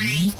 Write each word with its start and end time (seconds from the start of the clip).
En 0.00 0.32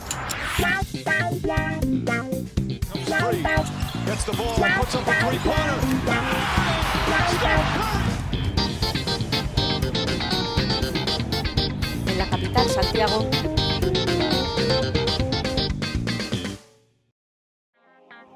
la 12.19 12.31
capital, 12.31 12.69
Santiago. 12.69 13.29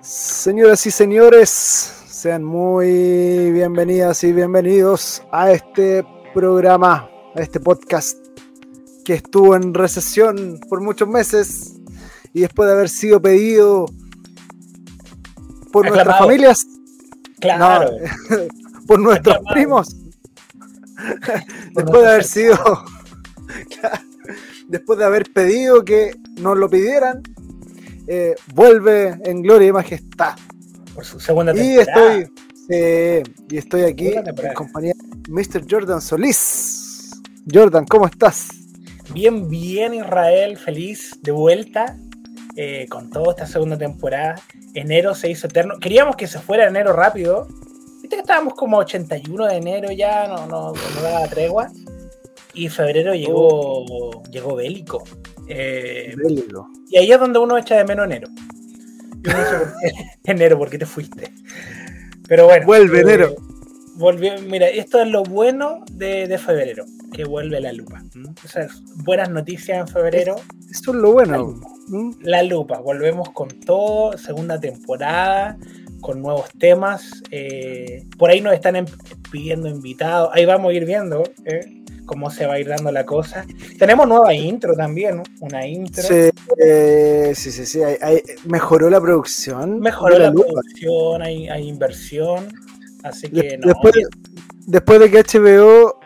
Señoras 0.01 0.87
y 0.87 0.91
señores, 0.91 1.51
sean 1.51 2.43
muy 2.43 3.53
bienvenidas 3.53 4.25
y 4.25 4.33
bienvenidos 4.33 5.23
a 5.31 5.53
este 5.53 6.05
programa, 6.35 7.09
a 7.37 7.41
este 7.41 7.61
podcast 7.61 8.22
que 9.05 9.15
estuvo 9.15 9.57
en 9.57 9.75
recesión 9.75 10.61
por 10.69 10.81
muchos 10.81 11.09
meses 11.09 11.75
y 12.33 12.43
después 12.43 12.69
de 12.69 12.75
haber 12.75 12.89
sido 12.89 13.21
pedido 13.21 13.87
por 15.73 15.89
nuestras 15.89 16.19
familias, 16.19 16.67
Claro. 17.41 17.91
no, 17.91 18.37
por 18.87 19.01
nuestros 19.01 19.37
Aclamado. 19.37 19.55
primos, 19.55 19.97
después 21.75 22.03
de 22.03 22.09
haber 22.09 22.25
sido, 22.25 22.57
después 24.69 24.99
de 24.99 25.05
haber 25.05 25.33
pedido 25.33 25.85
que 25.85 26.13
nos 26.41 26.57
lo 26.57 26.69
pidieran, 26.69 27.23
eh, 28.07 28.35
vuelve 28.55 29.19
en 29.25 29.43
gloria 29.43 29.69
y 29.69 29.73
majestad. 29.73 30.37
por 30.95 31.05
su 31.05 31.21
segunda 31.21 31.53
Y 31.53 31.77
temporada. 31.77 32.19
estoy, 32.19 32.35
sí, 32.69 33.33
y 33.51 33.57
estoy 33.59 33.83
aquí 33.83 34.09
en 34.09 34.25
compañía 34.55 34.95
de 34.97 35.31
Mr. 35.33 35.65
Jordan 35.69 36.01
Solís. 36.01 37.11
Jordan, 37.53 37.85
¿cómo 37.87 38.07
estás? 38.07 38.49
Bien, 39.13 39.49
bien, 39.49 39.95
Israel, 39.95 40.57
feliz 40.57 41.19
de 41.23 41.33
vuelta 41.33 41.97
eh, 42.57 42.87
con 42.89 43.11
toda 43.11 43.31
esta 43.33 43.47
segunda 43.47 43.77
temporada. 43.77 44.37
Enero 44.75 45.15
se 45.15 45.31
hizo 45.31 45.47
eterno. 45.47 45.79
Queríamos 45.79 46.17
que 46.17 46.27
se 46.27 46.39
fuera 46.39 46.67
enero 46.67 46.93
rápido. 46.95 47.47
Viste 48.01 48.17
que 48.17 48.21
estábamos 48.23 48.55
como 48.55 48.79
81 48.79 49.47
de 49.47 49.57
enero 49.57 49.93
ya, 49.93 50.27
no, 50.29 50.47
no, 50.47 50.73
no 50.73 51.03
daba 51.03 51.27
tregua. 51.29 51.71
Y 52.55 52.69
febrero 52.69 53.15
llegó, 53.15 54.23
llegó 54.31 54.57
bélico. 54.57 55.03
Eh, 55.49 56.15
Bélico. 56.17 56.69
y 56.89 56.99
ahí 56.99 57.11
es 57.13 57.19
donde 57.19 57.39
uno 57.39 57.59
echa 57.59 57.77
de 57.77 57.85
menos 57.85 58.07
enero. 58.07 58.29
Y 59.25 59.29
uno 59.29 59.39
dice, 59.39 59.57
¿por 59.59 59.73
qué? 59.81 59.93
enero, 60.31 60.59
¿por 60.59 60.71
qué 60.71 60.79
te 60.79 60.87
fuiste? 60.87 61.33
Pero 62.29 62.47
bueno. 62.47 62.65
Vuelve 62.67 62.99
eh, 62.99 63.03
enero. 63.03 63.35
volvió- 63.97 64.41
mira, 64.43 64.69
esto 64.69 65.01
es 65.01 65.09
lo 65.09 65.23
bueno 65.23 65.85
de, 65.93 66.27
de 66.29 66.39
febrero, 66.39 66.85
que 67.13 67.25
vuelve 67.25 67.61
la 67.61 67.73
lupa. 67.73 68.03
O 68.45 68.49
sea, 68.49 68.67
buenas 68.97 69.31
noticias 69.31 69.79
en 69.79 69.89
febrero. 69.89 70.37
Eso 70.71 70.91
es 70.93 70.97
lo 70.97 71.13
bueno. 71.13 71.61
La 72.23 72.43
lupa, 72.43 72.79
volvemos 72.81 73.31
con 73.31 73.49
todo, 73.49 74.17
segunda 74.17 74.59
temporada, 74.59 75.59
con 76.01 76.23
nuevos 76.23 76.49
temas. 76.59 77.23
eh, 77.31 78.07
por 78.19 78.31
ahí 78.31 78.41
nos 78.41 78.55
están 78.55 78.77
em- 78.77 78.87
pidiendo 79.31 79.69
invitados. 79.69 80.31
Ahí 80.33 80.45
vamos 80.45 80.71
a 80.71 80.75
ir 80.75 80.85
viendo 80.87 81.23
eh, 81.45 81.83
cómo 82.07 82.31
se 82.31 82.47
va 82.47 82.55
a 82.55 82.59
ir 82.61 82.69
dando 82.69 82.91
la 82.93 83.05
cosa. 83.05 83.45
Tenemos 83.79 84.09
nueva 84.09 84.33
intro 84.35 84.75
también, 84.75 85.17
¿no? 85.19 85.23
una 85.41 85.67
intro. 85.67 86.03
Sí, 86.03 86.31
eh, 86.59 87.33
sí, 87.35 87.51
sí, 87.53 87.67
sí. 87.67 87.83
hay- 87.83 87.97
hay- 88.01 88.23
mejoró 88.45 88.89
la 88.91 89.01
producción. 89.01 89.79
Mejoró 89.81 90.19
la, 90.19 90.33
producción, 90.33 91.23
hay, 91.23 91.49
hay 91.49 91.69
inversión. 91.69 92.49
Así 93.03 93.29
que 93.29 93.59
no. 93.59 93.67
después, 93.69 93.95
después 94.67 95.01
de 95.01 95.11
que 95.11 95.19
HBO 95.25 95.99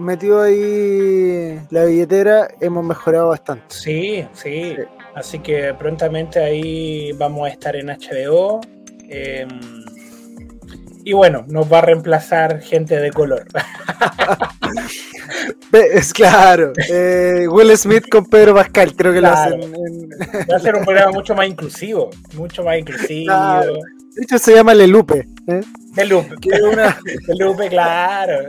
metió 0.00 0.40
ahí 0.42 1.60
la 1.70 1.84
billetera, 1.84 2.48
hemos 2.60 2.84
mejorado 2.84 3.28
bastante. 3.28 3.64
Sí, 3.68 4.26
sí. 4.32 4.74
Sí. 4.76 4.76
Así 5.14 5.38
que 5.40 5.74
prontamente 5.74 6.38
ahí 6.38 7.12
vamos 7.12 7.46
a 7.48 7.50
estar 7.52 7.76
en 7.76 7.86
HBO. 7.88 8.60
eh, 9.08 9.46
y 11.02 11.14
bueno, 11.14 11.44
nos 11.48 11.72
va 11.72 11.78
a 11.78 11.80
reemplazar 11.80 12.60
gente 12.60 12.96
de 13.00 13.10
color. 13.10 13.46
Es 15.72 16.12
claro. 16.12 16.72
eh, 16.90 17.46
Will 17.48 17.76
Smith 17.76 18.04
con 18.10 18.26
Pedro 18.26 18.54
Pascal, 18.54 18.94
creo 18.94 19.12
que 19.12 19.20
Claro. 19.20 19.56
lo 19.56 19.64
hacen. 19.64 19.74
en- 19.74 20.10
Va 20.50 20.56
a 20.56 20.58
ser 20.60 20.74
un 20.76 20.84
programa 20.84 21.12
mucho 21.12 21.34
más 21.34 21.46
inclusivo. 21.48 22.10
Mucho 22.34 22.62
más 22.64 22.78
inclusivo. 22.78 23.26
Claro. 23.26 23.74
De 23.74 24.22
hecho, 24.22 24.38
se 24.38 24.54
llama 24.54 24.74
Lelupe. 24.74 25.26
¿eh? 25.46 25.60
De 25.94 26.04
Lupe. 26.04 26.34
Que 26.40 26.50
es 26.56 26.60
una, 26.62 26.98
De 27.26 27.34
Lupe, 27.36 27.68
claro. 27.68 28.48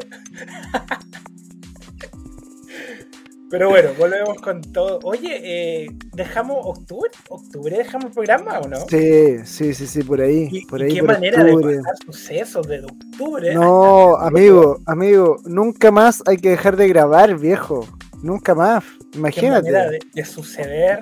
Pero 3.52 3.70
bueno, 3.70 3.90
volvemos 4.00 4.38
con 4.42 4.62
todo. 4.62 5.00
Oye, 5.04 5.42
eh, 5.84 5.88
¿dejamos 6.14 6.58
octubre? 6.64 7.12
¿Octubre 7.30 7.78
dejamos 7.78 8.06
el 8.06 8.12
programa 8.14 8.60
o 8.60 8.68
no? 8.70 8.78
Sí, 8.90 9.40
sí, 9.44 9.74
sí, 9.74 9.86
sí, 9.88 10.04
por 10.04 10.22
ahí. 10.22 10.48
¿Y, 10.50 10.66
por 10.66 10.82
ahí, 10.82 10.94
qué 10.94 11.00
por 11.02 11.14
manera 11.14 11.44
octubre. 11.44 11.76
de 11.76 11.82
pasar 11.82 11.96
sucesos 12.06 12.68
desde 12.68 12.86
octubre? 12.86 13.54
No, 13.54 14.16
amigo, 14.20 14.80
amigo, 14.86 15.36
nunca 15.46 15.92
más 15.92 16.24
hay 16.26 16.38
que 16.38 16.50
dejar 16.52 16.78
de 16.78 16.88
grabar, 16.88 17.38
viejo. 17.38 17.86
Nunca 18.24 18.56
más. 18.56 18.84
¿Qué 19.12 19.20
manera 19.20 19.42
Imagínate. 19.60 19.72
de, 19.92 20.00
de 20.14 20.26
suceder? 20.26 21.00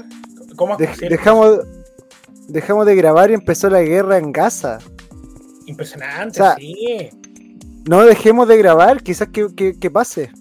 ¿Cómo 0.56 0.78
es 0.80 0.98
De- 1.00 1.10
dejamos, 1.10 1.60
dejamos 2.48 2.86
de 2.88 2.96
grabar 2.96 3.30
y 3.30 3.36
empezó 3.36 3.70
la 3.70 3.82
guerra 3.84 4.18
en 4.18 4.32
Gaza. 4.32 4.80
Impresionante, 5.68 6.42
O 6.42 6.44
sea, 6.46 6.56
sí. 6.56 7.10
No 7.88 8.04
dejemos 8.06 8.48
de 8.48 8.58
grabar, 8.58 9.04
quizás 9.04 9.28
que, 9.28 9.48
que- 9.56 9.78
que 9.78 9.92
pase. 9.92 10.32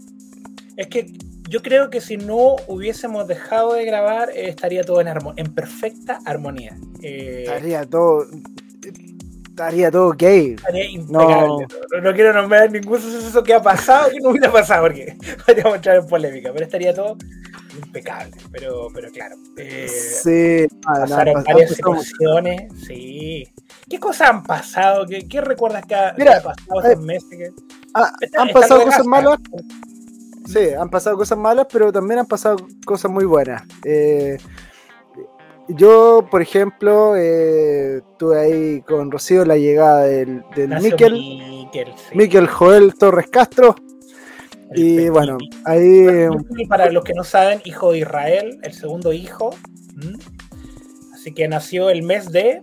Es 0.77 0.87
que 0.87 1.13
yo 1.49 1.63
creo 1.63 1.91
que 1.91 2.01
si 2.01 2.17
no 2.17 2.57
hubiésemos 2.67 3.27
dejado 3.27 3.73
de 3.75 3.85
grabar, 3.85 4.31
eh, 4.31 4.49
estaría 4.49 4.83
todo 4.85 5.01
en, 5.01 5.07
armo- 5.09 5.35
en 5.37 5.53
perfecta 5.55 6.19
armonía. 6.25 6.77
Eh, 7.03 7.45
Estaría 7.47 7.85
todo. 7.87 8.27
Estaría 9.51 9.91
todo 9.91 10.13
gay. 10.13 10.55
estaría 10.55 10.85
impecable. 10.89 11.67
No. 11.93 12.01
no 12.01 12.15
quiero 12.15 12.33
nombrar 12.33 12.71
ningún 12.71 13.01
suceso 13.01 13.43
que 13.43 13.55
ha 13.55 13.61
pasado 13.63 14.09
que 14.11 14.21
no 14.21 14.31
hubiera 14.31 14.53
pasado, 14.53 14.83
porque 14.85 15.17
podríamos 15.47 15.75
entrar 15.77 15.97
en 15.97 16.07
polémica, 16.07 16.51
pero 16.53 16.65
estaría 16.65 16.95
todo 16.95 17.17
impecable. 17.75 18.37
Pero, 18.53 18.89
pero 18.95 19.11
claro. 19.11 19.35
eh, 19.57 19.89
Sí, 19.89 20.67
ah, 20.87 20.95
no, 20.95 21.01
pasaron 21.01 21.43
varias 21.45 21.71
situaciones, 21.75 22.73
sí. 22.87 23.49
¿Qué 23.89 23.99
cosas 23.99 24.31
han 24.31 24.43
pasado? 24.45 25.07
¿Qué, 25.07 25.27
qué 25.27 25.41
recuerdas 25.41 25.85
que 25.87 25.95
ha, 25.97 26.15
que 26.15 26.23
Mira, 26.23 26.37
ha 26.37 26.43
pasado 26.43 26.81
estos 26.85 27.05
meses? 27.05 27.29
que- 27.31 27.51
Ah, 27.95 28.13
han 28.37 28.51
pasado 28.51 28.85
cosas 28.85 29.07
malas. 29.07 29.39
Sí, 30.49 30.71
han 30.79 30.89
pasado 30.89 31.17
cosas 31.19 31.37
malas, 31.37 31.67
pero 31.71 31.93
también 31.93 32.21
han 32.21 32.27
pasado 32.27 32.57
cosas 32.87 33.11
muy 33.11 33.27
buenas. 33.27 33.63
Eh, 33.85 34.39
yo, 35.69 36.27
por 36.31 36.41
ejemplo, 36.41 37.15
eh, 37.17 37.99
estuve 37.99 38.41
ahí 38.41 38.81
con 38.83 39.11
Rocío 39.11 39.45
la 39.45 39.59
llegada 39.59 40.05
del, 40.05 40.43
del 40.57 40.71
Miquel, 40.81 41.13
Miquel, 41.13 41.93
sí. 41.97 42.17
Miquel 42.17 42.47
Joel 42.47 42.95
Torres 42.95 43.29
Castro. 43.29 43.77
El 44.71 44.83
Y 44.83 45.09
bueno, 45.11 45.37
ahí 45.67 46.07
Y 46.57 46.67
para 46.67 46.91
los 46.91 47.05
que 47.05 47.13
no 47.13 47.25
saben, 47.25 47.61
hijo 47.67 47.93
de 47.93 47.99
Israel, 47.99 48.59
el 48.63 48.73
segundo 48.73 49.13
hijo. 49.13 49.51
Así 51.13 51.35
que 51.35 51.47
nació 51.47 51.91
el 51.91 52.03
mes 52.03 52.33
de. 52.33 52.63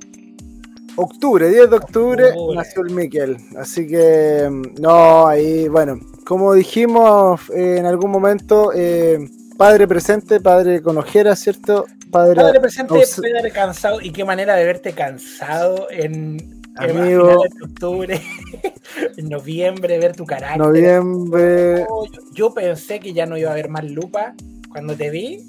Octubre, 0.95 1.49
10 1.49 1.69
de 1.69 1.75
octubre, 1.75 2.25
Octubre. 2.29 2.55
nació 2.57 2.81
el 2.83 2.91
Miquel. 2.93 3.37
Así 3.57 3.87
que, 3.87 4.47
mm, 4.49 4.81
no, 4.81 5.27
ahí, 5.27 5.67
bueno, 5.67 5.99
como 6.25 6.53
dijimos 6.53 7.41
eh, 7.49 7.77
en 7.79 7.85
algún 7.85 8.11
momento, 8.11 8.71
eh, 8.75 9.19
padre 9.57 9.87
presente, 9.87 10.39
padre 10.39 10.81
con 10.81 10.97
ojeras, 10.97 11.39
¿cierto? 11.39 11.85
Padre, 12.11 12.35
Padre 12.35 12.59
presente, 12.61 12.93
padre 12.93 13.51
cansado. 13.51 13.99
Y 13.99 14.11
qué 14.11 14.23
manera 14.23 14.55
de 14.55 14.63
verte 14.65 14.93
cansado 14.93 15.87
en. 15.89 16.13
en- 16.39 16.65
a 16.77 16.83
Amigo. 16.83 17.29
finales 17.29 17.53
de 17.55 17.63
octubre, 17.65 18.21
en 19.17 19.29
noviembre, 19.29 19.97
ver 19.97 20.13
tu 20.13 20.25
carácter. 20.25 20.57
noviembre. 20.59 21.79
Yo, 21.87 22.03
yo 22.33 22.53
pensé 22.53 22.99
que 22.99 23.13
ya 23.13 23.25
no 23.25 23.37
iba 23.37 23.49
a 23.49 23.53
haber 23.53 23.69
más 23.69 23.85
lupa 23.85 24.33
cuando 24.69 24.93
te 24.93 25.09
vi. 25.09 25.47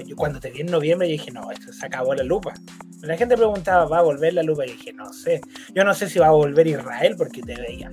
Yo 0.00 0.16
cuando 0.16 0.40
te 0.40 0.50
vi 0.50 0.60
en 0.60 0.66
noviembre, 0.66 1.08
yo 1.08 1.12
dije, 1.12 1.30
no, 1.30 1.50
esto 1.50 1.72
se 1.72 1.86
acabó 1.86 2.14
la 2.14 2.22
lupa. 2.22 2.54
La 3.02 3.16
gente 3.16 3.36
preguntaba, 3.36 3.86
¿va 3.86 3.98
a 3.98 4.02
volver 4.02 4.34
la 4.34 4.42
lupa? 4.42 4.66
Y 4.66 4.72
dije, 4.72 4.92
no 4.92 5.12
sé. 5.12 5.40
Yo 5.74 5.84
no 5.84 5.94
sé 5.94 6.08
si 6.08 6.18
va 6.18 6.28
a 6.28 6.32
volver 6.32 6.66
Israel 6.66 7.14
porque 7.16 7.42
te 7.42 7.54
veía. 7.54 7.90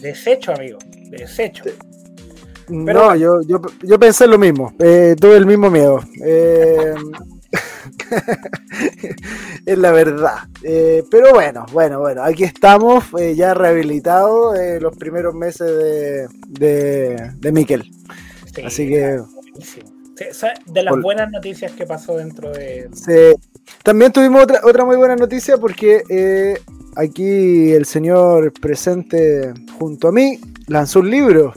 Desecho, 0.00 0.52
amigo. 0.52 0.78
Desecho. 1.10 1.64
Pero 2.66 2.92
no, 2.92 3.16
yo, 3.16 3.40
yo, 3.46 3.60
yo 3.82 3.98
pensé 3.98 4.26
lo 4.26 4.38
mismo, 4.38 4.74
eh, 4.78 5.14
tuve 5.20 5.36
el 5.36 5.44
mismo 5.44 5.70
miedo. 5.70 6.00
Eh, 6.24 6.94
es 9.66 9.78
la 9.78 9.92
verdad. 9.92 10.38
Eh, 10.62 11.04
pero 11.10 11.32
bueno, 11.32 11.66
bueno, 11.72 12.00
bueno, 12.00 12.22
aquí 12.22 12.44
estamos 12.44 13.04
eh, 13.18 13.34
ya 13.34 13.54
rehabilitados 13.54 14.58
eh, 14.58 14.80
los 14.80 14.96
primeros 14.96 15.34
meses 15.34 15.66
de, 15.66 16.28
de, 16.48 17.32
de 17.36 17.52
Miquel. 17.52 17.90
Sí, 18.54 18.62
Así 18.62 18.88
que 18.88 19.18
buenísimo. 19.18 19.93
Sí, 20.16 20.46
de 20.66 20.82
las 20.82 21.00
buenas 21.00 21.30
noticias 21.30 21.72
que 21.72 21.86
pasó 21.86 22.16
dentro 22.16 22.50
de. 22.52 22.88
se- 22.92 23.36
también 23.82 24.12
tuvimos 24.12 24.42
otra, 24.44 24.60
otra 24.64 24.84
muy 24.84 24.96
buena 24.96 25.16
noticia 25.16 25.56
porque 25.58 26.02
eh, 26.08 26.58
aquí 26.96 27.72
el 27.72 27.84
señor 27.84 28.52
presente 28.52 29.52
junto 29.78 30.08
a 30.08 30.12
mí 30.12 30.38
lanzó 30.68 31.00
un 31.00 31.10
libro. 31.10 31.52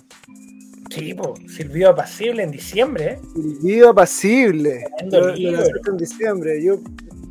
Sí, 0.89 1.13
pues, 1.13 1.31
Silvio 1.53 1.89
Apacible 1.89 2.43
en 2.43 2.51
diciembre. 2.51 3.05
¿eh? 3.05 3.19
Silvio 3.35 3.89
Apacible. 3.89 4.85
Lo, 5.11 5.33
libro. 5.35 5.63
en 5.91 5.97
diciembre. 5.97 6.63
Yo, 6.63 6.79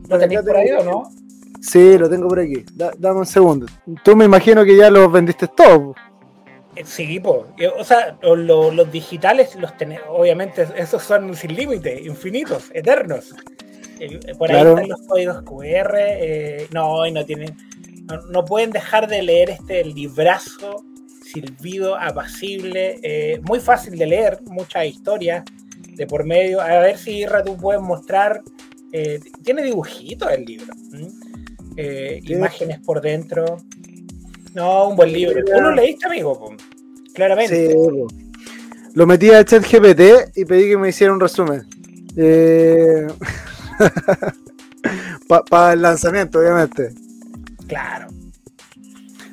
¿Lo 0.08 0.18
tenéis 0.18 0.40
por 0.42 0.56
ahí 0.56 0.70
o 0.72 0.84
no? 0.84 1.10
Sí, 1.60 1.98
lo 1.98 2.08
tengo 2.08 2.28
por 2.28 2.38
aquí. 2.38 2.64
Da- 2.74 2.92
dame 2.98 3.20
un 3.20 3.26
segundo. 3.26 3.66
Tú 4.04 4.14
me 4.14 4.26
imagino 4.26 4.64
que 4.64 4.76
ya 4.76 4.90
los 4.90 5.10
vendiste 5.10 5.48
todos. 5.48 5.96
Eh, 6.76 6.82
Sí, 6.84 7.18
pues. 7.20 7.42
O 7.78 7.84
sea, 7.84 8.18
lo- 8.22 8.36
lo- 8.36 8.70
los 8.70 8.90
digitales 8.92 9.54
los 9.56 9.76
tenemos, 9.76 10.06
obviamente, 10.10 10.66
esos 10.76 11.02
son 11.02 11.34
sin 11.34 11.54
límite, 11.54 12.00
infinitos, 12.02 12.70
eternos. 12.74 13.34
Eh, 13.98 14.20
Por 14.38 14.50
ahí 14.50 14.56
Claro. 14.56 14.70
están 14.74 14.88
los 14.90 15.00
códigos 15.02 15.42
QR. 15.42 15.94
eh, 15.98 16.66
no, 16.72 17.08
no 17.10 17.24
tienen. 17.24 17.56
No, 18.04 18.20
no 18.30 18.44
pueden 18.44 18.70
dejar 18.70 19.08
de 19.08 19.22
leer 19.22 19.50
este 19.50 19.84
librazo 19.84 20.84
silbido, 21.24 21.96
apacible, 21.96 23.00
eh, 23.02 23.40
muy 23.42 23.58
fácil 23.58 23.98
de 23.98 24.06
leer, 24.06 24.38
muchas 24.44 24.84
historias 24.86 25.44
de 25.94 26.06
por 26.06 26.24
medio. 26.24 26.60
A 26.60 26.78
ver 26.78 26.98
si 26.98 27.18
Irra, 27.18 27.42
tú 27.42 27.56
puedes 27.56 27.82
mostrar. 27.82 28.42
eh, 28.92 29.18
tiene 29.42 29.62
dibujitos 29.62 30.30
el 30.30 30.44
libro. 30.44 30.72
Eh, 31.76 32.20
imágenes 32.24 32.78
por 32.80 33.00
dentro. 33.02 33.58
No, 34.56 34.88
un 34.88 34.96
buen 34.96 35.12
libro. 35.12 35.44
¿Tú 35.44 35.60
lo 35.60 35.74
leíste, 35.74 36.06
amigo? 36.06 36.56
Claramente. 37.12 37.72
Sí. 37.72 37.76
Lo 38.94 39.06
metí 39.06 39.30
a 39.30 39.44
ChatGPT 39.44 40.34
y 40.34 40.46
pedí 40.46 40.70
que 40.70 40.78
me 40.78 40.88
hiciera 40.88 41.12
un 41.12 41.20
resumen. 41.20 41.68
Eh... 42.16 43.06
Para 45.50 45.74
el 45.74 45.82
lanzamiento, 45.82 46.38
obviamente. 46.38 46.94
Claro. 47.66 48.08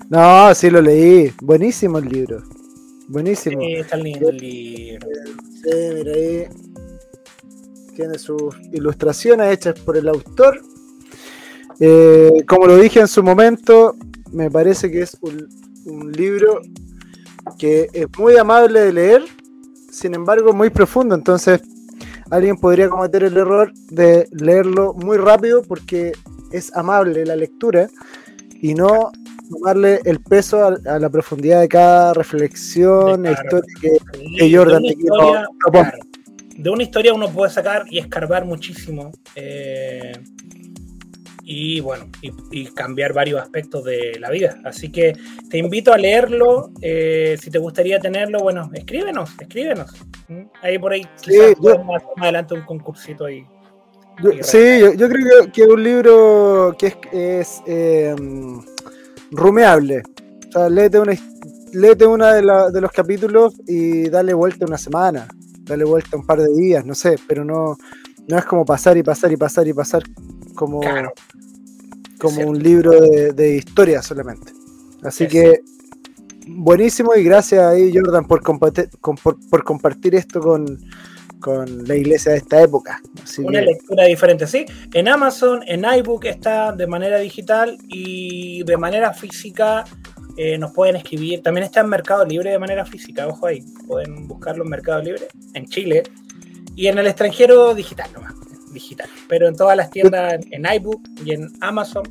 No, 0.09 0.53
sí 0.53 0.69
lo 0.69 0.81
leí. 0.81 1.33
Buenísimo 1.41 1.99
el 1.99 2.09
libro. 2.09 2.43
Buenísimo. 3.07 3.61
Sí, 3.61 3.75
está 3.75 3.95
lindo 3.95 4.27
el 4.27 4.37
libro. 4.37 5.07
Sí, 5.63 5.71
mira 5.93 6.11
ahí. 6.11 6.47
Tiene 7.95 8.19
sus 8.19 8.53
ilustraciones 8.73 9.53
hechas 9.53 9.79
por 9.79 9.95
el 9.95 10.09
autor. 10.09 10.61
Eh, 11.79 12.43
como 12.45 12.67
lo 12.67 12.75
dije 12.75 12.99
en 12.99 13.07
su 13.07 13.23
momento, 13.23 13.95
me 14.33 14.49
parece 14.51 14.89
que 14.91 15.01
es 15.01 15.17
un, 15.21 15.47
un 15.85 16.11
libro 16.11 16.61
que 17.57 17.87
es 17.93 18.07
muy 18.17 18.35
amable 18.37 18.79
de 18.81 18.93
leer, 18.93 19.21
sin 19.91 20.15
embargo 20.15 20.53
muy 20.53 20.69
profundo. 20.69 21.15
Entonces, 21.15 21.61
alguien 22.31 22.57
podría 22.57 22.89
cometer 22.89 23.23
el 23.23 23.37
error 23.37 23.71
de 23.91 24.27
leerlo 24.31 24.93
muy 24.93 25.17
rápido 25.17 25.61
porque 25.61 26.13
es 26.51 26.75
amable 26.75 27.25
la 27.25 27.35
lectura 27.35 27.89
y 28.61 28.73
no 28.73 29.11
tomarle 29.49 29.99
el 30.05 30.19
peso 30.21 30.63
a, 30.63 30.77
a 30.95 30.99
la 30.99 31.09
profundidad 31.09 31.59
de 31.61 31.67
cada 31.67 32.13
reflexión 32.13 33.25
e 33.25 33.33
Claro. 33.33 33.43
historia 33.43 33.75
que 34.37 34.55
Jordan 34.55 34.81
de, 34.81 34.87
una 34.87 34.95
te 34.95 34.95
quiero- 34.95 35.17
claro, 35.71 35.97
de 36.57 36.69
una 36.69 36.83
historia 36.83 37.13
uno 37.13 37.29
puede 37.29 37.51
sacar 37.51 37.85
y 37.89 37.99
escarbar 37.99 38.45
muchísimo. 38.45 39.11
eh, 39.35 40.13
y 41.45 41.81
bueno, 41.81 42.05
y, 42.21 42.31
y 42.51 42.65
cambiar 42.67 43.11
varios 43.13 43.41
aspectos 43.41 43.83
de 43.83 44.17
la 44.19 44.29
vida. 44.29 44.57
Así 44.63 44.91
que 44.91 45.13
te 45.49 45.57
invito 45.57 45.91
a 45.93 45.97
leerlo. 45.97 46.71
eh, 46.81 47.37
si 47.41 47.51
te 47.51 47.59
gustaría 47.59 47.99
tenerlo, 47.99 48.39
bueno, 48.39 48.69
escríbenos, 48.73 49.31
escríbenos. 49.39 49.91
¿m? 50.29 50.47
Ahí 50.61 50.79
por 50.79 50.93
ahí 50.93 51.05
quizás 51.21 51.55
yo- 51.61 51.83
más 51.83 52.01
adelante 52.17 52.53
un 52.53 52.61
concursito 52.61 53.25
ahí. 53.25 53.45
Yo- 54.23 54.31
sí, 54.41 54.79
yo, 54.79 54.93
yo 54.93 55.09
creo 55.09 55.51
que, 55.51 55.63
es 55.63 55.67
un 55.67 55.83
libro 55.83 56.75
que 56.77 56.87
es, 56.87 56.97
es, 57.11 57.61
eh, 57.67 58.15
rumeable. 59.31 60.03
O 60.49 60.51
sea, 60.51 60.69
léete 60.69 60.99
una, 60.99 61.13
léete 61.73 62.05
una 62.05 62.33
de, 62.33 62.43
la- 62.43 62.69
de 62.69 62.81
los 62.81 62.91
capítulos 62.91 63.53
y 63.67 64.09
dale 64.09 64.33
vuelta 64.33 64.65
una 64.65 64.77
semana, 64.77 65.27
dale 65.61 65.83
vuelta 65.83 66.15
un 66.15 66.25
par 66.25 66.39
de 66.39 66.53
días, 66.53 66.85
no 66.85 66.93
sé, 66.95 67.17
pero 67.27 67.43
no, 67.43 67.75
no 68.27 68.37
es 68.37 68.45
como 68.45 68.63
pasar 68.65 68.95
y 68.97 69.03
pasar 69.03 69.31
y 69.31 69.37
pasar 69.37 69.67
y 69.67 69.73
pasar 69.73 70.03
como, 70.55 70.79
Claro. 70.81 71.11
como 72.19 72.41
un 72.47 72.61
libro 72.61 72.91
de, 73.01 73.33
de 73.33 73.55
historia 73.57 74.01
solamente. 74.01 74.51
Así 75.03 75.25
Es 75.25 75.29
que 75.31 75.61
buenísimo 76.47 77.15
y 77.15 77.23
gracias 77.23 77.63
ahí 77.63 77.91
Jordan 77.93 78.25
por, 78.25 78.41
comparte- 78.41 78.89
con- 79.01 79.15
por, 79.17 79.37
por 79.49 79.63
compartir 79.63 80.15
esto 80.15 80.39
con, 80.41 80.79
con 81.39 81.85
la 81.87 81.95
iglesia 81.95 82.31
de 82.33 82.37
esta 82.39 82.61
época. 82.61 83.01
Así 83.23 83.41
Una 83.41 83.59
que- 83.59 83.65
lectura 83.67 84.05
diferente, 84.05 84.47
sí. 84.47 84.65
En 84.93 85.07
Amazon, 85.07 85.61
en 85.67 85.83
iBook 85.85 86.25
está 86.25 86.71
de 86.71 86.87
manera 86.87 87.17
digital 87.19 87.77
y 87.89 88.63
de 88.63 88.77
manera 88.77 89.13
física 89.13 89.83
eh, 90.37 90.57
nos 90.57 90.71
pueden 90.71 90.95
escribir. 90.95 91.41
También 91.43 91.65
está 91.65 91.81
en 91.81 91.89
Mercado 91.89 92.25
Libre 92.25 92.51
de 92.51 92.59
manera 92.59 92.85
física, 92.85 93.27
ojo 93.27 93.45
ahí. 93.47 93.63
Pueden 93.87 94.27
buscarlo 94.27 94.63
en 94.63 94.69
Mercado 94.69 95.01
Libre, 95.01 95.27
en 95.53 95.65
Chile. 95.67 96.03
Y 96.75 96.87
en 96.87 96.97
el 96.97 97.05
extranjero, 97.05 97.75
digital 97.75 98.09
nomás. 98.15 98.33
Digital. 98.73 99.07
Pero 99.27 99.47
en 99.47 99.55
todas 99.55 99.77
las 99.77 99.89
tiendas, 99.89 100.39
en 100.51 100.65
iBook 100.65 101.01
y 101.23 101.33
en 101.33 101.49
Amazon, 101.61 102.03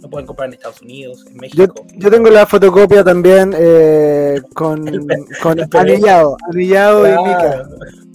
lo 0.00 0.08
pueden 0.10 0.26
comprar 0.26 0.48
en 0.48 0.54
Estados 0.54 0.80
Unidos, 0.82 1.24
en 1.28 1.36
México. 1.36 1.86
yo 1.94 2.10
tengo 2.10 2.30
la 2.30 2.46
fotocopia 2.46 3.04
también 3.04 3.54
eh, 3.56 4.40
con, 4.54 4.86
El 4.88 5.06
con 5.42 5.58
el 5.58 5.68
anillado, 5.72 6.36
anillado 6.50 7.06
y 7.06 7.10
mica. 7.28 7.68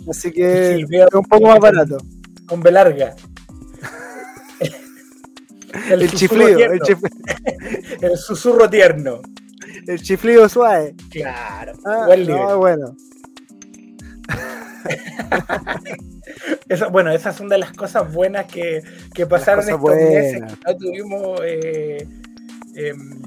Así 0.10 0.32
que 0.32 0.86
Sí, 0.88 0.96
es 0.96 1.14
un 1.14 1.24
poco 1.24 1.48
más 1.48 1.60
barato. 1.60 1.98
con 2.48 2.62
B 2.62 2.72
larga. 2.72 3.16
El, 5.90 6.10
susurro 6.10 6.18
chiflido, 6.18 6.60
el, 6.60 6.80
el 8.02 8.18
susurro 8.18 8.70
tierno. 8.70 9.22
el 9.88 10.02
chiflido 10.02 10.48
suave. 10.48 10.96
Claro. 11.12 11.74
Ah, 11.84 12.06
buen 12.08 12.26
no, 12.26 12.58
bueno. 12.60 12.96
Eso, 16.70 16.90
bueno, 16.90 17.12
esas 17.12 17.36
son 17.36 17.48
de 17.50 17.58
las 17.58 17.72
cosas 17.74 18.12
buenas 18.14 18.46
que, 18.46 18.82
que 19.14 19.26
pasaron 19.26 19.64
estos 19.68 19.82
meses 19.82 20.40
buenas. 20.42 20.58
que 20.58 20.72
no 20.72 20.78
tuvimos 20.78 21.40
eh, 21.44 22.08
em, 22.76 23.22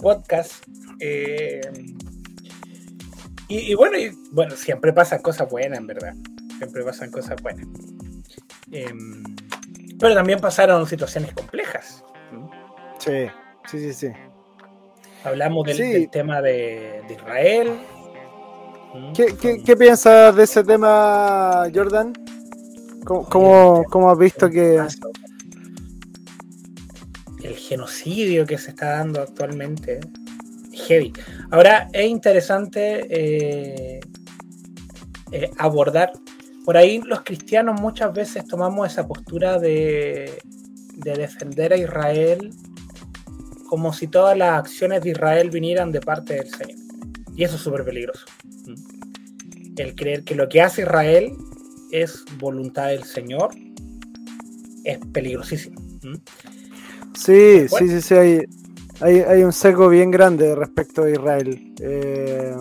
podcast. 0.00 0.64
eh, 1.00 1.60
y, 3.48 3.58
y 3.72 3.74
bueno, 3.74 3.96
y, 3.96 4.10
bueno, 4.32 4.56
siempre 4.56 4.92
pasan 4.92 5.22
cosas 5.22 5.48
buenas, 5.48 5.78
en 5.78 5.86
verdad. 5.86 6.14
Siempre 6.58 6.82
pasan 6.82 7.10
cosas 7.12 7.40
buenas. 7.40 7.66
Em, 8.72 9.22
pero 10.00 10.14
también 10.14 10.40
pasaron 10.40 10.84
situaciones 10.86 11.32
complejas. 11.32 12.02
Sí, 12.98 13.26
sí, 13.70 13.78
sí, 13.78 13.92
sí. 13.92 14.08
Hablamos 15.22 15.64
del, 15.66 15.76
Sí. 15.76 15.82
del 15.92 16.10
tema 16.10 16.42
de, 16.42 17.02
de 17.06 17.14
Israel. 17.14 17.78
¿Qué, 19.14 19.76
piensas 19.76 20.34
de 20.36 20.44
ese 20.44 20.62
tema, 20.62 21.64
Jordan? 21.74 22.12
¿Cómo, 23.04 24.10
has 24.10 24.18
visto 24.18 24.50
que.? 24.50 24.80
el 27.42 27.54
genocidio 27.54 28.44
que 28.44 28.58
se 28.58 28.70
está 28.70 28.92
dando 28.96 29.20
actualmente 29.20 30.00
heavy. 30.72 31.12
Ahora 31.50 31.88
es 31.92 32.06
interesante 32.06 33.06
eh, 33.08 34.00
eh, 35.30 35.50
abordar. 35.58 36.12
Por 36.64 36.76
ahí 36.76 37.00
los 37.04 37.20
cristianos 37.20 37.80
muchas 37.80 38.12
veces 38.12 38.44
tomamos 38.46 38.90
esa 38.90 39.06
postura 39.06 39.58
de 39.58 40.38
defender 40.96 41.72
a 41.72 41.76
Israel 41.76 42.50
como 43.66 43.92
si 43.92 44.08
todas 44.08 44.36
las 44.36 44.58
acciones 44.58 45.02
de 45.02 45.10
Israel 45.10 45.50
vinieran 45.50 45.92
de 45.92 46.00
parte 46.00 46.34
del 46.34 46.48
Señor. 46.48 46.85
Y 47.36 47.44
eso 47.44 47.56
es 47.56 47.62
súper 47.62 47.84
peligroso. 47.84 48.24
El 49.76 49.94
creer 49.94 50.24
que 50.24 50.34
lo 50.34 50.48
que 50.48 50.62
hace 50.62 50.82
Israel 50.82 51.32
es 51.90 52.24
voluntad 52.38 52.88
del 52.88 53.04
Señor 53.04 53.50
es 54.84 54.98
peligrosísimo. 55.12 55.80
Sí, 57.14 57.66
Bueno. 57.70 57.86
sí, 57.88 57.88
sí, 57.88 58.00
sí. 58.00 58.14
Hay, 58.14 58.40
hay, 59.00 59.20
hay 59.20 59.42
un 59.42 59.52
seco 59.52 59.88
bien 59.88 60.10
grande 60.10 60.54
respecto 60.54 61.04
a 61.04 61.10
Israel. 61.10 61.74
Eh, 61.80 62.56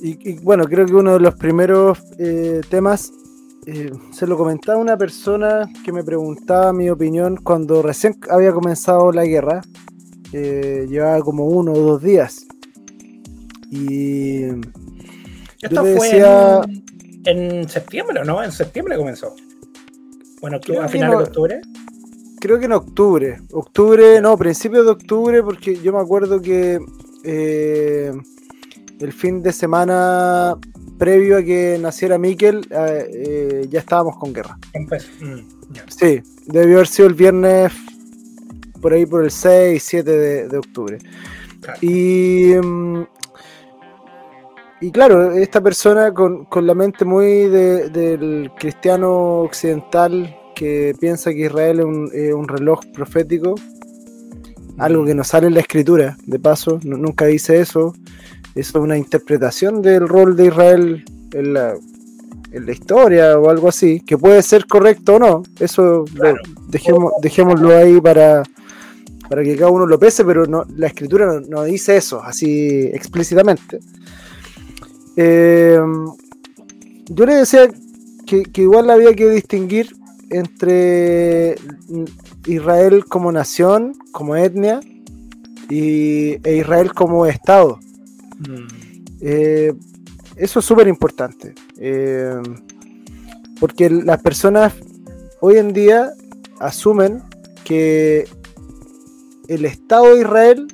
y, 0.00 0.30
y, 0.30 0.38
bueno, 0.40 0.64
creo 0.64 0.84
que 0.86 0.94
uno 0.94 1.14
de 1.14 1.20
los 1.20 1.34
primeros 1.36 1.98
eh, 2.18 2.60
temas 2.68 3.12
eh, 3.66 3.90
se 4.12 4.26
lo 4.26 4.36
comentaba 4.36 4.78
una 4.78 4.98
persona 4.98 5.66
que 5.84 5.92
me 5.92 6.04
preguntaba 6.04 6.72
mi 6.74 6.90
opinión 6.90 7.36
cuando 7.36 7.80
recién 7.80 8.16
había 8.28 8.52
comenzado 8.52 9.10
la 9.12 9.24
guerra. 9.24 9.62
Llevaba 10.32 11.20
como 11.20 11.46
uno 11.46 11.72
o 11.72 11.78
dos 11.78 12.02
días. 12.02 12.43
Y 13.78 14.44
Esto 15.62 15.80
fue 15.82 15.92
decía- 16.08 16.60
en, 17.24 17.40
en 17.60 17.68
septiembre, 17.68 18.22
¿no? 18.24 18.42
En 18.42 18.52
septiembre 18.52 18.96
comenzó. 18.96 19.34
Bueno, 20.40 20.58
a 20.80 20.88
finales 20.88 21.14
no- 21.14 21.18
de 21.22 21.24
octubre. 21.24 21.60
creo 22.40 22.58
que 22.58 22.66
en 22.66 22.72
octubre. 22.72 23.38
Octubre, 23.52 24.20
no, 24.20 24.36
principios 24.36 24.84
de 24.84 24.92
octubre, 24.92 25.42
porque 25.42 25.76
yo 25.80 25.92
me 25.92 26.00
acuerdo 26.00 26.40
que 26.42 26.78
eh, 27.24 28.12
el 29.00 29.12
fin 29.12 29.42
de 29.42 29.52
semana 29.52 30.56
previo 30.98 31.38
a 31.38 31.42
que 31.42 31.78
naciera 31.80 32.18
Miquel, 32.18 32.66
eh, 32.70 33.10
eh, 33.12 33.66
ya 33.70 33.80
estábamos 33.80 34.16
con 34.18 34.32
guerra. 34.32 34.58
Empezó. 34.74 35.08
Mm. 35.20 35.40
Sí, 35.88 36.20
debió 36.46 36.76
haber 36.76 36.86
sido 36.86 37.08
el 37.08 37.14
viernes 37.14 37.72
por 38.82 38.92
ahí 38.92 39.06
por 39.06 39.24
el 39.24 39.30
6, 39.30 39.82
7 39.82 40.10
de, 40.10 40.48
de 40.48 40.58
octubre. 40.58 40.98
Claro. 41.60 41.78
Y, 41.80 42.52
mm, 42.62 43.02
y 44.86 44.90
claro, 44.90 45.32
esta 45.32 45.60
persona 45.60 46.12
con, 46.12 46.44
con 46.46 46.66
la 46.66 46.74
mente 46.74 47.04
muy 47.04 47.46
de- 47.48 47.88
del 47.90 48.50
cristiano 48.58 49.40
occidental 49.42 50.34
que 50.54 50.94
piensa 51.00 51.30
que 51.32 51.46
Israel 51.46 51.80
es 51.80 51.84
un, 51.86 52.10
es 52.12 52.32
un 52.34 52.46
reloj 52.48 52.80
profético, 52.92 53.54
algo 54.78 55.04
que 55.04 55.14
no 55.14 55.24
sale 55.24 55.46
en 55.46 55.54
la 55.54 55.60
escritura, 55.60 56.16
de 56.26 56.38
paso, 56.38 56.80
nu- 56.84 56.96
nunca 56.98 57.26
dice 57.26 57.60
eso. 57.60 57.94
Eso 58.54 58.78
es 58.78 58.84
una 58.84 58.96
interpretación 58.96 59.82
del 59.82 60.06
rol 60.06 60.36
de 60.36 60.46
Israel 60.46 61.04
en 61.32 61.54
la, 61.54 61.74
en 62.52 62.66
la 62.66 62.72
historia 62.72 63.36
o 63.38 63.50
algo 63.50 63.68
así, 63.68 64.00
que 64.00 64.16
puede 64.16 64.42
ser 64.42 64.66
correcto 64.66 65.16
o 65.16 65.18
no. 65.18 65.42
Eso 65.58 65.82
lo- 65.82 66.04
Claro. 66.04 66.36
dejemos, 66.68 67.12
dejémoslo 67.20 67.76
ahí 67.76 68.00
para, 68.00 68.44
para 69.28 69.42
que 69.42 69.56
cada 69.56 69.70
uno 69.72 69.86
lo 69.86 69.98
pese, 69.98 70.24
pero 70.24 70.46
no, 70.46 70.64
la 70.76 70.86
escritura 70.86 71.26
no, 71.26 71.40
no 71.40 71.64
dice 71.64 71.96
eso 71.96 72.22
así 72.22 72.90
explícitamente. 72.92 73.80
Eh, 75.16 75.78
yo 77.06 77.26
le 77.26 77.34
decía 77.34 77.68
que, 78.26 78.42
que 78.44 78.62
igual 78.62 78.90
había 78.90 79.14
que 79.14 79.28
distinguir 79.30 79.94
entre 80.30 81.56
Israel 82.46 83.04
como 83.04 83.30
nación, 83.30 83.94
como 84.12 84.34
etnia, 84.36 84.80
y, 85.70 86.36
e 86.46 86.56
Israel 86.56 86.92
como 86.92 87.26
Estado. 87.26 87.78
Mm, 88.38 88.66
Eh, 89.26 89.72
eso 90.36 90.58
es 90.58 90.64
súper 90.66 90.86
importante. 90.88 91.54
eh, 91.78 92.42
porque 93.60 93.88
las 93.88 94.20
personas 94.20 94.74
hoy 95.40 95.56
en 95.56 95.72
día 95.72 96.12
asumen 96.60 97.22
que 97.64 98.26
el 99.48 99.64
Estado 99.64 100.14
de 100.14 100.20
Israel 100.20 100.66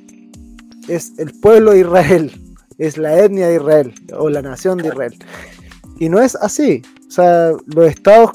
es 0.89 1.13
el 1.19 1.31
pueblo 1.39 1.71
de 1.71 1.79
Israel, 1.81 2.40
es 2.77 2.97
la 2.97 3.17
etnia 3.19 3.47
de 3.47 3.55
Israel 3.55 3.93
o 4.17 4.29
la 4.29 4.41
nación 4.41 4.77
de 4.77 4.89
Israel. 4.89 5.15
Y 5.99 6.09
no 6.09 6.19
es 6.19 6.35
así. 6.35 6.81
O 7.07 7.11
sea, 7.11 7.51
los 7.65 7.87
estados 7.87 8.31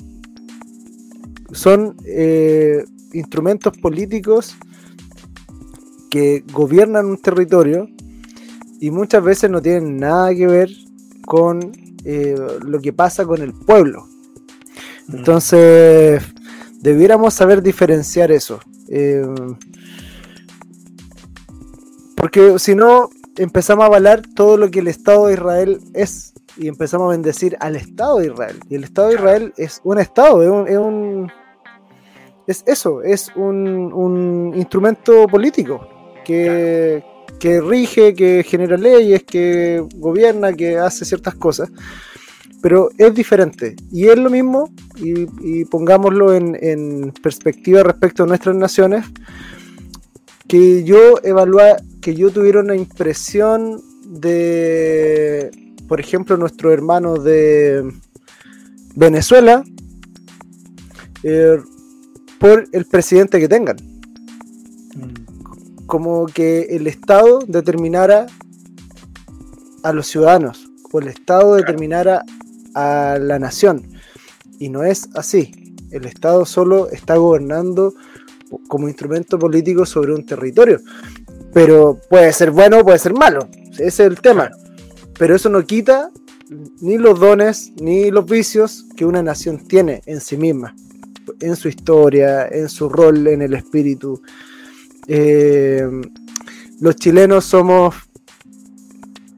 son 1.52 1.97
eh, 2.05 2.85
instrumentos 3.12 3.76
políticos 3.78 4.57
que 6.11 6.45
gobiernan 6.52 7.07
un 7.07 7.16
territorio 7.16 7.88
y 8.81 8.90
muchas 8.90 9.23
veces 9.23 9.50
no 9.50 9.61
tienen 9.61 9.99
nada 9.99 10.35
que 10.35 10.47
ver 10.47 10.71
con 11.25 11.73
eh, 12.05 12.37
lo 12.64 12.81
que 12.81 12.93
pasa 12.93 13.25
con 13.25 13.43
el 13.43 13.52
pueblo. 13.52 14.07
mm. 15.09 15.16
Entonces, 15.16 16.23
debiéramos 16.81 17.35
saber 17.35 17.62
diferenciar 17.62 18.31
eso. 18.31 18.61
Eh, 18.88 19.26
porque 22.16 22.59
si 22.59 22.75
no, 22.75 23.11
empezamos 23.38 23.83
a 23.85 23.87
avalar 23.87 24.23
todo 24.35 24.57
lo 24.57 24.71
que 24.71 24.81
el 24.81 24.88
Estado 24.88 25.26
de 25.26 25.35
Israel 25.35 25.81
es 25.95 26.33
y 26.57 26.69
empezamos 26.69 27.09
a 27.09 27.11
bendecir 27.12 27.57
al 27.61 27.76
Estado 27.76 28.19
de 28.19 28.26
Israel. 28.28 28.57
Y 28.69 28.76
el 28.76 28.85
Estado 28.85 29.09
de 29.09 29.14
Israel 29.14 29.52
es 29.57 29.81
un 29.85 29.99
Estado, 29.99 30.43
es 30.43 30.50
un... 30.50 30.69
Es, 30.69 30.78
un- 30.78 31.33
es 32.47 32.62
eso, 32.66 33.02
es 33.02 33.33
un, 33.35 33.93
un 33.93 34.52
instrumento 34.55 35.26
político 35.26 35.81
que, 36.25 37.02
que 37.40 37.61
rige, 37.61 38.14
que 38.14 38.45
genera 38.45 38.76
leyes, 38.76 39.25
que 39.25 39.85
gobierna, 39.97 40.52
que 40.52 40.78
hace 40.78 41.05
ciertas 41.05 41.35
cosas 41.35 41.69
pero 42.62 42.88
es 42.99 43.14
diferente. 43.14 43.76
Y 43.93 44.09
es 44.09 44.16
lo 44.16 44.28
mismo, 44.31 44.71
y, 44.97 45.26
y 45.40 45.64
pongámoslo 45.66 46.35
en, 46.35 46.57
en 46.61 47.12
perspectiva 47.23 47.83
respecto 47.85 48.25
a 48.25 48.26
nuestras 48.26 48.57
naciones, 48.57 49.05
que 50.49 50.83
yo 50.83 51.19
evalúa, 51.23 51.76
que 52.07 52.15
yo 52.15 52.31
tuviera 52.31 52.61
una 52.61 52.77
impresión 52.77 53.83
de, 54.05 55.51
por 55.89 55.99
ejemplo, 55.99 56.37
nuestros 56.37 56.73
hermanos 56.73 57.25
de 57.25 57.83
Venezuela, 58.95 59.65
eh, 61.25 61.59
por 62.39 62.69
el 62.71 62.85
presidente 62.85 63.41
que 63.41 63.49
tengan. 63.49 63.75
Mm, 64.95 65.87
Como 65.87 66.27
que 66.27 66.77
el 66.77 66.87
Estado 66.87 67.41
determinara 67.49 68.29
a 69.83 69.93
los 69.93 70.07
ciudadanos, 70.07 70.71
o 70.93 71.01
el 71.01 71.09
Estado 71.09 71.57
determinara 71.57 72.23
a 72.75 73.19
la 73.21 73.41
nación. 73.41 73.83
Y 74.61 74.69
no 74.69 74.85
es 74.85 75.09
así. 75.17 75.75
El 75.91 76.05
Estado 76.05 76.47
solo 76.47 76.89
está 76.89 77.17
gobernando 77.17 77.95
como 78.69 78.89
instrumento 78.89 79.41
político 79.41 79.85
sobre 79.85 80.15
un 80.15 80.25
territorio. 80.25 80.81
Pero 81.57 81.99
puede 82.11 82.35
ser 82.35 82.51
bueno 82.51 82.81
o 82.81 82.85
puede 82.85 82.99
ser 82.99 83.15
malo. 83.15 83.49
Ese 83.79 83.87
es 83.87 84.01
el 84.01 84.21
tema. 84.21 84.51
Pero 85.19 85.35
eso 85.35 85.49
no 85.49 85.65
quita 85.65 86.11
ni 86.83 86.99
los 86.99 87.19
dones 87.19 87.73
ni 87.81 88.11
los 88.11 88.27
vicios 88.27 88.85
que 88.95 89.07
una 89.07 89.23
nación 89.23 89.67
tiene 89.67 90.03
en 90.05 90.21
sí 90.21 90.37
misma. 90.37 90.77
En 91.41 91.57
su 91.57 91.69
historia, 91.69 92.47
en 92.47 92.69
su 92.69 92.91
rol 92.91 93.27
en 93.27 93.41
el 93.41 93.55
espíritu. 93.55 94.21
Eh, 95.09 95.89
los 96.79 96.97
chilenos 96.97 97.47
somos, 97.47 97.95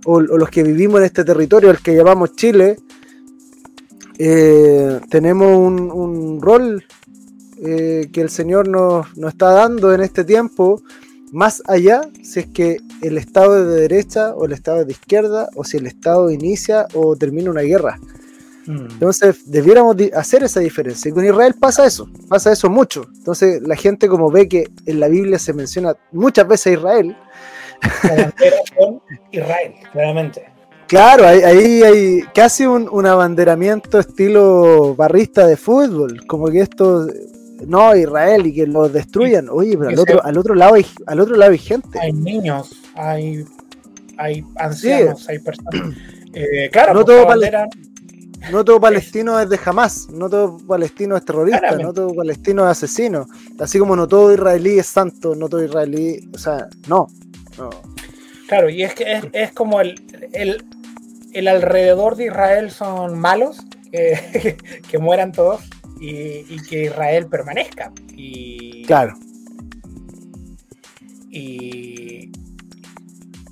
o, 0.05 0.21
los 0.21 0.49
que 0.49 0.65
vivimos 0.65 0.99
en 0.99 1.05
este 1.05 1.23
territorio, 1.23 1.71
el 1.71 1.79
que 1.79 1.95
llamamos 1.95 2.35
Chile, 2.35 2.81
eh, 4.19 4.99
tenemos 5.09 5.57
un, 5.57 6.41
rol 6.43 6.85
eh, 7.65 8.11
que 8.13 8.21
el 8.21 8.29
Señor 8.29 8.67
nos 8.67 9.07
está 9.25 9.53
dando 9.53 9.95
en 9.95 10.01
este 10.01 10.25
tiempo, 10.25 10.83
más 11.32 11.62
allá 11.66 12.02
si 12.23 12.40
es 12.40 12.47
que 12.47 12.78
el 13.02 13.18
Estado 13.18 13.58
es 13.58 13.66
de 13.66 13.80
derecha 13.82 14.35
o 14.35 14.44
el 14.47 14.52
Estado 14.52 14.80
es 14.80 14.87
de 14.87 14.92
izquierda, 14.92 15.49
o 15.54 15.64
si 15.64 15.76
el 15.76 15.87
Estado 15.87 16.30
inicia 16.30 16.87
o 16.94 17.16
termina 17.16 17.50
una 17.50 17.62
guerra. 17.62 17.99
mm. 18.66 18.87
Entonces, 18.92 19.50
debiéramos 19.50 19.97
hacer 20.14 20.42
esa 20.42 20.61
diferencia. 20.61 21.08
Y 21.08 21.12
con 21.12 21.25
Israel 21.25 21.54
pasa 21.58 21.87
eso, 21.87 22.08
pasa 22.28 22.52
eso 22.52 22.68
mucho. 22.70 23.06
Entonces, 23.14 23.62
la 23.62 23.76
gente 23.76 24.08
como 24.08 24.30
ve 24.30 24.49
que 24.49 24.68
en 24.87 25.00
la 25.00 25.08
Biblia 25.08 25.38
se 25.38 25.52
menciona 25.52 25.94
muchas 26.12 26.47
veces 26.49 26.66
a 26.66 26.70
Israel, 26.73 27.16
con 28.76 29.00
Israel, 29.30 29.75
claramente. 29.92 30.44
claro, 30.87 31.26
ahí, 31.26 31.42
ahí 31.42 31.82
hay 31.82 32.23
casi 32.35 32.66
un, 32.66 32.88
un 32.90 33.06
abanderamiento 33.06 33.99
estilo 33.99 34.94
barrista 34.97 35.47
de 35.47 35.56
fútbol, 35.56 36.26
como 36.26 36.49
que 36.49 36.61
esto, 36.61 37.06
no, 37.67 37.95
Israel 37.97 38.47
y 38.47 38.55
que 38.55 38.67
lo 38.67 38.88
destruyan. 38.88 39.49
Oye, 39.50 39.77
pero 39.77 39.91
al 39.91 39.99
otro, 39.99 40.25
al 40.25 40.38
otro 40.38 40.55
lado 40.55 40.75
hay, 40.75 40.87
al 41.07 41.21
otro 41.21 41.37
lado 41.37 41.53
hay 41.53 41.59
gente. 41.59 41.99
Hay 42.00 42.12
niños, 42.12 42.71
hay, 42.95 43.45
hay 44.17 44.45
ancianos, 44.57 45.29
hay 45.29 45.38
personas. 45.38 45.75
Eh, 46.35 46.69
claro, 46.71 46.95
No 46.95 47.00
porque 47.00 47.12
todo 47.15 47.27
bandera- 47.27 47.69
No 48.53 48.65
todo 48.65 48.81
palestino 48.81 49.41
es 49.41 49.49
de 49.49 49.59
Hamas, 49.65 50.09
no 50.11 50.29
todo 50.31 50.59
palestino 50.59 51.17
es 51.17 51.25
terrorista, 51.25 51.59
Claramente. 51.59 51.85
no 51.87 51.93
todo 51.95 52.15
palestino 52.15 52.65
es 52.65 52.71
asesino. 52.71 53.27
Así 53.59 53.79
como 53.79 53.97
no 53.97 54.07
todo 54.07 54.33
israelí 54.33 54.79
es 54.79 54.87
santo, 54.87 55.35
no 55.35 55.49
todo 55.49 55.65
israelí, 55.65 56.29
o 56.35 56.38
sea, 56.38 56.69
no. 56.87 57.09
no. 57.59 57.71
Claro, 58.47 58.71
y 58.71 58.83
es 58.83 58.95
que 58.95 59.12
es, 59.12 59.25
es 59.33 59.53
como 59.53 59.81
el, 59.81 60.00
el, 60.33 60.65
el 61.33 61.49
alrededor 61.49 62.17
de 62.17 62.27
Israel 62.27 62.71
son 62.71 63.19
malos, 63.19 63.59
que, 63.91 64.57
que 64.91 64.99
mueran 64.99 65.33
todos 65.33 65.61
y, 66.00 66.45
y 66.49 66.57
que 66.69 66.85
Israel 66.85 67.26
permanezca. 67.28 67.93
Y, 68.17 68.83
Claro, 68.85 69.14
y, 71.31 72.31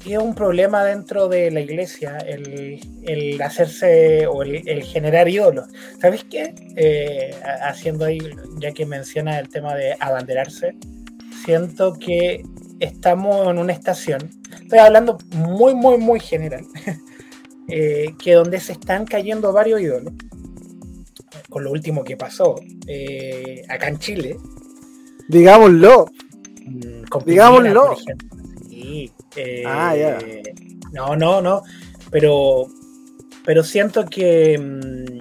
y 0.05 0.13
es 0.13 0.19
un 0.19 0.35
problema 0.35 0.85
dentro 0.85 1.29
de 1.29 1.51
la 1.51 1.61
iglesia 1.61 2.19
el, 2.19 2.81
el 3.03 3.43
hacerse 3.43 4.27
o 4.27 4.43
el, 4.43 4.67
el 4.69 4.83
generar 4.85 5.29
ídolos. 5.29 5.67
¿Sabes 6.01 6.25
qué? 6.25 6.55
Eh, 6.77 7.35
ha- 7.45 7.69
haciendo 7.69 8.05
ahí, 8.05 8.19
ya 8.59 8.73
que 8.73 8.87
menciona 8.87 9.39
el 9.39 9.49
tema 9.49 9.75
de 9.75 9.97
abanderarse, 10.01 10.77
siento 11.45 11.95
que 11.95 12.43
estamos 12.81 13.49
en 13.49 13.59
una 13.59 13.73
estación, 13.73 14.31
estoy 14.63 14.79
hablando 14.79 15.19
muy, 15.33 15.75
muy, 15.75 15.99
muy 15.99 16.21
general, 16.21 16.65
eh, 17.69 18.15
que 18.23 18.35
donde 18.35 18.61
se 18.61 18.73
están 18.73 19.07
cayendo 19.07 19.53
varios 19.53 19.81
ídolos, 19.81 20.13
con 21.49 21.65
lo 21.65 21.71
último 21.71 22.05
que 22.05 22.17
pasó 22.17 22.57
eh, 22.87 23.63
acá 23.69 23.89
en 23.89 23.99
Chile, 23.99 24.37
digámoslo. 25.29 26.07
Mm, 26.65 27.05
con 27.05 27.25
Digámoslo. 27.25 27.95
Piñera. 27.95 28.17
Sí, 28.69 29.13
eh, 29.37 29.63
Ah, 29.67 29.95
ya. 29.97 30.19
No, 30.93 31.17
no, 31.17 31.41
no. 31.41 31.63
Pero, 32.11 32.67
pero 33.45 33.63
siento 33.63 34.07
que, 34.07 34.59
mm, 34.59 35.19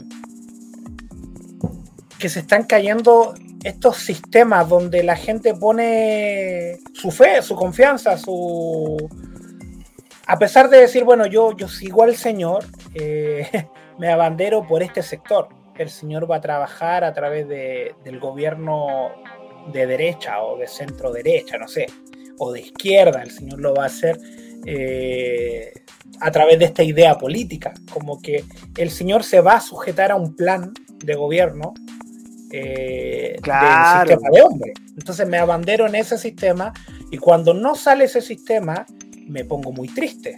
que 2.17 2.29
se 2.29 2.39
están 2.39 2.63
cayendo 2.63 3.34
estos 3.63 3.98
sistemas 3.98 4.70
donde 4.70 5.03
la 5.03 5.15
gente 5.15 5.55
pone 5.55 6.79
su 6.94 7.12
fe, 7.12 7.41
su 7.41 7.55
confianza, 7.55 8.17
su. 8.17 8.98
A 10.27 10.38
pesar 10.38 10.70
de 10.70 10.79
decir, 10.82 11.03
bueno, 11.03 11.25
yo, 11.25 11.55
yo 11.58 11.67
sigo 11.67 12.03
al 12.03 12.15
Señor, 12.15 12.65
eh, 12.94 13.67
me 14.00 14.10
abandero 14.10 14.65
por 14.67 14.84
este 14.84 15.01
sector. 15.01 15.50
El 15.77 15.89
Señor 15.89 16.29
va 16.29 16.38
a 16.38 16.41
trabajar 16.41 17.03
a 17.03 17.13
través 17.13 17.48
de- 17.48 17.96
del 18.03 18.20
gobierno 18.20 19.10
de 19.72 19.86
derecha 19.88 20.41
o 20.44 20.58
de 20.58 20.67
centro 20.67 21.12
derecha, 21.12 21.58
no 21.58 21.67
sé, 21.67 21.88
o 22.38 22.51
de 22.51 22.62
izquierda, 22.62 23.22
el 23.24 23.32
Señor 23.32 23.60
lo 23.60 23.74
va 23.74 23.84
a 23.84 23.88
hacer 23.88 24.17
eh, 24.67 25.72
a 26.22 26.32
través 26.32 26.58
de 26.58 26.65
esta 26.65 26.82
idea 26.82 27.17
política, 27.17 27.74
como 27.94 28.20
que 28.20 28.44
el 28.77 28.89
señor 28.89 29.24
se 29.24 29.39
va 29.41 29.53
a 29.58 29.60
sujetar 29.62 30.12
a 30.12 30.15
un 30.15 30.36
plan 30.36 30.74
de 31.03 31.13
gobierno 31.13 31.74
eh, 32.51 33.38
Claro. 33.44 34.00
del 34.10 34.17
sistema 34.17 34.29
de 34.34 34.41
hombre. 34.41 34.74
Entonces 34.98 35.27
me 35.27 35.38
abandero 35.38 35.86
en 35.88 35.96
ese 35.96 36.17
sistema 36.17 36.74
y 37.12 37.17
cuando 37.17 37.53
no 37.53 37.75
sale 37.75 38.05
ese 38.05 38.22
sistema 38.22 38.86
me 39.27 39.44
pongo 39.46 39.72
muy 39.72 39.88
triste. 39.89 40.38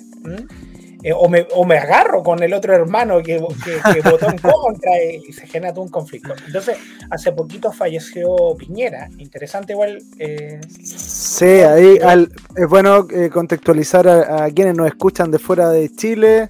Eh, 1.07 1.13
o, 1.15 1.29
me, 1.29 1.47
o 1.55 1.63
me 1.63 1.77
agarro 1.77 2.21
con 2.21 2.43
el 2.43 2.53
otro 2.53 2.73
hermano 2.75 3.23
que, 3.23 3.41
que- 3.63 4.01
que 4.01 4.09
votó 4.09 4.29
en 4.29 4.37
contra 4.39 4.91
y, 5.01 5.31
se 5.31 5.47
genera 5.47 5.73
todo 5.73 5.85
un 5.85 5.89
conflicto. 5.89 6.33
Entonces, 6.45 6.75
hace 7.09 7.31
poquito 7.31 7.71
falleció 7.71 8.27
Piñera. 8.57 9.07
Interesante 9.17 9.71
igual. 9.71 9.99
eh, 10.19 10.59
Sí, 10.83 11.45
ahí 11.45 11.97
al- 12.03 12.29
es 12.57 12.67
bueno 12.67 13.07
eh, 13.09 13.29
contextualizar 13.29 14.05
a, 14.05 14.43
a 14.45 14.51
quienes 14.51 14.75
nos 14.75 14.87
escuchan 14.87 15.31
de 15.31 15.39
fuera 15.39 15.69
de 15.69 15.87
Chile. 15.95 16.49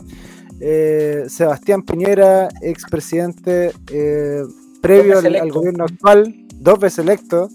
Sebastián 1.30 1.84
Piñera, 1.84 2.50
expresidente 2.64 3.74
previo 4.82 5.20
al, 5.20 5.52
gobierno 5.52 5.84
actual, 5.84 6.34
dos 6.56 6.80
veces 6.80 7.00
electo. 7.06 7.50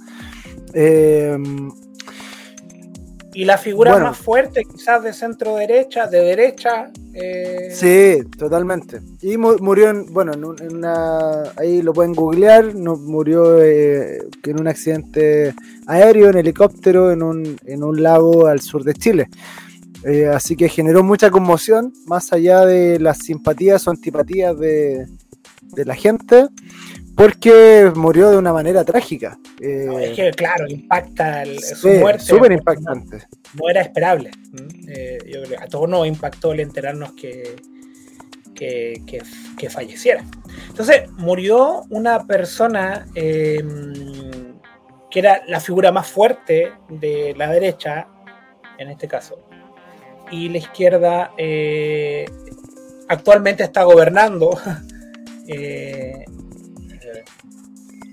Y 3.34 3.44
la 3.46 3.56
figura 3.56 3.92
Bueno. 3.92 4.06
más 4.08 4.18
fuerte, 4.18 4.62
quizás 4.64 5.02
de 5.02 5.12
centro 5.14 5.56
derecha, 5.56 6.06
de 6.06 6.20
derecha. 6.20 6.90
eh, 7.14 7.70
sí, 7.74 8.22
totalmente. 8.38 9.00
Y 9.22 9.36
mu- 9.36 9.56
murió 9.58 9.88
en, 9.90 10.12
bueno, 10.12 10.32
en, 10.34 10.44
un- 10.44 10.60
en 10.62 10.76
una, 10.76 11.42
ahí 11.56 11.80
lo 11.82 11.92
pueden 11.92 12.12
googlear, 12.14 12.74
no, 12.74 12.96
murió 12.96 13.62
eh, 13.62 14.18
en 14.44 14.60
un 14.60 14.66
accidente 14.68 15.54
aéreo, 15.86 16.28
en 16.30 16.38
helicóptero, 16.38 17.10
en 17.10 17.22
un, 17.22 17.56
en 17.66 17.84
un 17.84 18.02
lago 18.02 18.46
al 18.46 18.60
sur 18.60 18.82
de 18.84 18.94
Chile. 18.94 19.28
Eh, 20.04 20.26
así 20.26 20.56
que 20.56 20.68
generó 20.68 21.02
mucha 21.02 21.30
conmoción, 21.30 21.92
más 22.06 22.32
allá 22.32 22.66
de 22.66 22.98
las 22.98 23.18
simpatías 23.18 23.86
o 23.86 23.90
antipatías 23.90 24.58
de, 24.58 25.06
de 25.74 25.84
la 25.84 25.94
gente, 25.94 26.48
porque 27.16 27.92
murió 27.94 28.30
de 28.30 28.38
una 28.38 28.52
manera 28.52 28.84
trágica. 28.84 29.38
Eh, 29.60 29.84
no, 29.86 29.98
es 29.98 30.16
que, 30.16 30.30
claro, 30.32 30.66
impacta 30.68 31.42
el- 31.42 31.60
su 31.62 31.88
muerte. 31.88 32.24
súper 32.24 32.50
no- 32.50 32.56
impactante. 32.58 33.18
No, 33.54 33.68
era 33.68 33.82
esperable. 33.82 34.30
Eh, 34.88 35.18
yo 35.26 35.42
creo 35.42 35.48
que 35.50 35.56
a 35.64 35.66
todos 35.66 35.88
nos 35.88 36.06
impactó 36.06 36.52
el 36.52 36.60
enterarnos 36.60 37.12
que, 37.12 37.56
que, 38.54 39.02
que- 39.06 39.22
que 39.58 39.70
falleciera. 39.70 40.24
Entonces, 40.68 41.10
murió 41.12 41.82
una 41.90 42.26
persona 42.26 43.06
eh, 43.14 43.62
que 45.10 45.18
era 45.18 45.42
la 45.46 45.60
figura 45.60 45.92
más 45.92 46.06
fuerte 46.08 46.72
de 46.88 47.34
la 47.36 47.50
derecha, 47.52 48.06
en 48.78 48.88
este 48.88 49.06
caso, 49.06 49.38
y 50.30 50.48
la 50.48 50.58
izquierda 50.58 51.32
eh, 51.36 52.24
actualmente 53.08 53.62
está 53.64 53.82
gobernando. 53.84 54.58
eh, 55.48 56.24
eh, 56.24 56.24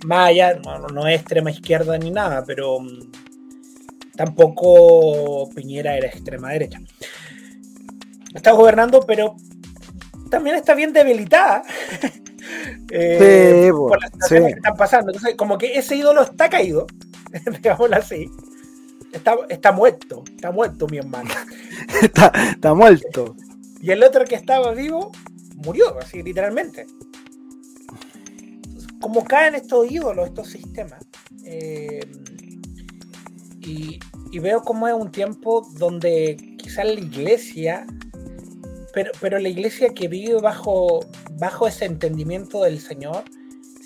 más 0.05 0.29
allá, 0.29 0.55
no, 0.55 0.87
no 0.87 1.07
es 1.07 1.19
extrema 1.19 1.51
izquierda 1.51 1.97
ni 1.97 2.11
nada, 2.11 2.43
pero 2.45 2.79
mm, 2.79 3.11
tampoco 4.15 5.49
Piñera 5.55 5.95
era 5.95 6.07
extrema 6.07 6.51
derecha. 6.51 6.79
Está 8.33 8.51
gobernando, 8.51 9.01
pero 9.05 9.35
también 10.29 10.55
está 10.55 10.75
bien 10.75 10.93
debilitada. 10.93 11.63
eh, 12.91 13.63
Sí, 13.65 13.71
por 13.71 14.01
las 14.01 14.11
situaciones 14.11 14.47
sí. 14.47 14.53
que 14.53 14.59
están 14.59 14.75
pasando. 14.75 15.11
Entonces, 15.11 15.35
como 15.35 15.57
que 15.57 15.77
ese 15.77 15.95
ídolo 15.95 16.21
está 16.21 16.49
caído, 16.49 16.87
digámoslo 17.51 17.95
así. 17.95 18.29
Está, 19.11 19.35
está 19.49 19.71
muerto, 19.71 20.23
está 20.29 20.51
muerto 20.51 20.87
mi 20.87 20.99
hermano. 20.99 21.31
está, 22.01 22.31
está 22.51 22.73
muerto. 22.73 23.35
Y 23.81 23.91
el 23.91 24.03
otro 24.03 24.23
que 24.25 24.35
estaba 24.35 24.71
vivo 24.73 25.11
murió, 25.55 25.97
así 25.99 26.21
literalmente. 26.21 26.85
Como 29.01 29.23
caen 29.23 29.55
estos 29.55 29.89
ídolos, 29.89 30.27
estos 30.27 30.49
sistemas. 30.49 31.05
eh, 31.45 31.99
y, 33.61 33.99
veo 34.39 34.61
como 34.61 34.87
es 34.87 34.93
un 34.93 35.11
tiempo 35.11 35.67
donde 35.77 36.37
quizás 36.57 36.85
la 36.85 36.93
iglesia, 36.93 37.85
pero, 38.93 39.11
pero 39.19 39.37
la 39.39 39.49
iglesia 39.49 39.93
que 39.93 40.07
vive 40.07 40.39
bajo, 40.39 41.01
bajo 41.33 41.67
ese 41.67 41.85
entendimiento 41.85 42.63
del 42.63 42.79
Señor, 42.79 43.23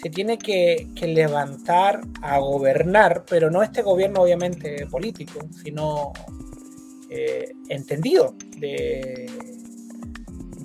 se 0.01 0.09
tiene 0.09 0.37
que, 0.37 0.89
que 0.95 1.07
levantar 1.07 2.01
a 2.21 2.37
gobernar, 2.39 3.23
pero 3.29 3.49
no 3.49 3.63
este 3.63 3.81
gobierno 3.81 4.21
obviamente 4.21 4.85
político, 4.87 5.39
sino 5.63 6.11
eh, 7.09 7.53
entendido 7.69 8.35
de, 8.57 9.29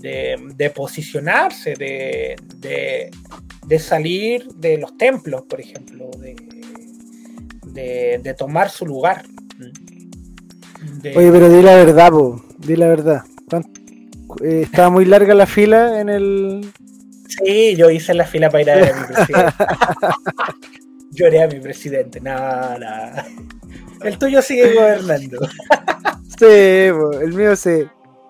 de, 0.00 0.36
de 0.56 0.70
posicionarse, 0.70 1.74
de, 1.74 2.36
de, 2.56 3.10
de 3.68 3.78
salir 3.78 4.48
de 4.54 4.78
los 4.78 4.96
templos, 4.96 5.42
por 5.42 5.60
ejemplo, 5.60 6.10
de, 6.18 6.34
de, 7.66 8.20
de 8.22 8.34
tomar 8.34 8.70
su 8.70 8.86
lugar. 8.86 9.24
De- 11.02 11.16
Oye, 11.16 11.30
pero 11.30 11.48
di 11.50 11.62
la 11.62 11.74
verdad, 11.76 12.10
po, 12.10 12.42
di 12.58 12.76
la 12.76 12.86
verdad. 12.88 13.22
¿Cuán- 13.48 13.70
eh, 14.42 14.62
estaba 14.64 14.90
muy 14.90 15.04
larga 15.04 15.34
la 15.34 15.46
fila 15.46 16.00
en 16.00 16.08
el. 16.08 16.72
Sí, 17.28 17.76
yo 17.76 17.90
hice 17.90 18.14
la 18.14 18.24
fila 18.24 18.48
para 18.50 18.62
ir 18.62 18.70
a 18.70 18.74
ver 18.76 18.92
a 18.92 18.96
mi 19.00 19.06
presidente. 19.06 19.54
Lloré 21.12 21.42
a 21.42 21.46
mi 21.48 21.60
presidente, 21.60 22.20
nada, 22.20 22.78
nada. 22.78 23.26
El 24.02 24.18
tuyo 24.18 24.40
sigue 24.42 24.74
gobernando. 24.74 25.38
Sí, 26.38 26.90
po, 26.92 27.12
el 27.20 27.32
mío 27.34 27.56
sí. 27.56 27.84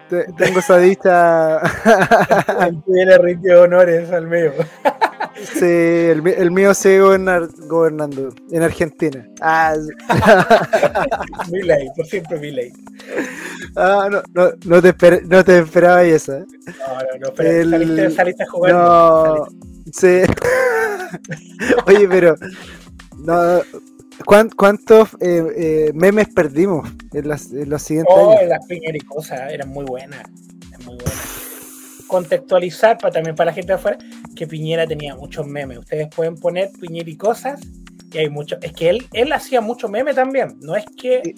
Te- 0.09 0.24
Tengo 0.38 0.61
esa 0.61 0.79
dicha. 0.79 1.59
El 2.66 2.83
tuyo 2.83 3.05
le 3.05 3.18
rindió 3.18 3.62
honores 3.62 4.11
al 4.11 4.27
mío. 4.27 4.53
Sí, 5.44 5.64
el, 5.64 6.27
el 6.27 6.51
mío 6.51 6.74
sigue 6.74 7.01
gobernando 7.01 8.29
en 8.51 8.62
Argentina. 8.62 9.27
Ah, 9.40 9.74
sí. 9.77 11.51
Mi 11.53 11.62
ley, 11.62 11.88
por 11.96 12.07
siempre 12.07 12.38
mi 12.38 12.51
ley. 12.51 12.72
Ah, 13.77 14.09
no, 14.11 14.22
no, 14.35 14.51
no 14.64 14.83
te, 14.83 14.94
esper- 14.96 15.22
no 15.24 15.44
te 15.44 15.59
esperaba 15.59 16.03
esa. 16.05 16.38
No, 16.40 16.44
no, 16.44 17.18
no, 17.29 17.33
pero 17.35 17.51
El- 17.51 17.70
saliste, 17.70 18.11
saliste 18.11 18.42
a 18.42 18.46
jugar. 18.46 18.72
No, 18.72 19.46
sí. 19.92 20.20
Oye, 21.87 22.09
pero. 22.09 22.35
No, 23.18 23.61
¿cuán- 24.24 24.51
¿Cuántos 24.51 25.14
eh, 25.20 25.42
eh, 25.57 25.90
memes 25.94 26.29
perdimos 26.35 26.88
en, 27.12 27.29
las- 27.29 27.53
en 27.53 27.68
los 27.70 27.83
siguientes 27.83 28.14
Oh, 28.16 28.33
años? 28.33 28.48
las 28.48 28.66
piñericosas 28.66 29.53
eran 29.53 29.68
muy 29.70 29.85
buenas. 29.85 30.20
Eran 30.68 30.85
muy 30.85 30.96
buenas. 30.96 31.47
Contextualizar 32.09 32.99
para, 32.99 33.12
también 33.12 33.37
para 33.37 33.51
la 33.51 33.55
gente 33.55 33.68
de 33.68 33.75
afuera 33.75 33.99
que 34.35 34.47
Piñera 34.47 34.87
tenía 34.87 35.14
muchos 35.14 35.47
memes. 35.47 35.79
Ustedes 35.79 36.09
pueden 36.14 36.35
poner 36.37 36.71
piñericosas 36.81 37.61
y 38.12 38.18
hay 38.18 38.29
muchos. 38.31 38.59
Es 38.62 38.73
que 38.73 38.88
él, 38.90 39.07
él 39.12 39.33
hacía 39.33 39.61
mucho 39.61 39.88
meme 39.88 40.14
también. 40.14 40.57
No 40.61 40.75
es 40.75 40.85
que 40.97 41.35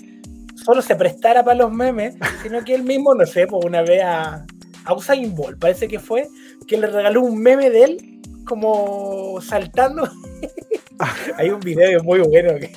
solo 0.55 0.81
se 0.83 0.95
prestara 0.97 1.45
para 1.45 1.57
los 1.59 1.73
memes, 1.73 2.15
sino 2.43 2.65
que 2.65 2.75
él 2.75 2.85
mismo, 2.85 3.15
no 3.15 3.27
sé, 3.27 3.47
pues 3.47 3.65
una 3.65 3.83
vez 3.83 4.03
a, 4.03 4.47
a 4.85 4.95
Usain 4.95 5.35
Bolt, 5.35 5.59
parece 5.59 5.89
que 5.89 5.99
fue, 5.99 6.29
que 6.67 6.77
le 6.79 6.87
regaló 6.87 7.23
un 7.23 7.39
meme 7.43 7.69
de 7.71 7.85
él 7.85 8.21
como 8.47 9.41
saltando. 9.41 10.09
Hay 11.37 11.49
un 11.51 11.61
video 11.61 12.03
muy 12.05 12.21
bueno 12.21 12.55
que. 12.59 12.73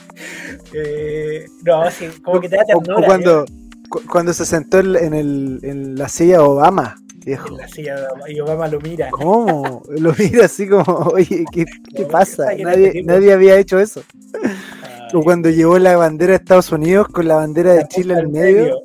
eh, 0.73 1.45
no, 1.63 1.89
sí, 1.91 2.08
como 2.23 2.39
que 2.39 2.49
te 2.49 2.56
da 2.56 2.63
O- 2.73 2.77
o 2.77 2.82
ternura. 2.82 3.06
cuando, 3.06 3.45
cu- 3.89 4.01
cuando 4.10 4.34
se 4.34 4.45
sentó 4.45 4.79
en, 4.79 5.13
el, 5.13 5.60
en 5.63 5.95
la 5.95 6.08
silla 6.08 6.41
Obama, 6.43 6.95
viejo. 7.25 7.57
La 7.57 7.67
silla 7.69 7.95
de 7.95 8.05
Obama, 8.07 8.29
y 8.29 8.39
Obama 8.39 8.67
lo 8.67 8.79
mira. 8.81 9.09
¿Cómo? 9.12 9.83
Lo 9.89 10.13
mira 10.17 10.45
así 10.45 10.67
como, 10.67 10.83
oye, 11.13 11.45
¿qué, 11.51 11.65
qué 11.95 12.01
No, 12.03 12.07
pasa? 12.07 12.45
Nadie, 12.57 12.91
¿Qué 12.91 13.03
nadie 13.03 13.33
había 13.33 13.57
hecho 13.57 13.79
eso. 13.79 14.03
Ay, 14.43 14.99
O 15.13 15.21
cuando 15.21 15.49
llevó 15.49 15.77
la 15.79 15.95
bandera 15.97 16.31
de 16.31 16.38
Estados 16.38 16.71
Unidos 16.71 17.07
con 17.09 17.27
la 17.27 17.36
bandera 17.36 17.73
de 17.73 17.88
Chile 17.88 18.15
en 18.19 18.31
medio. 18.31 18.75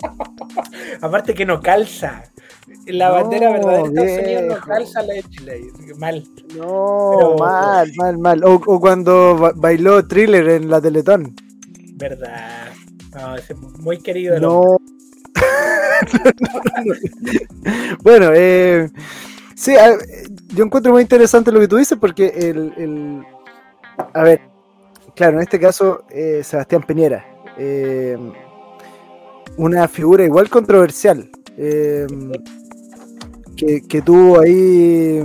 Aparte 1.00 1.34
que 1.34 1.44
no 1.44 1.60
calza. 1.60 2.22
La 2.86 3.08
No, 3.08 3.14
bandera 3.14 3.50
verdadera 3.50 3.82
de 3.82 3.88
Estados 3.88 4.18
Unidos 4.26 4.44
no 4.60 4.66
calza 4.66 5.02
la 5.02 5.14
de 5.14 5.22
Chile. 5.24 5.60
Mal. 5.98 6.24
No, 6.56 7.10
Pero- 7.18 7.36
mal, 7.38 7.92
mal, 7.96 8.18
mal. 8.18 8.44
O, 8.44 8.54
o 8.66 8.80
cuando 8.80 9.36
ba- 9.36 9.52
bailó 9.56 10.06
thriller 10.06 10.48
en 10.50 10.70
la 10.70 10.80
Teletón. 10.80 11.34
Verdad. 11.94 12.68
No, 13.14 13.34
es 13.36 13.56
muy 13.78 13.98
querido. 13.98 14.36
el 14.36 14.42
No. 14.42 14.60
hombre. 14.60 14.94
bueno, 18.02 18.30
eh, 18.34 18.88
sí, 19.54 19.74
yo 20.54 20.64
encuentro 20.64 20.92
muy 20.92 21.02
interesante 21.02 21.52
lo 21.52 21.60
que 21.60 21.68
tú 21.68 21.76
dices 21.76 21.98
porque 22.00 22.26
el, 22.28 23.24
a 24.14 24.22
ver, 24.22 24.40
claro, 25.14 25.36
en 25.38 25.42
este 25.42 25.60
caso 25.60 26.04
eh, 26.10 26.42
Sebastián 26.44 26.82
Piñera, 26.82 27.24
eh, 27.58 28.16
una 29.56 29.88
figura 29.88 30.24
igual 30.24 30.48
controversial, 30.48 31.30
que, 33.56 34.02
tuvo 34.04 34.40
ahí, 34.40 35.22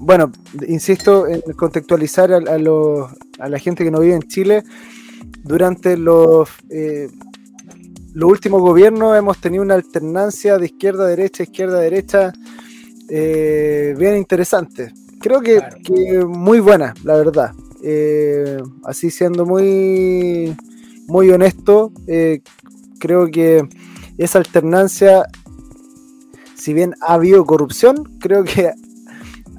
bueno, 0.00 0.30
insisto 0.68 1.26
en 1.26 1.40
contextualizar 1.56 2.32
a, 2.32 2.58
los- 2.58 3.10
a 3.38 3.48
la 3.48 3.58
gente 3.58 3.84
que 3.84 3.90
no 3.90 4.00
vive 4.00 4.14
en 4.14 4.22
Chile 4.22 4.62
durante 5.42 5.96
los... 5.96 6.48
los 8.16 8.30
últimos 8.30 8.62
gobiernos 8.62 9.14
hemos 9.14 9.38
tenido 9.38 9.62
una 9.62 9.74
alternancia 9.74 10.56
de 10.56 10.64
izquierda 10.64 11.04
a 11.04 11.08
derecha, 11.08 11.42
izquierda 11.42 11.76
a 11.76 11.82
derecha, 11.82 12.32
eh, 13.10 13.94
bien 13.98 14.16
interesante. 14.16 14.90
Creo 15.20 15.42
que, 15.42 15.56
Claro. 15.58 15.76
que 15.84 16.24
muy 16.24 16.60
buena, 16.60 16.94
la 17.04 17.16
verdad. 17.16 17.52
Eh, 17.82 18.56
así 18.84 19.10
siendo 19.10 19.44
muy, 19.44 20.56
muy 21.06 21.28
honesto, 21.28 21.92
eh, 22.06 22.40
creo 22.98 23.26
que 23.26 23.68
esa 24.16 24.38
alternancia, 24.38 25.26
si 26.54 26.72
bien 26.72 26.94
ha 27.02 27.14
habido 27.14 27.44
corrupción, 27.44 27.96
creo 28.18 28.44
que 28.44 28.72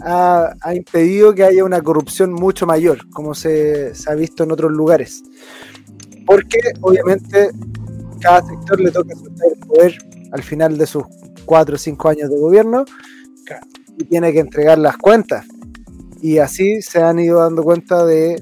ha, 0.02 0.56
ha 0.62 0.74
impedido 0.74 1.36
que 1.36 1.44
haya 1.44 1.64
una 1.64 1.84
corrupción 1.84 2.34
mucho 2.34 2.66
mayor, 2.66 3.08
como 3.12 3.36
se, 3.36 3.94
se 3.94 4.12
ha 4.12 4.16
visto 4.16 4.44
en 4.46 4.52
otros 4.52 4.72
lugares. 4.72 5.24
Porque 6.26 6.58
obviamente 6.82 7.52
cada 8.20 8.46
sector 8.46 8.80
le 8.80 8.92
toca 8.92 9.16
soltar 9.16 9.48
el 9.54 9.60
poder 9.60 9.98
al 10.32 10.44
final 10.44 10.78
de 10.78 10.88
sus 10.88 11.04
cuatro 11.46 11.76
o 11.76 11.78
cinco 11.78 12.10
años 12.10 12.30
de 12.30 12.38
gobierno 12.38 12.86
y 13.98 14.04
tiene 14.06 14.32
que 14.34 14.40
entregar 14.40 14.78
las 14.78 14.98
cuentas. 14.98 15.46
Y 16.22 16.40
así 16.40 16.82
se 16.82 17.02
han 17.02 17.20
ido 17.20 17.40
dando 17.40 17.64
cuenta 17.64 18.06
de 18.06 18.42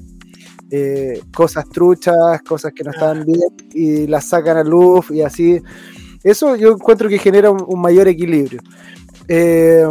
eh, 0.70 1.22
cosas 1.34 1.68
truchas, 1.68 2.42
cosas 2.46 2.72
que 2.72 2.82
no 2.84 2.90
estaban 2.90 3.24
bien 3.24 3.48
y 3.72 4.06
las 4.06 4.26
sacan 4.26 4.56
a 4.56 4.64
luz 4.64 5.10
y 5.10 5.22
así. 5.22 5.60
Eso 6.22 6.56
yo 6.56 6.72
encuentro 6.72 7.08
que 7.08 7.18
genera 7.18 7.50
un, 7.50 7.64
un 7.66 7.80
mayor 7.80 8.08
equilibrio. 8.08 8.60
Eh, 9.28 9.84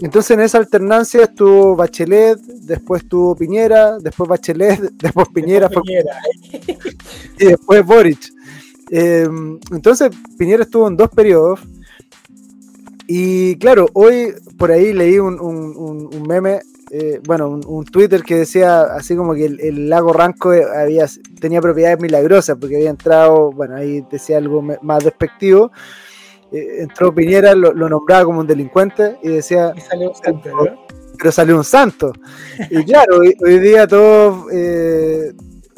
entonces 0.00 0.32
en 0.32 0.40
esa 0.40 0.58
alternancia 0.58 1.22
estuvo 1.22 1.74
Bachelet, 1.74 2.38
después 2.38 3.02
estuvo 3.02 3.34
Piñera, 3.34 3.98
después 3.98 4.28
Bachelet, 4.28 4.80
después 4.92 5.28
Piñera, 5.32 5.70
fue 5.70 5.82
Piñera. 5.82 6.16
y 7.38 7.44
después 7.46 7.84
Boric. 7.84 8.32
Eh, 8.94 9.26
entonces 9.72 10.10
Piñera 10.38 10.62
estuvo 10.64 10.86
en 10.86 10.96
dos 10.96 11.08
periodos. 11.08 11.60
Y 13.06 13.56
claro, 13.56 13.86
hoy 13.94 14.34
por 14.58 14.70
ahí 14.70 14.92
leí 14.92 15.18
un, 15.18 15.40
un- 15.40 15.76
un- 15.76 16.14
un 16.14 16.22
meme, 16.28 16.60
eh, 16.90 17.20
bueno, 17.26 17.48
un, 17.48 17.60
un 17.66 17.84
Twitter 17.84 18.22
que 18.22 18.36
decía 18.36 18.82
así 18.82 19.16
como 19.16 19.34
que 19.34 19.46
el, 19.46 19.60
el 19.60 19.88
lago 19.88 20.12
Ranco 20.12 20.50
había, 20.50 21.06
tenía 21.40 21.60
propiedades 21.60 22.00
milagrosas 22.00 22.56
porque 22.60 22.76
había 22.76 22.90
entrado, 22.90 23.50
bueno, 23.52 23.76
ahí 23.76 24.04
decía 24.10 24.36
algo 24.38 24.62
más 24.82 25.02
despectivo. 25.04 25.72
Eh, 26.52 26.82
entró 26.82 27.14
Piñera, 27.14 27.54
lo, 27.54 27.72
lo 27.72 27.88
nombraba 27.88 28.24
como 28.24 28.40
un 28.40 28.46
delincuente 28.46 29.16
y 29.22 29.28
decía, 29.28 29.72
Y 29.76 29.80
salió 29.80 30.10
bastante, 30.10 30.50
¿no? 30.50 30.64
pero 31.18 31.32
salió 31.32 31.56
un 31.56 31.64
santo. 31.64 32.12
Y 32.70 32.84
claro, 32.84 33.18
hoy, 33.20 33.34
hoy 33.44 33.58
día 33.60 33.86
todos, 33.86 34.46
eh, 34.52 35.32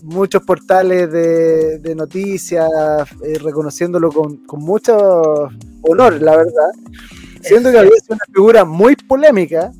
muchos 0.04 0.42
portales 0.42 1.10
de, 1.10 1.78
de 1.78 1.94
noticias 1.94 2.68
eh, 3.24 3.38
reconociéndolo 3.38 4.12
con, 4.12 4.36
con 4.46 4.60
mucho 4.60 5.48
honor, 5.82 6.20
la 6.20 6.36
verdad. 6.36 6.70
Siendo 7.40 7.70
que 7.70 7.78
había 7.78 7.90
sido 7.92 8.14
una 8.16 8.24
figura 8.32 8.64
muy 8.64 8.96
polémica, 8.96 9.72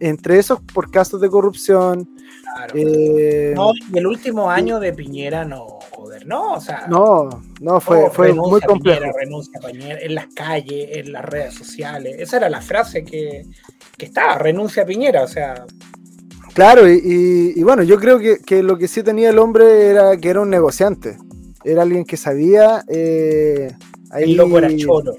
entre 0.00 0.38
esos 0.38 0.60
por 0.60 0.90
casos 0.90 1.20
de 1.20 1.28
corrupción. 1.28 2.08
Claro. 2.54 2.72
eh, 2.76 3.52
No, 3.54 3.72
y 3.92 3.98
el 3.98 4.06
último 4.06 4.50
año 4.50 4.78
de 4.78 4.92
Piñera 4.92 5.44
no, 5.44 5.66
joder, 5.90 6.26
no, 6.26 6.54
o 6.54 6.60
sea, 6.60 6.86
no, 6.88 7.42
no, 7.60 7.80
fue, 7.80 8.02
no, 8.02 8.10
fue 8.10 8.32
muy 8.32 8.60
complejo. 8.60 9.00
Piñera, 9.00 9.12
renuncia 9.18 9.60
Piñera, 9.60 10.00
en 10.00 10.14
las 10.14 10.26
calles, 10.34 10.88
en 10.96 11.12
las 11.12 11.24
redes 11.24 11.54
sociales. 11.54 12.16
Esa 12.18 12.36
era 12.38 12.48
la 12.48 12.60
frase 12.60 13.04
que, 13.04 13.46
que 13.96 14.06
estaba, 14.06 14.38
renuncia 14.38 14.84
a 14.84 14.86
Piñera, 14.86 15.22
o 15.22 15.28
sea, 15.28 15.66
Claro, 16.54 16.88
y, 16.88 16.94
y- 17.04 17.52
y 17.58 17.62
bueno, 17.64 17.82
yo 17.82 17.98
creo 17.98 18.18
que, 18.18 18.38
que 18.38 18.62
lo 18.62 18.78
que 18.78 18.86
sí 18.88 19.02
tenía 19.02 19.30
el 19.30 19.38
hombre 19.38 19.86
era 19.88 20.16
que 20.16 20.28
era 20.30 20.40
un 20.40 20.50
negociante. 20.50 21.18
Era 21.64 21.82
alguien 21.82 22.04
que 22.04 22.16
sabía. 22.16 22.84
eh, 22.88 23.72
ahí, 24.10 24.24
el 24.24 24.36
loco 24.36 24.58
era 24.58 24.74
choro. 24.76 25.14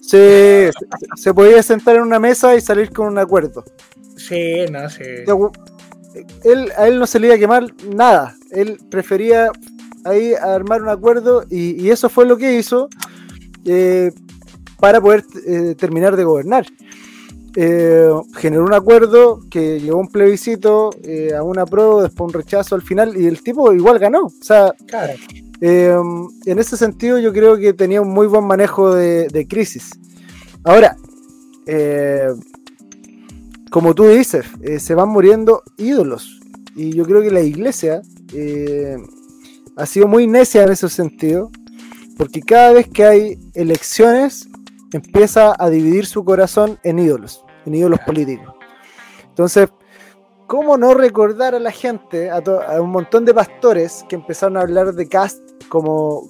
se, 0.00 0.70
se- 1.16 1.32
podía 1.34 1.62
sentar 1.62 1.96
en 1.96 2.02
una 2.02 2.18
mesa 2.18 2.54
y 2.54 2.60
salir 2.60 2.90
con 2.90 3.06
un 3.08 3.18
acuerdo. 3.18 3.64
Sí, 4.16 4.56
no 4.70 4.88
sé. 4.90 5.24
Él, 6.44 6.70
a 6.76 6.86
él 6.88 6.98
no 6.98 7.06
se 7.06 7.18
le 7.18 7.28
iba 7.28 7.36
a 7.36 7.38
quemar 7.38 7.64
nada. 7.94 8.36
Él 8.50 8.78
prefería 8.90 9.50
ahí 10.04 10.34
armar 10.34 10.82
un 10.82 10.90
acuerdo 10.90 11.44
y, 11.48 11.80
y 11.82 11.90
eso 11.90 12.10
fue 12.10 12.26
lo 12.26 12.36
que 12.36 12.52
hizo 12.54 12.90
eh, 13.64 14.12
para 14.78 15.00
poder 15.00 15.24
eh, 15.46 15.74
terminar 15.78 16.16
de 16.16 16.24
gobernar. 16.24 16.66
Eh, 17.54 18.10
generó 18.34 18.64
un 18.64 18.72
acuerdo 18.72 19.40
que 19.50 19.78
llevó 19.78 20.00
un 20.00 20.08
plebiscito, 20.08 20.90
eh, 21.04 21.34
a 21.34 21.42
una 21.42 21.66
prueba, 21.66 22.02
después 22.02 22.28
un 22.28 22.32
rechazo 22.32 22.74
al 22.74 22.82
final 22.82 23.16
y 23.16 23.26
el 23.26 23.42
tipo 23.42 23.72
igual 23.72 23.98
ganó. 23.98 24.26
O 24.26 24.32
sea, 24.40 24.72
Claro, 24.86 25.12
eh, 25.60 25.94
en 26.46 26.58
ese 26.58 26.76
sentido, 26.76 27.18
yo 27.18 27.32
creo 27.32 27.56
que 27.56 27.74
tenía 27.74 28.00
un 28.00 28.10
muy 28.10 28.26
buen 28.26 28.44
manejo 28.44 28.94
de, 28.94 29.28
de 29.28 29.46
crisis. 29.46 29.90
Ahora, 30.64 30.96
como 33.70 33.94
tú 33.94 34.06
dices, 34.08 34.44
se 34.78 34.94
van 34.94 35.08
muriendo 35.08 35.62
ídolos. 35.76 36.40
Y 36.74 36.92
yo 36.92 37.04
creo 37.04 37.22
que 37.22 37.30
la 37.30 37.42
iglesia 37.42 38.02
ha 39.76 39.86
sido 39.86 40.08
muy 40.08 40.26
necia 40.26 40.64
en 40.64 40.72
ese 40.72 40.88
sentido, 40.88 41.50
porque 42.16 42.40
cada 42.40 42.72
vez 42.72 42.88
que 42.88 43.04
hay 43.04 43.38
elecciones, 43.54 44.48
empieza 44.96 45.54
a 45.58 45.70
dividir 45.70 46.06
su 46.06 46.24
corazón 46.24 46.78
en 46.82 46.98
ídolos, 46.98 47.44
en 47.66 47.74
ídolos 47.74 48.00
políticos. 48.00 48.54
Entonces, 49.28 49.68
¿cómo 50.46 50.76
no 50.76 50.94
recordar 50.94 51.54
a 51.54 51.58
la 51.58 51.70
gente, 51.70 52.30
a, 52.30 52.40
un 52.80 52.90
montón 52.90 53.24
de 53.24 53.34
pastores 53.34 54.04
que 54.08 54.16
empezaron 54.16 54.56
a 54.56 54.60
hablar 54.60 54.92
de 54.92 55.08
Cast 55.08 55.40
como, 55.68 56.28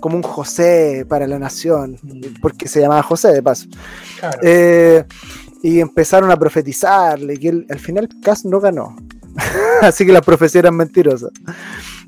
como 0.00 0.16
un 0.16 0.22
José 0.22 1.06
para 1.08 1.26
la 1.26 1.38
nación? 1.38 1.98
Mm. 2.02 2.40
Porque 2.42 2.68
se 2.68 2.80
llamaba 2.80 3.02
José, 3.02 3.32
de 3.32 3.42
paso. 3.42 3.66
claro. 4.18 4.38
Eh, 4.42 5.04
y 5.62 5.80
empezaron 5.80 6.30
a 6.30 6.36
profetizarle 6.36 7.38
que 7.38 7.48
él- 7.48 7.66
al 7.70 7.78
final 7.78 8.08
Cast 8.22 8.44
no 8.44 8.60
ganó. 8.60 8.94
Así 9.80 10.04
que 10.04 10.12
las 10.12 10.22
profecías 10.22 10.64
eran 10.64 10.76
mentirosas. 10.76 11.30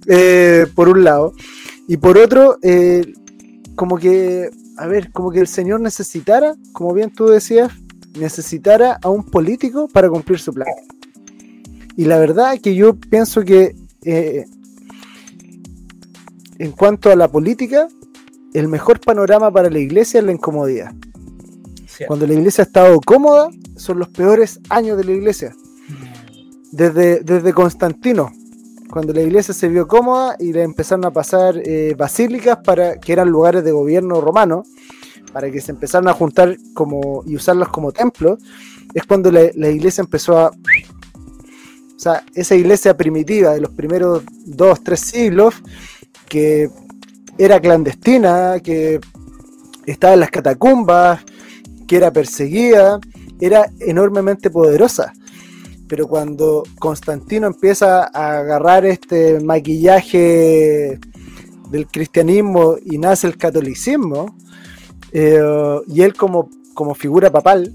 Eh, 0.06 0.66
por 0.74 0.88
un 0.88 1.02
lado. 1.04 1.32
Y 1.88 1.96
por 1.96 2.18
otro, 2.18 2.58
eh, 2.62 3.14
como 3.74 3.96
que, 3.96 4.50
a 4.76 4.86
ver, 4.86 5.10
como 5.12 5.30
que 5.30 5.40
el 5.40 5.46
Señor 5.46 5.80
necesitara, 5.80 6.54
como 6.72 6.92
bien 6.92 7.12
tú 7.12 7.26
decías, 7.26 7.72
necesitara 8.18 8.98
a 9.02 9.08
un 9.08 9.24
político 9.24 9.88
para 9.88 10.08
cumplir 10.08 10.38
su 10.38 10.52
plan. 10.52 10.68
Y 11.96 12.04
la 12.04 12.18
verdad 12.18 12.54
es 12.54 12.60
que 12.60 12.74
yo 12.74 12.94
pienso 12.94 13.42
que 13.42 13.74
eh, 14.04 14.44
en 16.58 16.72
cuanto 16.72 17.10
a 17.10 17.16
la 17.16 17.28
política, 17.28 17.88
el 18.54 18.68
mejor 18.68 19.00
panorama 19.00 19.50
para 19.50 19.70
la 19.70 19.78
iglesia 19.78 20.20
es 20.20 20.26
la 20.26 20.32
incomodidad. 20.32 20.92
Cierto. 21.86 22.08
Cuando 22.08 22.26
la 22.26 22.34
iglesia 22.34 22.64
ha 22.64 22.66
estado 22.66 23.00
cómoda, 23.00 23.50
son 23.76 23.98
los 23.98 24.08
peores 24.08 24.60
años 24.68 24.96
de 24.98 25.04
la 25.04 25.12
iglesia. 25.12 25.54
Desde, 26.72 27.20
desde 27.20 27.52
Constantino, 27.54 28.30
cuando 28.90 29.12
la 29.12 29.22
iglesia 29.22 29.52
se 29.52 29.68
vio 29.68 29.86
cómoda 29.86 30.36
y 30.38 30.52
le 30.52 30.62
empezaron 30.62 31.04
a 31.04 31.10
pasar 31.10 31.60
eh, 31.64 31.94
basílicas 31.96 32.58
para 32.64 32.98
que 32.98 33.12
eran 33.12 33.28
lugares 33.28 33.64
de 33.64 33.72
gobierno 33.72 34.20
romano, 34.20 34.64
para 35.32 35.50
que 35.50 35.60
se 35.60 35.72
empezaran 35.72 36.08
a 36.08 36.12
juntar 36.12 36.56
como 36.74 37.22
y 37.26 37.36
usarlos 37.36 37.68
como 37.68 37.92
templos, 37.92 38.38
es 38.94 39.04
cuando 39.04 39.30
la, 39.30 39.42
la 39.54 39.68
iglesia 39.68 40.02
empezó 40.02 40.38
a. 40.38 40.48
O 40.48 41.98
sea, 41.98 42.24
esa 42.34 42.54
iglesia 42.54 42.96
primitiva 42.96 43.54
de 43.54 43.60
los 43.60 43.70
primeros 43.70 44.22
dos, 44.44 44.82
tres 44.84 45.00
siglos, 45.00 45.54
que 46.28 46.70
era 47.38 47.60
clandestina, 47.60 48.60
que 48.60 49.00
estaba 49.86 50.14
en 50.14 50.20
las 50.20 50.30
catacumbas, 50.30 51.24
que 51.86 51.96
era 51.96 52.12
perseguida, 52.12 53.00
era 53.40 53.70
enormemente 53.80 54.50
poderosa. 54.50 55.12
Pero 55.88 56.08
cuando 56.08 56.64
Constantino 56.78 57.46
empieza 57.46 58.10
a 58.12 58.38
agarrar 58.38 58.84
este 58.84 59.38
maquillaje 59.40 60.98
del 61.70 61.86
cristianismo 61.86 62.76
y 62.84 62.98
nace 62.98 63.26
el 63.28 63.36
catolicismo, 63.36 64.36
eh, 65.12 65.40
y 65.86 66.02
él 66.02 66.14
como, 66.14 66.50
como 66.74 66.94
figura 66.94 67.30
papal, 67.30 67.72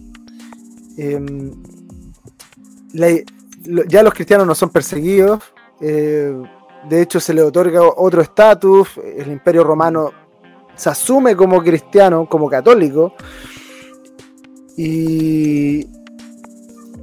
lo- 3.65 3.83
ya 3.85 4.03
los 4.03 4.13
cristianos 4.13 4.45
no 4.47 4.55
son 4.55 4.69
perseguidos, 4.69 5.39
eh, 5.79 6.33
de 6.89 7.01
hecho 7.01 7.19
se 7.19 7.33
le 7.33 7.41
otorga 7.43 7.81
otro 7.95 8.21
estatus, 8.21 8.89
el 9.03 9.31
imperio 9.31 9.63
romano 9.63 10.11
se 10.75 10.89
asume 10.89 11.35
como 11.35 11.61
cristiano, 11.61 12.27
como 12.27 12.49
católico, 12.49 13.13
y, 14.77 15.85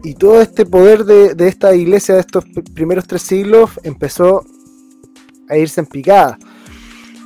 y 0.04 0.14
todo 0.14 0.40
este 0.40 0.64
poder 0.64 1.04
de, 1.04 1.34
de 1.34 1.48
esta 1.48 1.74
iglesia 1.74 2.14
de 2.14 2.20
estos 2.20 2.44
pr- 2.44 2.72
primeros 2.72 3.06
tres 3.06 3.22
siglos 3.22 3.70
empezó 3.82 4.44
a 5.48 5.56
irse 5.56 5.80
en 5.80 5.86
picada. 5.86 6.38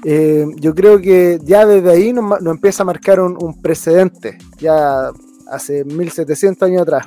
Eh, 0.04 0.46
yo 0.56 0.74
creo 0.74 1.00
que 1.00 1.38
ya 1.44 1.64
desde 1.64 1.90
ahí 1.90 2.12
nos, 2.12 2.40
empieza 2.44 2.82
a 2.82 2.86
marcar 2.86 3.20
un, 3.20 3.36
un 3.42 3.60
precedente, 3.60 4.38
ya 4.58 5.10
hace 5.48 5.84
1700 5.84 6.66
años 6.68 6.82
atrás, 6.82 7.06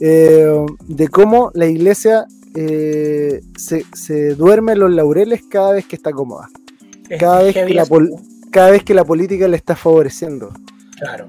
eh, 0.00 0.64
de 0.86 1.08
cómo 1.08 1.50
la 1.54 1.66
iglesia 1.66 2.26
eh, 2.54 3.40
se, 3.56 3.84
se 3.92 4.34
duerme 4.34 4.72
en 4.72 4.80
los 4.80 4.90
laureles 4.90 5.42
cada 5.50 5.72
vez 5.72 5.86
que 5.86 5.96
está 5.96 6.12
cómoda. 6.12 6.48
cada 7.18 7.42
vez, 7.42 7.54
que 7.54 7.74
la 7.74 7.86
cada 8.50 8.70
vez 8.70 8.84
que 8.84 8.94
la 8.94 9.04
política 9.04 9.48
le 9.48 9.56
está 9.56 9.76
favoreciendo. 9.76 10.50
Claro. 10.98 11.26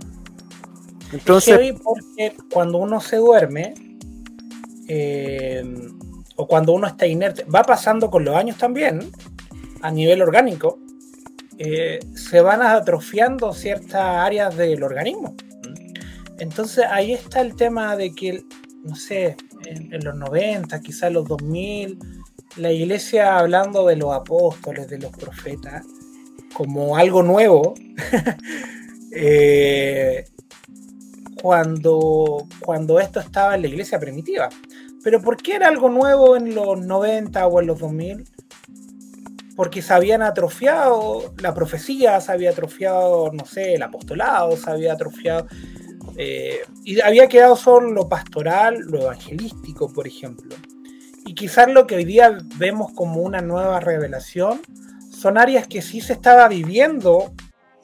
Entonces, 1.13 1.73
porque 1.81 2.35
cuando 2.51 2.79
uno 2.79 2.99
se 2.99 3.17
duerme, 3.17 3.73
eh, 4.87 5.63
o 6.35 6.47
cuando 6.47 6.73
uno 6.73 6.87
está 6.87 7.05
inerte, 7.05 7.43
va 7.45 7.63
pasando 7.63 8.09
con 8.09 8.25
los 8.25 8.35
años 8.35 8.57
también, 8.57 9.11
a 9.81 9.91
nivel 9.91 10.21
orgánico, 10.21 10.79
eh, 11.57 11.99
se 12.15 12.41
van 12.41 12.61
atrofiando 12.61 13.53
ciertas 13.53 14.01
áreas 14.01 14.57
del 14.57 14.83
organismo. 14.83 15.35
Entonces 16.39 16.85
ahí 16.89 17.13
está 17.13 17.41
el 17.41 17.55
tema 17.55 17.95
de 17.95 18.13
que, 18.13 18.43
no 18.83 18.95
sé, 18.95 19.37
en, 19.65 19.93
en 19.93 20.03
los 20.03 20.15
90, 20.15 20.81
quizás 20.81 21.11
los 21.11 21.27
2000, 21.27 21.99
la 22.57 22.71
iglesia 22.71 23.37
hablando 23.37 23.85
de 23.85 23.95
los 23.95 24.13
apóstoles, 24.13 24.87
de 24.87 24.99
los 24.99 25.11
profetas, 25.11 25.85
como 26.53 26.97
algo 26.97 27.23
nuevo, 27.23 27.73
eh, 29.11 30.25
cuando, 31.43 32.47
cuando 32.61 33.01
esto 33.01 33.19
estaba 33.19 33.55
en 33.55 33.63
la 33.63 33.67
iglesia 33.67 33.99
primitiva. 33.99 34.47
Pero 35.03 35.21
¿por 35.21 35.35
qué 35.35 35.55
era 35.55 35.67
algo 35.67 35.89
nuevo 35.89 36.37
en 36.37 36.55
los 36.55 36.79
90 36.79 37.45
o 37.47 37.59
en 37.59 37.67
los 37.67 37.79
2000? 37.79 38.23
Porque 39.57 39.81
se 39.81 39.93
habían 39.93 40.21
atrofiado, 40.21 41.33
la 41.41 41.53
profecía 41.53 42.21
se 42.21 42.31
había 42.31 42.51
atrofiado, 42.51 43.29
no 43.33 43.43
sé, 43.43 43.73
el 43.73 43.83
apostolado 43.83 44.55
se 44.55 44.71
había 44.71 44.93
atrofiado, 44.93 45.47
eh, 46.15 46.61
y 46.85 47.01
había 47.01 47.27
quedado 47.27 47.57
solo 47.57 47.91
lo 47.91 48.07
pastoral, 48.07 48.79
lo 48.79 49.01
evangelístico, 49.01 49.91
por 49.91 50.07
ejemplo. 50.07 50.55
Y 51.25 51.35
quizás 51.35 51.69
lo 51.69 51.85
que 51.85 51.95
hoy 51.95 52.05
día 52.05 52.37
vemos 52.55 52.93
como 52.93 53.21
una 53.21 53.41
nueva 53.41 53.81
revelación 53.81 54.61
son 55.11 55.37
áreas 55.37 55.67
que 55.67 55.81
sí 55.81 55.99
se 55.99 56.13
estaba 56.13 56.47
viviendo 56.47 57.33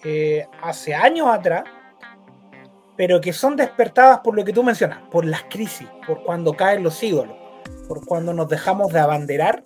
eh, 0.06 0.48
hace 0.62 0.96
años 0.96 1.28
atrás, 1.30 1.66
pero 3.00 3.22
que 3.22 3.32
son 3.32 3.56
despertadas 3.56 4.20
por 4.20 4.36
lo 4.36 4.44
que 4.44 4.52
tú 4.52 4.62
mencionas, 4.62 5.00
por 5.10 5.24
las 5.24 5.44
crisis, 5.44 5.88
por 6.06 6.22
cuando 6.26 6.52
caen 6.52 6.84
los 6.84 7.02
ídolos, 7.02 7.38
por 7.88 8.06
cuando 8.06 8.34
nos 8.34 8.50
dejamos 8.50 8.92
de 8.92 9.00
abanderar 9.00 9.64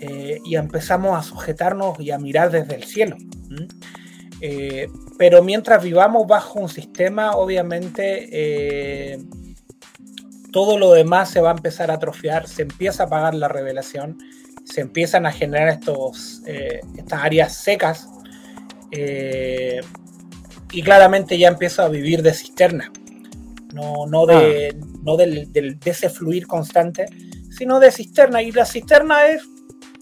eh, 0.00 0.40
y 0.42 0.56
empezamos 0.56 1.18
a 1.18 1.22
sujetarnos 1.22 2.00
y 2.00 2.12
a 2.12 2.18
mirar 2.18 2.50
desde 2.50 2.74
el 2.74 2.84
cielo. 2.84 3.18
Eh, 4.40 4.88
pero 5.18 5.42
mientras 5.42 5.84
vivamos 5.84 6.26
bajo 6.26 6.58
un 6.58 6.70
sistema, 6.70 7.32
obviamente 7.32 9.18
todo 10.56 10.78
lo 10.78 10.92
demás 10.92 11.28
se 11.28 11.42
va 11.42 11.50
a 11.50 11.54
empezar 11.54 11.90
a 11.90 11.96
atrofiar, 11.96 12.48
se 12.48 12.62
empieza 12.62 13.02
a 13.02 13.06
apagar 13.08 13.34
la 13.34 13.48
revelación, 13.48 14.16
se 14.64 14.80
empiezan 14.80 15.26
a 15.26 15.32
generar 15.32 15.68
estos, 15.68 16.40
eh, 16.46 16.80
estas 16.96 17.22
áreas 17.22 17.54
secas 17.54 18.08
eh, 18.90 19.82
y 20.76 20.82
claramente 20.82 21.38
ya 21.38 21.48
empiezo 21.48 21.82
a 21.82 21.88
vivir 21.88 22.20
de 22.20 22.34
cisterna, 22.34 22.92
no, 23.72 24.06
no, 24.06 24.26
de, 24.26 24.74
ah. 24.74 24.86
no 25.02 25.16
del, 25.16 25.50
de 25.50 25.78
ese 25.84 26.10
fluir 26.10 26.46
constante, 26.46 27.06
sino 27.50 27.80
de 27.80 27.90
cisterna. 27.90 28.42
Y 28.42 28.52
la 28.52 28.66
cisterna 28.66 29.26
es 29.26 29.42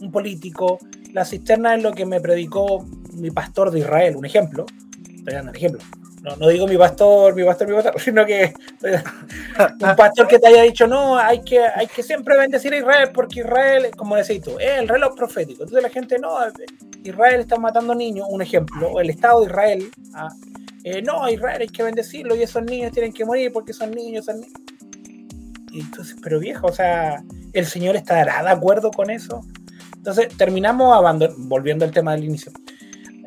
un 0.00 0.10
político, 0.10 0.80
la 1.12 1.24
cisterna 1.24 1.76
es 1.76 1.82
lo 1.84 1.92
que 1.92 2.04
me 2.04 2.20
predicó 2.20 2.84
mi 3.12 3.30
pastor 3.30 3.70
de 3.70 3.78
Israel, 3.78 4.16
un 4.16 4.24
ejemplo, 4.24 4.66
estoy 5.16 5.34
dando 5.34 5.52
un 5.52 5.56
ejemplo 5.56 5.80
no, 6.24 6.36
no 6.36 6.48
digo 6.48 6.66
mi 6.66 6.78
pastor, 6.78 7.36
mi 7.36 7.44
pastor, 7.44 7.68
mi 7.68 7.74
pastor, 7.74 8.00
sino 8.00 8.24
que 8.24 8.54
un 9.80 9.96
pastor 9.96 10.26
que 10.26 10.38
te 10.38 10.48
haya 10.48 10.62
dicho, 10.62 10.86
no, 10.86 11.18
hay 11.18 11.42
que, 11.42 11.60
hay 11.60 11.86
que 11.86 12.02
siempre 12.02 12.38
bendecir 12.38 12.72
a 12.72 12.78
Israel 12.78 13.10
porque 13.12 13.40
Israel, 13.40 13.90
como 13.94 14.16
decís 14.16 14.40
tú, 14.40 14.58
es 14.58 14.78
el 14.78 14.88
reloj 14.88 15.14
profético. 15.14 15.64
Entonces 15.64 15.82
la 15.82 15.90
gente, 15.90 16.18
no, 16.18 16.38
Israel 17.02 17.40
está 17.40 17.56
matando 17.56 17.94
niños, 17.94 18.26
un 18.30 18.40
ejemplo, 18.40 18.98
el 19.00 19.10
Estado 19.10 19.40
de 19.40 19.46
Israel, 19.46 19.90
¿ah? 20.14 20.30
eh, 20.82 21.02
no, 21.02 21.28
Israel 21.28 21.60
hay 21.60 21.68
que 21.68 21.82
bendecirlo 21.82 22.34
y 22.34 22.42
esos 22.42 22.62
niños 22.62 22.92
tienen 22.92 23.12
que 23.12 23.26
morir 23.26 23.52
porque 23.52 23.74
son 23.74 23.90
niños, 23.90 24.24
son 24.24 24.40
niños. 24.40 24.60
Y 25.72 25.80
entonces, 25.80 26.16
pero 26.22 26.38
viejo, 26.38 26.68
o 26.68 26.72
sea, 26.72 27.22
¿el 27.52 27.66
Señor 27.66 27.96
estará 27.96 28.42
de 28.42 28.50
acuerdo 28.50 28.90
con 28.90 29.10
eso? 29.10 29.42
Entonces 29.94 30.28
terminamos 30.38 30.96
volviendo 31.36 31.84
al 31.84 31.90
tema 31.90 32.12
del 32.14 32.24
inicio 32.24 32.50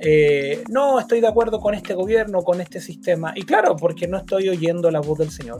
eh, 0.02 0.64
no 0.70 1.00
estoy 1.00 1.22
de 1.22 1.28
acuerdo 1.28 1.60
con 1.60 1.74
este 1.74 1.94
gobierno, 1.94 2.44
con 2.44 2.62
este 2.62 2.80
sistema. 2.80 3.34
Y 3.36 3.44
claro, 3.44 3.76
porque 3.76 4.08
no 4.08 4.18
estoy 4.18 4.50
oyendo 4.50 4.92
la 4.92 5.00
voz 5.00 5.20
del 5.20 5.32
Señor. 5.32 5.60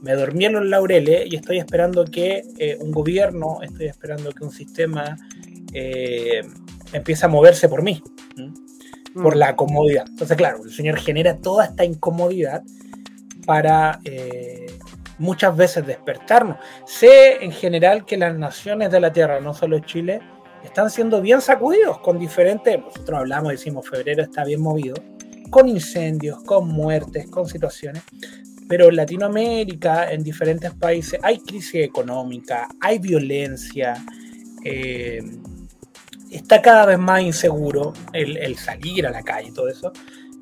Me 0.00 0.14
dormí 0.14 0.46
en 0.46 0.54
los 0.54 0.66
laureles 0.66 1.32
y 1.32 1.36
estoy 1.36 1.58
esperando 1.58 2.04
que 2.04 2.42
eh, 2.58 2.76
un 2.80 2.90
gobierno, 2.90 3.58
estoy 3.62 3.86
esperando 3.86 4.32
que 4.32 4.44
un 4.44 4.50
sistema 4.50 5.16
eh, 5.72 6.42
empiece 6.92 7.24
a 7.24 7.28
moverse 7.28 7.68
por 7.68 7.82
mí, 7.82 8.02
por 9.14 9.36
mm. 9.36 9.38
la 9.38 9.54
comodidad. 9.54 10.06
Entonces, 10.08 10.36
claro, 10.36 10.64
el 10.64 10.72
Señor 10.72 10.98
genera 10.98 11.38
toda 11.38 11.66
esta 11.66 11.84
incomodidad 11.84 12.64
para 13.46 14.00
muchas 15.18 15.56
veces 15.56 15.86
despertarnos. 15.86 16.56
Sé 16.84 17.44
en 17.44 17.52
general 17.52 18.04
que 18.04 18.16
las 18.16 18.34
naciones 18.36 18.90
de 18.90 19.00
la 19.00 19.12
Tierra, 19.12 19.40
no 19.40 19.54
solo 19.54 19.78
Chile, 19.80 20.20
están 20.64 20.90
siendo 20.90 21.20
bien 21.20 21.40
sacudidos 21.40 21.98
con 21.98 22.18
diferentes, 22.18 22.78
nosotros 22.78 23.18
hablamos, 23.18 23.52
decimos, 23.52 23.88
febrero 23.88 24.22
está 24.22 24.44
bien 24.44 24.60
movido, 24.60 24.94
con 25.50 25.68
incendios, 25.68 26.42
con 26.44 26.68
muertes, 26.68 27.28
con 27.28 27.46
situaciones, 27.46 28.02
pero 28.68 28.88
en 28.88 28.96
Latinoamérica, 28.96 30.10
en 30.10 30.22
diferentes 30.22 30.72
países, 30.72 31.20
hay 31.22 31.40
crisis 31.40 31.84
económica, 31.84 32.68
hay 32.80 32.98
violencia, 32.98 34.02
eh, 34.64 35.20
está 36.30 36.62
cada 36.62 36.86
vez 36.86 36.98
más 36.98 37.20
inseguro 37.20 37.92
el, 38.12 38.56
salir 38.56 39.06
a 39.06 39.10
la 39.10 39.22
calle 39.22 39.48
y 39.48 39.52
todo 39.52 39.68
eso. 39.68 39.92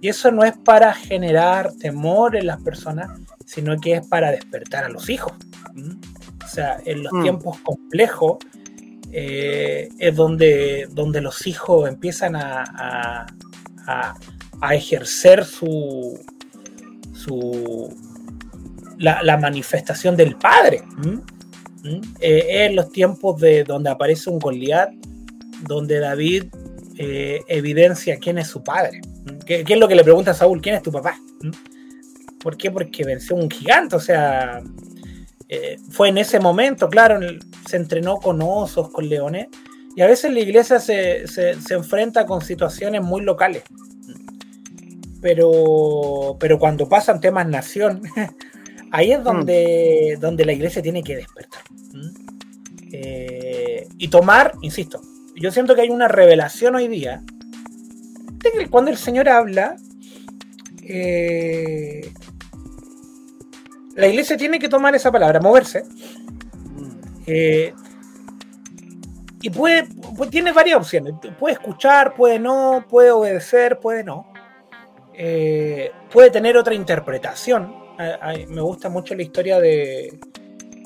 Y 0.01 0.09
eso 0.09 0.31
no 0.31 0.45
es 0.45 0.57
para 0.57 0.95
generar 0.95 1.73
temor 1.75 2.37
en 2.37 2.47
las 2.47 2.63
personas, 2.63 3.21
sino 3.45 3.77
que 3.79 3.95
es 3.95 4.07
para 4.07 4.31
despertar 4.31 4.85
a 4.85 4.89
los 4.89 5.11
hijos. 5.11 5.33
O 6.45 6.49
sea, 6.49 6.79
en 6.85 7.03
los 7.03 7.13
mm. 7.13 7.23
tiempos 7.23 7.59
complejos, 7.61 8.39
eh, 9.13 9.89
es 9.99 10.15
donde, 10.15 10.89
donde 10.93 11.21
los 11.21 11.47
hijos 11.47 11.89
empiezan 11.89 12.37
a, 12.37 13.27
a, 13.87 14.75
ejercer 14.75 15.45
su, 15.45 16.19
su 17.13 17.95
la, 18.99 19.37
manifestación 19.37 20.17
del 20.17 20.37
padre. 20.37 20.83
Eh, 22.21 22.67
es 22.67 22.75
los 22.75 22.93
tiempos 22.93 23.41
de 23.41 23.65
donde 23.65 23.91
aparece 23.91 24.31
un 24.31 24.39
Goliat, 24.39 24.91
donde 25.67 25.99
David 25.99 26.45
eh, 26.97 27.41
evidencia 27.49 28.19
quién 28.19 28.39
es 28.39 28.49
su 28.49 28.63
padre. 28.63 29.01
¿Qué, 29.47 29.65
es 29.67 29.79
lo 29.79 29.89
que 29.89 29.95
le 29.95 30.05
pregunta 30.05 30.33
a 30.33 30.35
Saúl? 30.35 30.61
¿Quién 30.61 30.77
es 30.77 30.83
tu 30.83 30.93
papá? 30.93 31.19
¿Por 32.43 32.57
qué? 32.57 32.71
Porque 32.71 33.05
venció 33.05 33.37
un 33.37 33.51
gigante, 33.51 33.97
o 33.97 34.01
sea, 34.01 34.63
fue 35.91 36.09
en 36.09 36.19
ese 36.19 36.39
momento, 36.39 36.89
claro, 36.89 37.19
se 37.67 37.77
entrenó 37.77 38.19
con 38.19 38.41
osos, 38.43 38.91
con 38.91 39.09
leones, 39.09 39.49
y 39.97 40.03
a 40.03 40.07
veces 40.07 40.33
la 40.33 40.41
iglesia 40.41 40.79
se, 40.79 41.25
enfrenta 41.71 42.25
con 42.27 42.41
situaciones 42.41 43.03
muy 43.03 43.23
locales. 43.23 43.65
Pero, 45.21 46.37
pero 46.39 46.59
cuando 46.59 46.89
pasan 46.89 47.21
temas 47.21 47.47
nación, 47.47 48.03
ahí 48.91 49.13
es 49.13 49.23
donde, 49.23 50.15
mm. 50.17 50.21
donde 50.21 50.45
la 50.45 50.53
iglesia 50.53 50.81
tiene 50.81 51.03
que 51.03 51.17
despertar. 51.17 51.63
Eh, 52.93 53.87
y 53.99 54.09
tomar, 54.09 54.53
insisto, 54.63 55.01
yo 55.37 55.51
siento 55.51 55.75
que 55.75 55.83
hay 55.83 55.91
una 55.91 56.09
revelación 56.09 56.75
hoy 56.75 56.89
día 56.89 57.23
de 58.43 58.53
que 58.53 58.69
cuando 58.69 58.91
el 58.91 58.97
Señor 58.97 59.29
habla, 59.29 59.77
eh, 60.83 62.13
la 63.97 64.07
iglesia 64.07 64.37
tiene 64.37 64.59
que 64.59 64.69
tomar 64.69 64.95
esa 64.95 65.11
palabra, 65.11 65.41
moverse, 65.41 65.85
eh, 67.27 67.73
y 69.43 69.51
puede, 69.51 69.89
tiene 70.31 70.53
varias 70.53 70.77
opciones. 70.77 71.15
Puede 71.39 71.55
escuchar, 71.55 72.15
puede 72.15 72.39
no, 72.39 72.85
puede 72.89 73.11
obedecer, 73.11 73.79
puede 73.79 74.05
no. 74.05 74.33
Eh, 75.15 75.91
puede 76.13 76.31
tener 76.31 76.57
otra 76.57 76.75
interpretación. 76.75 77.75
me 78.49 78.61
gusta 78.61 78.89
mucho 78.89 79.15
la 79.15 79.23
historia 79.23 79.59
de, 79.61 80.19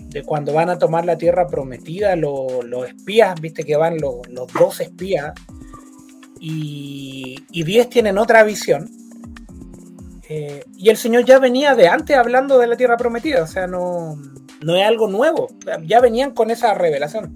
de, 0.06 0.22
cuando 0.22 0.52
van 0.52 0.70
a 0.70 0.78
tomar 0.78 1.04
la 1.04 1.18
tierra 1.18 1.46
prometida, 1.46 2.14
los 2.14 2.86
espías, 2.86 3.40
viste 3.40 3.64
que 3.64 3.76
van 3.76 3.96
los, 3.98 4.22
dos 4.52 4.80
espías, 4.80 5.32
y 6.38 7.62
diez 7.64 7.88
tienen 7.88 8.18
otra 8.18 8.44
visión. 8.44 8.88
Eh, 10.28 10.64
y 10.76 10.88
el 10.88 10.96
Señor 10.96 11.24
ya 11.24 11.38
venía 11.38 11.74
de 11.74 11.88
antes 11.88 12.16
hablando 12.16 12.58
de 12.58 12.66
la 12.66 12.76
tierra 12.76 12.96
prometida, 12.96 13.42
o 13.42 13.46
sea, 13.46 13.66
no, 13.66 14.18
es 14.62 14.86
algo 14.86 15.08
nuevo, 15.08 15.48
ya 15.84 16.00
venían 16.00 16.32
con 16.32 16.50
esa 16.50 16.74
revelación. 16.74 17.34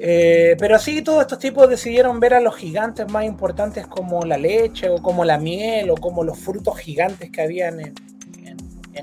Eh, 0.00 0.56
pero 0.58 0.78
sí, 0.78 1.02
todos 1.02 1.22
estos 1.22 1.38
tipos 1.38 1.70
decidieron 1.70 2.20
ver 2.20 2.34
a 2.34 2.40
los 2.40 2.56
gigantes 2.56 3.10
más 3.10 3.24
importantes 3.24 3.86
como 3.86 4.24
la 4.24 4.36
leche 4.36 4.90
o 4.90 5.00
como 5.00 5.24
la 5.24 5.38
miel 5.38 5.88
o 5.88 5.94
como 5.94 6.24
los 6.24 6.38
frutos 6.38 6.76
gigantes 6.78 7.30
que 7.30 7.40
habían 7.40 7.80
en, 7.80 7.94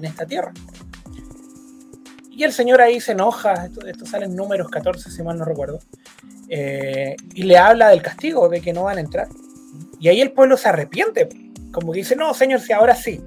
esta 0.06 0.26
tierra. 0.26 0.54
y 2.30 2.44
el 2.44 2.54
Señor 2.54 2.82
ahí 2.82 3.00
se 3.00 3.12
enoja, 3.12 3.65
esto, 3.65 3.86
esto 3.86 4.06
sale 4.06 4.26
en 4.26 4.36
números 4.36 4.70
14, 4.70 5.12
si 5.12 5.22
mal 5.22 5.38
no 5.38 5.46
recuerdo, 5.46 5.80
eh, 6.54 7.15
y 7.34 7.44
le 7.44 7.58
habla 7.58 7.89
del 7.89 8.02
castigo, 8.02 8.50
de 8.50 8.60
que 8.62 8.74
no 8.74 8.84
van 8.84 8.98
a 8.98 9.02
entrar. 9.02 9.30
Y 10.00 10.10
ahí 10.10 10.20
el 10.20 10.34
pueblo 10.34 10.58
se 10.58 10.67
arrepiente, 10.67 11.30
como 11.71 11.91
que 11.91 11.99
dice, 11.99 12.15
no, 12.15 12.34
Señor, 12.34 12.60
si 12.62 12.73
ahora 12.73 12.95
sí. 12.95 13.21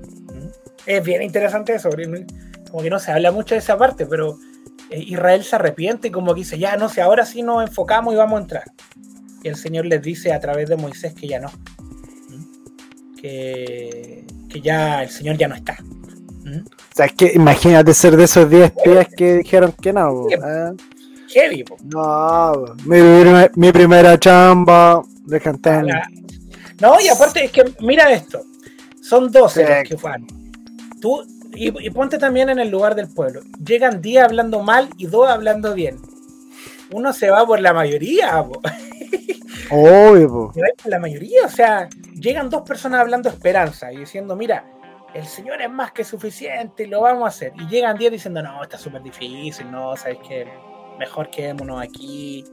Es 0.87 1.03
bien 1.03 1.23
interesante 1.23 1.75
eso, 1.75 1.89
como 2.71 2.83
que 2.83 2.91
no 2.91 2.99
se 2.99 3.11
habla 3.13 3.33
mucho 3.33 3.55
de 3.55 3.61
esa 3.61 3.79
parte, 3.79 4.05
pero 4.07 4.39
eh, 4.91 4.99
Israel 5.01 5.43
se 5.45 5.57
arrepiente 5.57 6.09
y 6.09 6.11
como 6.11 6.35
que 6.35 6.41
dice, 6.41 6.59
ya 6.59 6.77
no 6.77 6.89
sé, 6.91 7.01
ahora 7.01 7.25
sí 7.25 7.43
nos 7.43 7.63
enfocamos 7.67 8.13
y 8.13 8.17
vamos 8.19 8.39
a 8.39 8.43
entrar. 8.43 8.65
Y 9.43 9.49
el 9.49 9.57
Señor 9.57 9.87
les 9.87 10.03
dice 10.03 10.33
a 10.33 10.41
través 10.41 10.69
de 10.69 10.77
Moisés 10.77 11.15
que 11.15 11.27
ya 11.29 11.41
no. 11.41 11.51
Que, 13.21 14.25
que 14.51 14.61
ya 14.61 15.03
el 15.03 15.09
Señor 15.11 15.37
ya 15.37 15.49
no 15.49 15.55
está. 15.55 15.77
O 15.83 16.97
sea, 16.97 17.07
es 17.07 17.13
que 17.13 17.33
imagínate 17.35 17.95
ser 17.95 18.17
de 18.17 18.25
esos 18.25 18.49
10 18.51 18.73
pies 18.85 19.07
que 19.17 19.39
dijeron 19.39 19.73
que 19.81 19.93
no. 19.93 20.27
¿eh? 20.31 20.73
Heavy, 21.29 21.65
po. 21.65 21.77
No, 21.85 22.75
mi, 22.85 22.99
primer- 23.01 23.51
mi 23.57 23.73
primera 23.73 24.19
chamba 24.19 25.03
de 25.27 25.41
cantar. 25.41 25.85
La- 25.85 26.09
No, 26.81 27.01
y 27.01 27.09
aparte 27.09 27.45
es 27.45 27.53
que 27.53 27.65
mira 27.81 28.11
esto. 28.13 28.43
Son 29.01 29.31
12 29.31 29.65
Sí. 29.67 29.73
los 29.73 29.89
que 29.89 30.07
van. 30.07 30.27
Tú, 31.01 31.23
y, 31.55 31.87
y 31.87 31.91
ponte 31.91 32.19
también 32.19 32.49
en 32.49 32.59
el 32.59 32.71
lugar 32.71 32.95
del 32.95 33.09
pueblo. 33.09 33.43
Llegan 33.65 34.01
10 34.01 34.25
hablando 34.25 34.63
mal 34.63 34.89
y 34.97 35.07
2 35.07 35.29
hablando 35.29 35.75
bien. 35.75 35.99
Uno 36.93 37.13
se 37.13 37.31
va 37.31 37.47
por 37.47 37.61
la 37.61 37.73
mayoría, 37.73 38.43
po. 38.45 38.61
Obvio, 39.71 40.29
po. 40.29 40.53
Se 40.55 40.61
va 40.61 40.67
por 40.83 40.91
la 40.91 40.99
mayoría. 40.99 41.45
O 41.47 41.49
sea, 41.51 41.89
llegan 42.15 42.51
dos 42.51 42.63
personas 42.63 43.01
hablando 43.01 43.29
esperanza 43.29 43.93
y 43.93 43.99
diciendo, 43.99 44.37
mira, 44.37 44.65
el 45.15 45.27
Señor 45.27 45.63
es 45.63 45.71
más 45.71 45.93
que 45.93 46.05
suficiente 46.05 46.85
y 46.85 46.87
lo 46.87 47.03
vamos 47.03 47.25
a 47.25 47.29
hacer. 47.29 47.53
Y 47.59 47.69
llegan 47.69 47.97
10 47.97 48.13
diciendo, 48.13 48.43
no, 48.43 48.63
está 48.63 48.79
súper 48.79 49.03
difícil, 49.03 49.71
no, 49.71 49.97
sabes 49.97 50.19
que 50.27 50.47
mejor 50.99 51.31
quedémonos 51.31 51.81
aquí. 51.83 52.45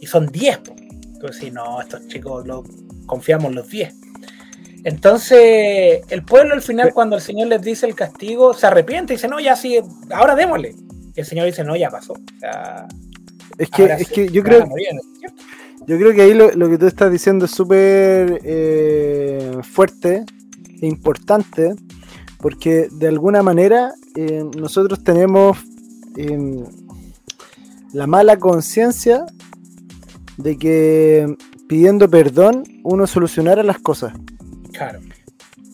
Y 0.00 0.06
son 0.06 0.26
10, 0.26 0.58
po. 0.58 0.74
Entonces, 0.78 1.52
no, 1.52 1.80
estos 1.80 2.06
chicos 2.08 2.46
lo, 2.46 2.62
confiamos 3.06 3.54
los 3.54 3.68
10. 3.68 3.94
Entonces, 4.84 6.02
el 6.10 6.22
pueblo 6.24 6.54
al 6.54 6.62
final, 6.62 6.92
cuando 6.94 7.16
el 7.16 7.22
Señor 7.22 7.48
les 7.48 7.60
dice 7.60 7.86
el 7.86 7.94
castigo, 7.94 8.54
se 8.54 8.68
arrepiente 8.68 9.12
y 9.12 9.16
dice, 9.16 9.26
no, 9.26 9.40
ya 9.40 9.56
sí, 9.56 9.80
ahora 10.10 10.36
démosle. 10.36 10.76
Y 11.14 11.20
el 11.20 11.26
Señor 11.26 11.46
dice, 11.46 11.64
no, 11.64 11.74
ya 11.74 11.90
pasó. 11.90 12.12
O 12.12 12.38
sea, 12.38 12.86
Es 13.58 13.68
que, 13.70 13.84
es 13.84 14.06
sí, 14.06 14.14
que 14.14 14.28
yo 14.28 14.44
creo, 14.44 14.64
yo 15.86 15.98
creo 15.98 16.14
que 16.14 16.22
ahí 16.22 16.34
lo, 16.34 16.52
lo 16.52 16.68
que 16.68 16.78
tú 16.78 16.86
estás 16.86 17.10
diciendo 17.10 17.46
es 17.46 17.50
súper 17.50 18.40
eh, 18.44 19.58
fuerte 19.62 20.24
e 20.80 20.86
importante, 20.86 21.74
porque 22.38 22.88
de 22.92 23.08
alguna 23.08 23.42
manera 23.42 23.92
eh, 24.14 24.44
nosotros 24.56 25.02
tenemos 25.02 25.58
eh, 26.16 26.64
la 27.92 28.06
mala 28.06 28.38
conciencia 28.38 29.26
de 30.36 30.58
que 30.58 31.36
pidiendo 31.68 32.08
perdón 32.08 32.62
uno 32.84 33.06
solucionara 33.06 33.62
las 33.62 33.78
cosas. 33.78 34.12
Claro, 34.72 35.00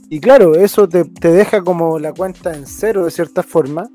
Y 0.08 0.20
claro, 0.20 0.54
eso 0.54 0.88
te, 0.88 1.04
te 1.04 1.28
deja 1.32 1.62
como 1.62 1.98
la 1.98 2.12
cuenta 2.12 2.54
en 2.54 2.66
cero 2.66 3.04
de 3.04 3.10
cierta 3.10 3.42
forma, 3.42 3.88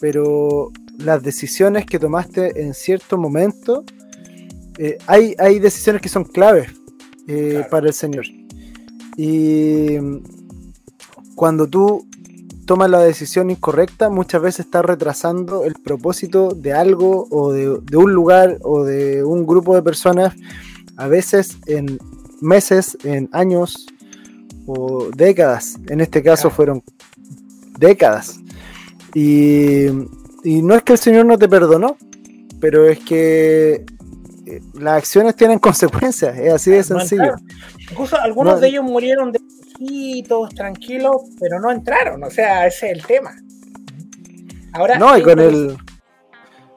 pero 0.00 0.72
las 0.98 1.22
decisiones 1.22 1.86
que 1.86 1.98
tomaste 1.98 2.62
en 2.62 2.74
cierto 2.74 3.16
momento, 3.18 3.84
eh, 4.78 4.98
hay, 5.06 5.34
hay 5.38 5.58
decisiones 5.58 6.02
que 6.02 6.08
son 6.08 6.24
claves 6.24 6.68
eh, 7.28 7.50
Claro. 7.52 7.70
para 7.70 7.86
el 7.88 7.92
Señor. 7.94 8.24
Y 9.16 9.96
cuando 11.34 11.66
tú 11.66 12.06
tomas 12.66 12.90
la 12.90 13.00
decisión 13.00 13.50
incorrecta, 13.50 14.10
muchas 14.10 14.42
veces 14.42 14.66
estás 14.66 14.84
retrasando 14.84 15.64
el 15.64 15.74
propósito 15.74 16.50
de 16.54 16.72
algo 16.72 17.26
o 17.30 17.52
de, 17.52 17.78
de 17.82 17.96
un 17.96 18.12
lugar 18.12 18.58
o 18.62 18.84
de 18.84 19.22
un 19.24 19.46
grupo 19.46 19.74
de 19.74 19.82
personas, 19.82 20.34
a 20.96 21.08
veces 21.08 21.56
en 21.66 21.98
meses, 22.40 22.96
en 23.04 23.28
años 23.32 23.86
o 24.66 25.08
décadas. 25.14 25.76
En 25.88 26.00
este 26.00 26.22
caso 26.22 26.50
fueron 26.50 26.82
décadas. 27.78 28.38
Y, 29.14 29.86
y 30.44 30.62
no 30.62 30.74
es 30.74 30.82
que 30.82 30.92
el 30.92 30.98
Señor 30.98 31.26
no 31.26 31.38
te 31.38 31.48
perdonó, 31.48 31.96
pero 32.60 32.86
es 32.88 32.98
que 33.00 33.84
eh, 34.46 34.60
las 34.74 34.98
acciones 34.98 35.36
tienen 35.36 35.58
consecuencias, 35.60 36.36
es 36.38 36.52
así 36.52 36.70
de 36.70 36.82
sencillo. 36.82 37.34
Incluso 37.90 38.16
algunos 38.20 38.54
No. 38.54 38.60
de 38.60 38.68
ellos 38.68 38.84
murieron 38.84 39.32
de 39.32 39.40
viejitos, 39.78 40.54
tranquilos, 40.54 41.16
pero 41.40 41.60
no 41.60 41.70
entraron. 41.70 42.22
O 42.24 42.30
sea, 42.30 42.66
ese 42.66 42.90
es 42.90 42.96
el 42.98 43.06
tema. 43.06 43.34
Ahora, 44.72 44.98
No, 44.98 45.16
y 45.16 45.22
con 45.22 45.38
el. 45.38 45.76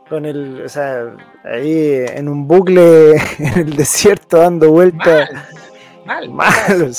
Con 0.10 0.26
el. 0.26 0.64
O 0.66 0.70
sea, 0.70 1.16
ahí 1.44 2.04
en 2.08 2.28
un 2.28 2.48
bucle 2.48 3.12
en 3.40 3.60
el 3.60 3.76
desierto 3.76 4.38
dando 4.38 4.72
vueltas. 4.72 5.30
Mal, 6.06 6.30
mal. 6.30 6.92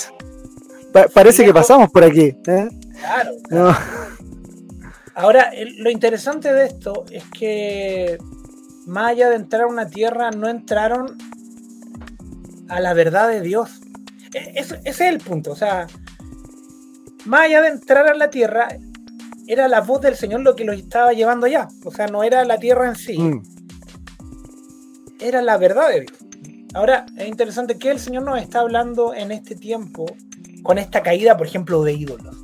Pa- 0.93 1.09
parece 1.13 1.45
que 1.45 1.53
pasamos 1.53 1.91
por 1.91 2.05
aquí. 2.05 2.37
¿eh? 2.47 2.69
Claro. 3.01 3.31
No. 3.51 3.77
Ahora, 5.15 5.51
lo 5.79 5.91
interesante 5.91 6.53
de 6.53 6.67
esto 6.67 7.05
es 7.11 7.25
que 7.37 8.17
más 8.87 9.11
allá 9.11 9.29
de 9.31 9.37
entrar 9.37 9.63
a 9.63 9.67
una 9.67 9.89
tierra, 9.89 10.31
no 10.31 10.49
entraron 10.49 11.19
a 12.69 12.81
la 12.81 12.95
verdad 12.95 13.29
de 13.29 13.41
Dios. 13.41 13.81
E- 14.33 14.53
Ese, 14.55 14.77
ese 14.85 14.89
es 14.89 15.01
el 15.01 15.19
punto. 15.19 15.51
O 15.51 15.57
sea, 15.57 15.89
más 17.27 17.41
allá 17.43 17.61
de 17.63 17.69
entrar 17.69 18.07
a 18.07 18.15
la 18.15 18.31
tierra, 18.31 18.69
era 19.53 19.67
la 19.69 19.81
voz 19.81 20.01
del 20.01 20.15
Señor 20.17 20.41
lo 20.43 20.55
que 20.55 20.65
los 20.65 20.77
estaba 20.77 21.13
llevando 21.13 21.47
allá. 21.47 21.67
O 21.85 21.91
sea, 21.91 22.07
no 22.07 22.23
era 22.23 22.45
la 22.45 22.59
tierra 22.59 22.89
en 22.89 22.95
sí, 22.97 23.19
Mm. 23.19 23.43
era 25.21 25.43
la 25.43 25.57
verdad 25.59 25.89
de 25.91 26.01
Dios. 26.03 26.13
Ahora, 26.73 27.05
es 27.17 27.29
interesante 27.29 27.77
que 27.77 27.91
el 27.91 27.99
Señor 27.99 28.23
nos 28.23 28.41
está 28.41 28.61
hablando 28.61 29.13
en 29.13 29.33
este 29.33 29.57
tiempo 29.57 30.07
con 30.63 30.79
esta 30.79 31.03
caída, 31.03 31.37
por 31.37 31.47
ejemplo, 31.47 31.83
de 31.83 31.93
ídolos. 31.95 32.37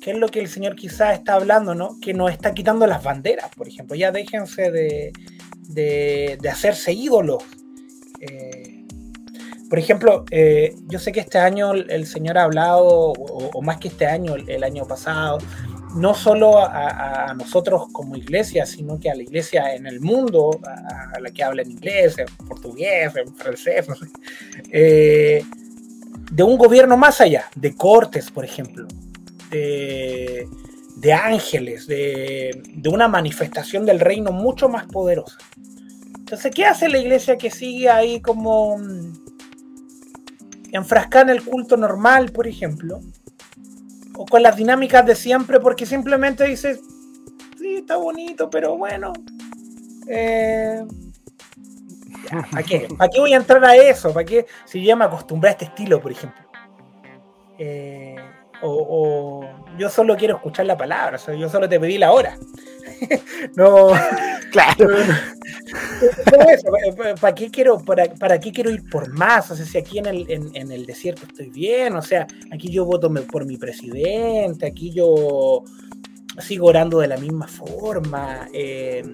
¿Qué 0.00 0.10
es 0.12 0.18
lo 0.18 0.28
que 0.28 0.40
el 0.40 0.48
Señor 0.48 0.74
quizás 0.74 1.14
está 1.18 1.34
hablando, 1.34 1.74
no? 1.74 1.98
Que 2.00 2.14
nos 2.14 2.32
está 2.32 2.52
quitando 2.52 2.86
las 2.86 3.02
banderas, 3.04 3.50
por 3.54 3.68
ejemplo. 3.68 3.94
Ya 3.94 4.10
déjense 4.10 4.70
de, 4.72 5.12
de, 5.68 6.38
de 6.40 6.48
hacerse 6.48 6.92
ídolos. 6.92 7.44
Eh, 8.20 8.59
por 9.70 9.78
ejemplo, 9.78 10.24
eh, 10.32 10.74
yo 10.88 10.98
sé 10.98 11.12
que 11.12 11.20
este 11.20 11.38
año 11.38 11.72
el, 11.72 12.04
Señor 12.04 12.36
ha 12.38 12.42
hablado, 12.42 13.12
o, 13.12 13.62
más 13.62 13.78
que 13.78 13.86
este 13.86 14.04
año, 14.04 14.34
el, 14.34 14.64
año 14.64 14.84
pasado, 14.84 15.38
no 15.94 16.12
solo 16.12 16.58
a, 16.58 17.32
nosotros 17.38 17.86
como 17.92 18.16
iglesia, 18.16 18.66
sino 18.66 18.98
que 18.98 19.08
a 19.08 19.14
la 19.14 19.22
iglesia 19.22 19.72
en 19.76 19.86
el 19.86 20.00
mundo, 20.00 20.60
a, 20.66 21.20
la 21.20 21.30
que 21.30 21.44
habla 21.44 21.62
en 21.62 21.70
inglés, 21.70 22.18
en 22.18 22.26
portugués, 22.48 23.14
en 23.14 23.32
francés, 23.36 23.88
no 23.88 23.94
sé, 23.94 24.06
eh, 24.72 25.44
de 26.32 26.42
un 26.42 26.58
gobierno 26.58 26.96
más 26.96 27.20
allá, 27.20 27.44
de 27.54 27.72
cortes, 27.76 28.28
por 28.28 28.44
ejemplo, 28.44 28.88
de, 29.52 30.48
ángeles, 31.12 31.86
de 31.86 32.88
una 32.92 33.06
manifestación 33.06 33.86
del 33.86 34.00
reino 34.00 34.32
mucho 34.32 34.68
más 34.68 34.86
poderosa. 34.86 35.38
Entonces, 36.18 36.52
¿qué 36.52 36.64
hace 36.64 36.88
la 36.88 36.98
iglesia 36.98 37.36
que 37.36 37.50
sigue 37.50 37.88
ahí 37.88 38.20
como 38.20 38.76
enfrascada 40.72 41.32
en 41.32 41.38
el 41.38 41.44
culto 41.44 41.76
normal, 41.76 42.30
por 42.32 42.46
ejemplo? 42.46 43.00
O 44.16 44.26
con 44.26 44.42
las 44.42 44.56
dinámicas 44.56 45.06
de 45.06 45.14
siempre, 45.14 45.60
porque 45.60 45.86
simplemente 45.86 46.44
dices, 46.44 46.80
sí, 47.58 47.76
está 47.76 47.96
bonito, 47.96 48.50
pero 48.50 48.76
bueno. 48.76 49.12
Eh, 50.06 50.84
¿Para 52.50 52.62
qué? 52.62 52.88
¿Para 52.96 53.10
qué 53.10 53.20
voy 53.20 53.32
a 53.32 53.36
entrar 53.36 53.64
a 53.64 53.74
eso? 53.74 54.12
¿Para 54.12 54.24
qué? 54.24 54.46
Si 54.64 54.84
ya 54.84 54.94
me 54.96 55.04
acostumbré 55.04 55.50
a 55.50 55.52
este 55.52 55.64
estilo, 55.66 56.00
por 56.00 56.12
ejemplo. 56.12 56.42
Eh, 57.58 58.16
o, 58.62 58.86
o 59.42 59.76
yo 59.78 59.88
solo 59.88 60.16
quiero 60.16 60.36
escuchar 60.36 60.66
la 60.66 60.76
palabra, 60.76 61.16
o 61.16 61.18
sea, 61.18 61.34
yo 61.34 61.48
solo 61.48 61.68
te 61.68 61.78
pedí 61.80 61.98
la 61.98 62.12
hora. 62.12 62.36
no, 63.56 63.88
Claro. 64.50 64.88
eso, 66.50 66.70
¿para- 66.96 67.14
¿Para 67.14 67.34
qué 67.34 67.50
quiero, 67.50 67.78
para, 67.78 68.04
para 68.14 68.40
qué 68.40 68.50
quiero 68.50 68.70
ir 68.70 68.82
por 68.90 69.08
más? 69.12 69.48
O 69.50 69.56
sea, 69.56 69.64
si 69.64 69.78
aquí 69.78 69.98
en 69.98 70.06
el, 70.06 70.30
en, 70.30 70.50
en 70.54 70.72
el 70.72 70.86
desierto 70.86 71.22
estoy 71.26 71.50
bien, 71.50 71.94
o 71.94 72.02
sea, 72.02 72.26
aquí 72.52 72.68
yo 72.68 72.84
voto 72.84 73.12
por 73.30 73.46
mi 73.46 73.56
presidente, 73.56 74.66
aquí 74.66 74.90
yo 74.92 75.62
sigo 76.40 76.66
orando 76.66 76.98
de 76.98 77.06
la 77.08 77.16
misma 77.16 77.46
forma, 77.46 78.48
eh, 78.52 79.04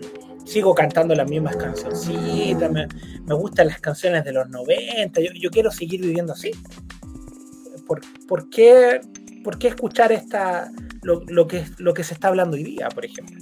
sigo 0.46 0.74
cantando 0.74 1.14
las 1.14 1.28
mismas 1.28 1.56
cancioncitas, 1.56 2.70
me, 2.70 2.86
me 3.26 3.34
gustan 3.34 3.66
las 3.66 3.80
canciones 3.80 4.24
de 4.24 4.32
los 4.32 4.48
90, 4.48 5.20
yo, 5.20 5.32
yo 5.34 5.50
quiero 5.50 5.70
seguir 5.70 6.00
viviendo 6.00 6.32
así. 6.32 6.50
¿Por, 7.86 8.00
por 8.26 8.48
qué, 8.48 9.00
por 9.46 9.58
qué 9.60 9.68
escuchar 9.68 10.10
esta, 10.10 10.72
lo, 11.02 11.20
lo 11.28 11.46
que, 11.46 11.62
lo 11.78 11.94
que 11.94 12.02
se 12.02 12.14
está 12.14 12.26
hablando 12.26 12.56
hoy 12.56 12.64
día, 12.64 12.88
por 12.88 13.04
ejemplo? 13.04 13.38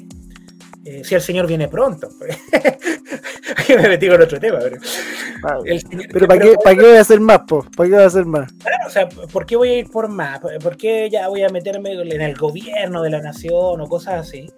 Eh, 0.84 1.02
si 1.02 1.14
el 1.14 1.22
Señor 1.22 1.46
viene 1.46 1.66
pronto. 1.66 2.10
Aquí 3.56 3.74
me 3.74 3.88
metí 3.88 4.06
con 4.06 4.20
otro 4.20 4.38
tema, 4.38 4.58
pero. 4.60 4.76
Señor- 4.82 6.08
Pero 6.12 6.28
¿para 6.28 6.40
qué, 6.42 6.54
¿para 6.62 6.76
qué 6.76 6.82
voy 6.82 6.96
a 6.96 7.00
hacer 7.00 7.20
más, 7.20 7.38
po? 7.48 7.64
¿Para 7.74 7.88
qué 7.88 7.94
voy 7.94 8.02
a 8.02 8.06
hacer 8.06 8.26
más? 8.26 8.52
Claro, 8.52 8.86
o 8.86 8.90
sea, 8.90 9.08
¿por 9.08 9.46
qué 9.46 9.56
voy 9.56 9.68
a 9.70 9.78
ir 9.78 9.88
por 9.90 10.08
más? 10.08 10.40
¿Por 10.40 10.76
qué 10.76 11.08
ya 11.10 11.28
voy 11.28 11.42
a 11.42 11.48
meterme 11.48 11.92
en 11.92 12.20
el 12.20 12.34
gobierno 12.36 13.00
de 13.02 13.08
la 13.08 13.22
nación 13.22 13.80
o 13.80 13.86
cosas 13.88 14.28
así? 14.28 14.50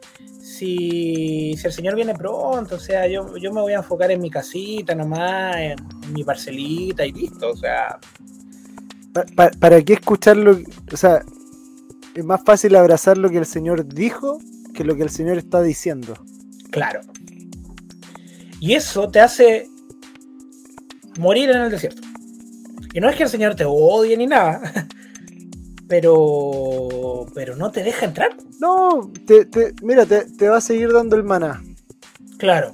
si, 0.43 1.55
si 1.57 1.67
el 1.67 1.73
señor 1.73 1.95
viene 1.95 2.15
pronto, 2.15 2.75
o 2.77 2.81
sea, 2.81 3.07
yo, 3.07 3.37
yo 3.37 3.53
me 3.53 3.61
voy 3.61 3.73
a 3.75 3.79
enfocar 3.79 4.11
en 4.11 4.21
mi 4.21 4.31
casita 4.31 4.95
nomás, 4.95 5.57
en, 5.57 5.77
en 6.05 6.13
mi 6.13 6.25
parcelita 6.25 7.05
y 7.07 7.13
listo, 7.13 7.51
o 7.51 7.57
sea, 7.57 7.99
Pa- 9.13 9.25
pa- 9.35 9.51
¿Para 9.59 9.83
qué 9.83 9.95
escucharlo? 9.95 10.59
O 10.93 10.97
sea, 10.97 11.23
es 12.21 12.25
más 12.25 12.43
fácil 12.45 12.75
abrazar 12.77 13.19
lo 13.19 13.31
que 13.31 13.39
el 13.39 13.47
Señor 13.47 13.87
dijo 13.87 14.39
que 14.75 14.85
lo 14.85 14.95
que 14.97 15.03
el 15.03 15.11
Señor 15.11 15.39
está 15.39 15.63
diciendo. 15.63 16.15
claro. 16.71 17.01
Y 18.59 18.75
eso 18.75 19.11
te 19.11 19.21
hace 19.21 19.69
morir 21.19 21.51
en 21.51 21.59
el 21.63 21.71
desierto. 21.71 22.01
Y 22.95 23.01
no 23.01 23.11
es 23.11 23.17
que 23.17 23.25
el 23.25 23.29
señor 23.29 23.55
te 23.55 23.65
odie 23.67 24.17
ni 24.17 24.27
nada, 24.27 24.61
pero, 25.89 27.27
pero 27.35 27.55
no 27.57 27.71
te 27.71 27.83
deja 27.83 28.07
entrar. 28.07 28.31
No, 28.59 29.11
te, 29.27 29.45
te- 29.45 29.75
mira, 29.83 30.07
te, 30.07 30.25
te 30.25 30.49
va 30.49 30.57
a 30.57 30.61
seguir 30.63 30.93
dando 30.93 31.17
el 31.17 31.25
maná. 31.25 31.63
Claro, 32.39 32.73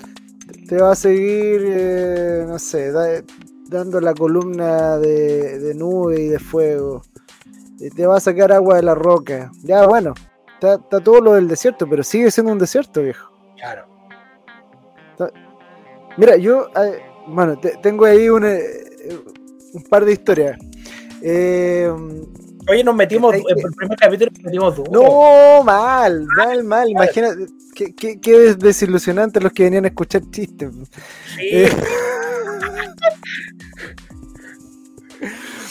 Te 0.69 0.77
va 0.77 0.93
a 0.93 0.97
seguir, 0.97 1.63
eh, 1.67 2.45
no 2.47 2.59
sé, 2.59 2.93
da- 2.93 3.23
dando 3.69 4.01
la 4.01 4.15
columna 4.15 4.99
de, 4.99 5.59
de 5.59 5.75
nube 5.75 6.21
y 6.23 6.29
de 6.29 6.39
fuego. 6.39 7.03
Te 7.91 8.07
va 8.07 8.17
a 8.17 8.21
sacar 8.21 8.53
agua 8.53 8.77
de 8.77 8.83
la 8.83 8.95
roca. 8.95 9.51
Ya, 9.63 9.87
bueno, 9.87 10.15
está, 10.55 10.75
está 10.75 11.01
todo 11.01 11.21
lo 11.21 11.35
del 11.35 11.49
desierto, 11.49 11.89
pero 11.89 12.03
sigue 12.03 12.31
siendo 12.31 12.53
un 12.53 12.59
desierto, 12.59 13.03
viejo. 13.03 13.31
claro. 13.57 13.87
Mira, 16.19 16.37
yo, 16.37 16.69
eh, 16.77 17.01
bueno, 17.27 17.59
te- 17.59 17.77
tengo 17.83 18.05
ahí 18.05 18.29
un, 18.29 18.45
eh, 18.45 18.61
un 19.73 19.83
par 19.85 20.05
de 20.05 20.13
historias. 20.13 20.59
Eh, 21.23 21.91
Oye, 22.69 22.85
nos 22.85 22.95
metimos, 22.95 23.35
en 23.35 23.41
el 23.49 23.73
primer 23.75 23.99
capítulo 23.99 24.31
nos 24.35 24.43
metimos 24.45 24.77
duro. 24.77 24.91
no, 24.93 25.63
mal, 25.65 26.27
mal, 26.37 26.63
mal. 26.65 26.91
Imagínate, 26.91 27.47
qué, 27.75 27.95
qué, 27.95 28.21
qué 28.21 28.55
desilusionante 28.57 29.41
los 29.41 29.53
que 29.53 29.63
venían 29.65 29.85
a 29.87 29.89
escuchar 29.89 30.21
chistes. 30.31 30.71
Sí. 31.35 31.65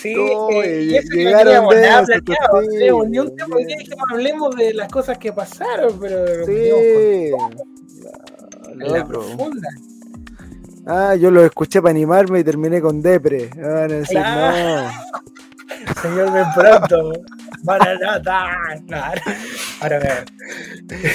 Sí, 0.02 0.16
No, 0.16 0.49
eh, 0.52 0.84
y 0.84 0.95
eso 0.95 1.08
que 1.12 1.18
no 1.18 1.30
llegaron 1.30 1.45
teníamos 1.70 1.70
de 1.70 1.88
eso, 1.88 2.06
sí, 2.06 2.14
no 2.14 2.60
teníamos 2.62 3.10
ni 3.10 3.20
un 3.20 3.36
tema, 3.36 3.56
sí. 3.58 3.66
dijimos, 3.66 4.06
hablemos 4.12 4.56
de 4.56 4.74
las 4.74 4.88
cosas 4.91 5.18
que 5.20 5.32
pasaron, 5.34 5.99
pero 5.99 6.45
Sí. 6.45 7.32
con- 7.32 7.56
la 8.80 9.06
profunda. 9.06 9.70
Ah, 10.88 11.16
yo 11.16 11.30
lo 11.30 11.45
escuché 11.45 11.82
para 11.82 11.91
animarme 11.91 12.39
y 12.39 12.43
terminé 12.43 12.82
con 12.82 13.02
depre. 13.02 13.49
Ah, 13.64 13.84
a 13.84 13.88
decir, 13.88 14.18
Claro. 14.18 14.88
no. 14.88 14.91
Señor, 16.02 16.32
ven 16.34 16.45
pronto. 16.56 17.12
Maranata. 17.64 18.47
Ahora 19.82 19.99
vean. 19.99 20.26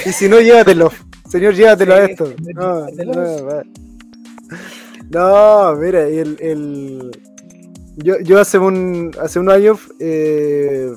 Y 0.05 0.11
si 0.13 0.29
no, 0.29 0.39
llévatelo. 0.39 0.91
Señor, 1.29 1.53
llévatelo 1.55 1.95
Sí, 1.95 1.99
a 2.01 2.05
esto. 2.05 2.33
No, 2.55 2.87
llévatelo. 2.87 3.13
no, 3.13 3.45
va. 3.45 3.63
No, 5.09 5.75
mira, 5.75 6.01
el, 6.03 6.37
el... 6.39 7.11
Yo, 7.97 8.19
yo 8.19 8.39
hace 8.39 8.57
un 8.59 9.11
hace 9.19 9.39
unos 9.39 9.55
años 9.55 9.79
eh, 9.99 10.91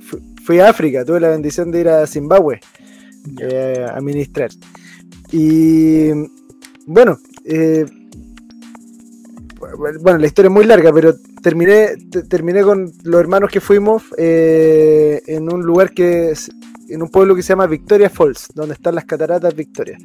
fu- 0.00 0.20
fui 0.44 0.58
a 0.58 0.68
África, 0.68 1.04
tuve 1.04 1.20
la 1.20 1.28
bendición 1.28 1.70
de 1.70 1.80
ir 1.80 1.88
a 1.88 2.06
Zimbabue 2.06 2.60
eh, 3.40 3.86
a 3.88 4.00
ministrar. 4.00 4.50
Y 5.30 6.10
bueno, 6.86 7.18
eh, 7.44 7.86
bueno, 10.00 10.18
la 10.18 10.26
historia 10.26 10.48
es 10.48 10.52
muy 10.54 10.64
larga, 10.64 10.92
pero 10.92 11.14
terminé, 11.42 11.90
te- 12.10 12.22
terminé 12.24 12.62
con 12.62 12.92
los 13.04 13.20
hermanos 13.20 13.50
que 13.50 13.60
fuimos 13.60 14.02
eh, 14.18 15.22
en 15.26 15.52
un 15.52 15.62
lugar 15.62 15.92
que 15.92 16.30
es, 16.32 16.50
en 16.88 17.00
un 17.02 17.10
pueblo 17.10 17.34
que 17.34 17.42
se 17.42 17.50
llama 17.50 17.66
Victoria 17.66 18.10
Falls, 18.10 18.48
donde 18.54 18.74
están 18.74 18.94
las 18.96 19.04
cataratas 19.04 19.54
Victoria. 19.54 19.96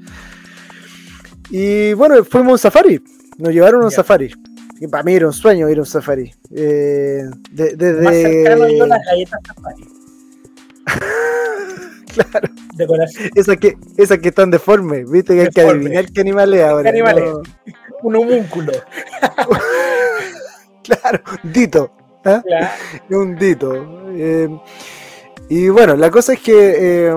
Y 1.49 1.93
bueno, 1.93 2.23
fuimos 2.23 2.49
a 2.49 2.53
un 2.53 2.59
safari, 2.59 3.01
nos 3.39 3.51
llevaron 3.51 3.81
a 3.81 3.85
un 3.85 3.91
safari. 3.91 4.31
Y 4.79 4.87
para 4.87 5.03
mí 5.03 5.13
era 5.13 5.27
un 5.27 5.33
sueño 5.33 5.69
ir 5.69 5.77
a 5.77 5.81
un 5.81 5.85
safari. 5.85 6.31
Eh, 6.55 7.23
de- 7.51 7.93
Más 8.01 8.13
cercano 8.15 8.69
yo 8.69 8.85
las 8.85 9.01
galletas 9.05 9.39
Safari. 9.47 9.83
Claro. 12.13 12.49
De 12.73 12.87
corazón. 12.87 13.29
Esas 13.35 13.57
que, 13.57 13.77
esas 13.97 14.17
que 14.17 14.29
están 14.29 14.49
deformes, 14.49 15.09
viste 15.09 15.35
que 15.35 15.41
hay 15.41 15.49
que 15.49 15.61
adivinar 15.61 16.05
qué 16.11 16.21
animal 16.21 16.53
es 16.55 16.61
ahora. 16.63 16.89
animal 16.89 17.17
es? 17.19 17.23
no. 17.25 17.41
Un 18.03 18.15
homúnculo. 18.15 18.71
Claro, 20.83 21.19
dito. 21.43 21.91
¿ah? 22.25 22.41
Claro. 22.43 22.67
Es 23.09 23.15
un 23.15 23.35
dito. 23.37 24.07
Eh, 24.15 24.49
y 25.49 25.69
bueno, 25.69 25.95
la 25.95 26.09
cosa 26.09 26.33
es 26.33 26.39
que 26.39 26.55
eh, 27.07 27.15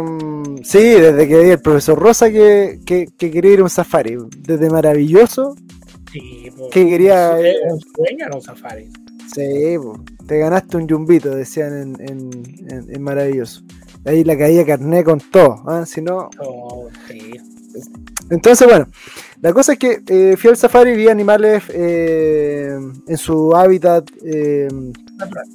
sí, 0.63 0.79
desde 0.79 1.27
que 1.27 1.39
vi 1.43 1.51
el 1.51 1.61
profesor 1.61 1.99
Rosa 1.99 2.31
que, 2.31 2.81
que, 2.85 3.07
que 3.17 3.31
quería 3.31 3.53
ir 3.55 3.61
a 3.61 3.63
un 3.63 3.71
safari, 3.71 4.19
desde 4.41 4.69
maravilloso, 4.69 5.57
Sí, 6.13 6.51
po. 6.57 6.69
Que 6.71 6.87
quería- 6.89 7.39
Es 7.41 7.57
un 7.71 7.81
sueño 7.81 8.27
en 8.27 8.35
un 8.35 8.43
safari. 8.43 8.89
sí, 9.35 9.77
po, 9.79 10.05
te 10.27 10.39
ganaste 10.39 10.77
un 10.77 10.87
yumbito, 10.87 11.31
decían 11.35 11.73
en, 11.73 12.01
en, 12.01 12.31
en- 12.71 12.95
en 12.95 13.03
maravilloso. 13.03 13.63
Ahí 14.05 14.25
la 14.25 14.37
caía 14.37 14.67
carné 14.67 15.05
con 15.05 15.19
todo, 15.21 15.63
¿ah? 15.67 15.85
si 15.87 16.03
no, 16.03 16.29
Oh, 16.39 16.89
sí. 17.09 17.33
Entonces, 18.31 18.67
bueno, 18.69 18.87
la 19.41 19.53
cosa 19.53 19.73
es 19.75 19.79
que 19.79 20.03
eh, 20.09 20.37
fui 20.37 20.51
al 20.51 20.57
safari 20.57 20.91
y 20.93 20.97
vi 20.97 21.09
animales 21.09 21.63
eh, 21.71 22.77
en 23.07 23.17
su 23.17 23.55
hábitat 23.57 24.09
eh, 24.25 24.69
Natural. 25.17 25.47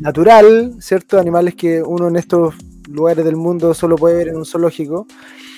natural, 0.00 0.76
¿cierto? 0.80 1.18
Animales 1.18 1.54
que 1.54 1.82
uno 1.82 2.08
en 2.08 2.16
estos 2.16 2.54
lugares 2.92 3.24
del 3.24 3.36
mundo 3.36 3.74
solo 3.74 3.96
puede 3.96 4.16
ver 4.16 4.28
en 4.28 4.36
un 4.36 4.44
zoológico. 4.46 5.06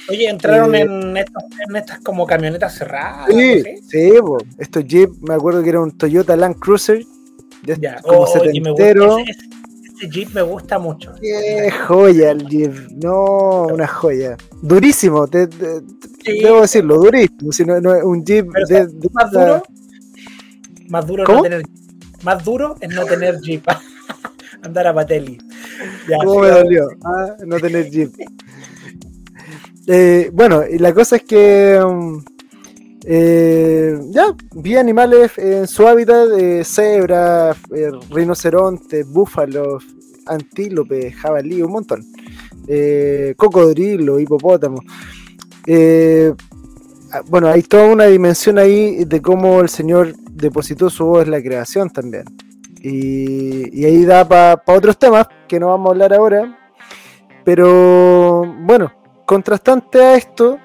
Oye, 0.08 0.28
entraron 0.28 0.74
Eh, 0.74 0.80
en, 0.82 1.16
estos- 1.16 1.44
en 1.68 1.76
estas 1.76 1.98
como 2.00 2.26
camionetas 2.26 2.74
cerradas. 2.76 3.26
Sí, 3.28 3.62
¿sí? 3.62 3.76
sí, 3.88 4.12
po. 4.20 4.38
estos 4.58 4.84
Jeep, 4.84 5.10
me 5.26 5.34
acuerdo 5.34 5.62
que 5.62 5.70
era 5.70 5.80
un 5.80 5.96
Toyota 5.96 6.36
Land 6.36 6.56
Cruiser, 6.58 7.04
de 7.62 7.78
Ya. 7.80 8.00
como 8.02 8.20
Oh, 8.20 8.22
oye, 8.40 8.52
setentero. 8.52 9.18
ese, 9.18 9.30
ese- 9.30 9.48
ese 9.96 10.10
Jeep 10.10 10.34
me 10.34 10.42
gusta 10.42 10.78
mucho. 10.78 11.12
Qué 11.20 11.70
joya 11.86 12.32
el 12.32 12.46
Jeep, 12.48 12.72
no, 13.02 13.66
una 13.72 13.86
joya. 13.86 14.36
Durísimo, 14.60 15.26
te- 15.28 15.46
te- 15.46 15.80
Sí, 16.24 16.40
debo 16.42 16.62
decirlo, 16.62 16.96
durísimo. 16.96 17.52
Si 17.52 17.64
no, 17.64 17.80
no 17.80 17.94
es 17.94 18.02
un 18.04 18.24
Jeep 18.24 18.46
Pero, 18.52 18.66
de, 18.66 18.86
de- 18.86 19.08
más 19.12 19.30
duro, 19.30 19.62
más 20.88 21.06
duro 21.06 21.22
es 21.22 21.26
¿Cómo? 21.26 21.38
no 21.38 21.42
tener 21.44 21.62
más 22.22 22.42
duro 22.44 22.74
es 22.80 22.88
no 22.94 23.04
tener 23.04 23.38
Jeep. 23.40 23.64
Andar 24.62 24.86
a 24.86 24.94
Patelli. 24.94 25.38
Ya, 26.08 26.18
¿Cómo 26.18 26.40
me 26.40 26.48
dolió? 26.48 26.88
ah, 27.04 27.36
no 27.46 27.58
tener 27.58 27.90
Jeep. 27.90 28.12
Eh, 29.86 30.30
bueno, 30.32 30.62
y 30.68 30.78
la 30.78 30.94
cosa 30.94 31.16
es 31.16 31.24
que 31.24 31.78
um, 31.84 32.22
eh, 33.06 33.98
ya 34.10 34.34
vi 34.54 34.76
animales 34.76 35.32
en 35.36 35.66
su 35.66 35.86
hábitat: 35.86 36.28
eh, 36.38 36.64
cebras, 36.64 37.56
eh, 37.74 37.90
rinocerontes, 38.10 39.06
búfalos, 39.06 39.84
antílopes, 40.26 41.14
jabalí, 41.16 41.60
un 41.62 41.72
montón. 41.72 42.04
Cocodrilo, 43.36 44.18
hipopótamo. 44.18 44.80
Ah, 47.12 47.22
bueno, 47.26 47.48
hay 47.48 47.62
toda 47.62 47.86
una 47.92 48.06
dimensión 48.06 48.58
ahí 48.58 49.04
de 49.04 49.22
cómo 49.22 49.60
el 49.60 49.68
Señor 49.68 50.14
depositó 50.32 50.90
su 50.90 51.04
voz 51.04 51.24
en 51.24 51.30
la 51.30 51.42
creación 51.42 51.90
también. 51.90 52.24
Y, 52.86 53.80
y 53.80 53.86
ahí 53.86 54.04
da 54.04 54.28
para 54.28 54.62
otros 54.66 54.98
temas 54.98 55.26
que 55.48 55.58
no 55.58 55.68
vamos 55.68 55.86
a 55.88 55.90
hablar 55.92 56.12
ahora. 56.12 56.58
Pero 57.42 58.44
bueno, 58.60 58.92
contrastante 59.24 60.02
a 60.02 60.16
esto, 60.16 60.58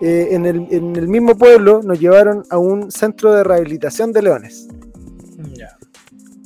eh, 0.00 0.28
en, 0.30 0.46
el, 0.46 0.66
en 0.70 0.96
el 0.96 1.08
mismo 1.08 1.36
pueblo 1.36 1.82
nos 1.82 2.00
llevaron 2.00 2.42
a 2.48 2.56
un 2.56 2.90
centro 2.90 3.32
de 3.34 3.44
rehabilitación 3.44 4.12
de 4.12 4.22
leones, 4.22 4.66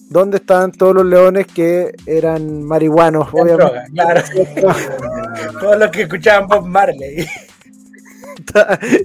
donde 0.09 0.39
estaban 0.39 0.73
todos 0.73 0.95
los 0.97 1.07
leones 1.07 1.47
que 1.47 1.93
eran 2.05 2.65
marihuanos, 2.65 3.29
En 3.33 3.41
obviamente. 3.41 3.65
droga, 3.65 3.85
claro. 3.95 4.23
Todos 5.61 5.79
los 5.79 5.91
que 5.91 6.03
escuchaban 6.03 6.49
Bob 6.49 6.67
Marley. 6.67 7.29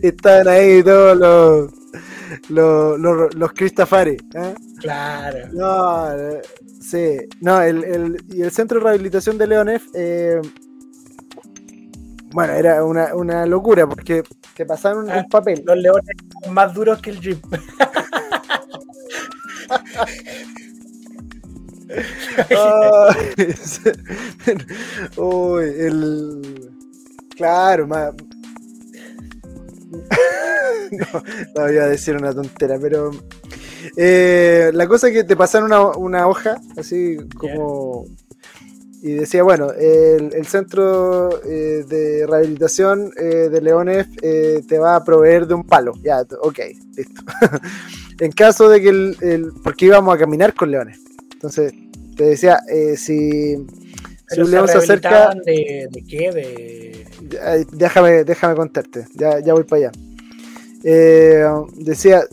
Estaban 0.01 0.47
ahí 0.47 0.81
todos 0.81 1.17
los, 1.17 1.71
los, 2.49 2.99
los, 2.99 3.33
los 3.35 3.51
Cristafari. 3.53 4.17
¿eh? 4.33 4.55
Claro. 4.79 5.37
No, 5.53 6.07
sí. 6.81 7.17
No, 7.41 7.61
el, 7.61 7.83
el- 7.83 8.17
y 8.29 8.41
el 8.41 8.51
centro 8.51 8.79
de 8.79 8.85
rehabilitación 8.85 9.37
de 9.37 9.47
leones, 9.47 9.81
eh, 9.93 10.41
bueno, 12.31 12.53
era 12.53 12.83
una, 12.83 13.15
una 13.15 13.45
locura 13.45 13.87
porque 13.87 14.23
te 14.55 14.65
pasaron 14.65 15.05
un, 15.05 15.11
Ah. 15.11 15.19
un 15.19 15.29
papel. 15.29 15.63
Los 15.65 15.77
leones 15.77 16.15
son 16.43 16.53
más 16.53 16.73
duros 16.73 17.01
que 17.01 17.11
el 17.11 17.19
Jeep. 17.21 17.39
Sí. 23.63 23.91
Uy, 25.17 25.63
el. 25.63 26.71
Claro, 27.35 27.87
más. 27.87 28.13
No, 30.91 31.23
no 31.55 31.71
iba 31.71 31.83
a 31.85 31.87
decir 31.87 32.15
una 32.15 32.31
tontera, 32.33 32.77
pero. 32.79 33.09
eh, 33.97 34.69
la 34.73 34.87
cosa 34.87 35.07
es 35.07 35.13
que 35.13 35.23
te 35.23 35.35
pasaron 35.35 35.71
una, 35.97 36.27
hoja, 36.27 36.57
así 36.77 37.17
como. 37.37 38.05
y 39.01 39.13
decía, 39.13 39.41
bueno, 39.43 39.71
el, 39.71 40.45
centro 40.45 41.43
eh, 41.43 41.83
de 41.87 42.25
rehabilitación 42.27 43.11
eh, 43.17 43.49
de 43.51 43.61
leones 43.61 44.07
te 44.67 44.77
va 44.79 44.95
a 44.95 45.03
proveer 45.03 45.47
de 45.47 45.55
un 45.55 45.63
palo. 45.63 45.93
Ya, 46.03 46.21
ok, 46.41 46.59
listo. 46.95 47.21
en 48.19 48.31
caso 48.31 48.69
de 48.69 48.81
que 48.81 48.89
el, 48.89 49.17
el- 49.21 49.51
Porque 49.63 49.85
íbamos 49.87 50.13
a 50.13 50.19
caminar 50.19 50.53
con 50.53 50.69
leones. 50.71 50.99
Entonces, 51.33 51.73
te 52.15 52.25
decía, 52.25 52.59
si, 52.95 53.57
si 54.27 54.41
un 54.41 54.51
león 54.51 54.67
se 54.67 54.77
acerca... 54.77 55.33
¿De, 55.45 55.87
de 55.89 56.03
qué? 56.03 56.31
De... 56.31 57.65
Déjame, 57.71 58.23
déjame 58.23 58.55
contarte, 58.55 59.05
ya, 59.13 59.39
ya 59.39 59.53
voy 59.53 59.63
para 59.63 59.87
allá. 59.87 59.91
Eh, 60.83 61.43
decía, 61.75 62.23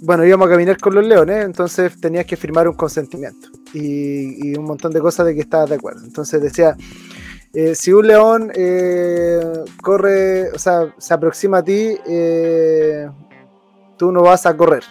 bueno, 0.00 0.24
íbamos 0.24 0.46
a 0.46 0.50
caminar 0.50 0.78
con 0.78 0.94
los 0.94 1.04
leones, 1.04 1.44
entonces 1.44 2.00
tenías 2.00 2.24
que 2.24 2.36
firmar 2.36 2.68
un 2.68 2.74
consentimiento 2.74 3.48
y, 3.74 4.50
y 4.50 4.56
un 4.56 4.64
montón 4.64 4.92
de 4.92 5.00
cosas 5.00 5.26
de 5.26 5.34
que 5.34 5.40
estabas 5.40 5.68
de 5.68 5.76
acuerdo. 5.76 6.04
Entonces 6.04 6.40
decía, 6.40 6.76
eh, 7.54 7.74
si 7.74 7.92
un 7.92 8.06
león 8.06 8.52
eh, 8.54 9.40
corre, 9.82 10.50
o 10.52 10.58
sea, 10.58 10.94
se 10.98 11.14
aproxima 11.14 11.58
a 11.58 11.64
ti, 11.64 11.96
eh, 12.06 13.08
tú 13.96 14.12
no 14.12 14.22
vas 14.22 14.46
a 14.46 14.56
correr. 14.56 14.84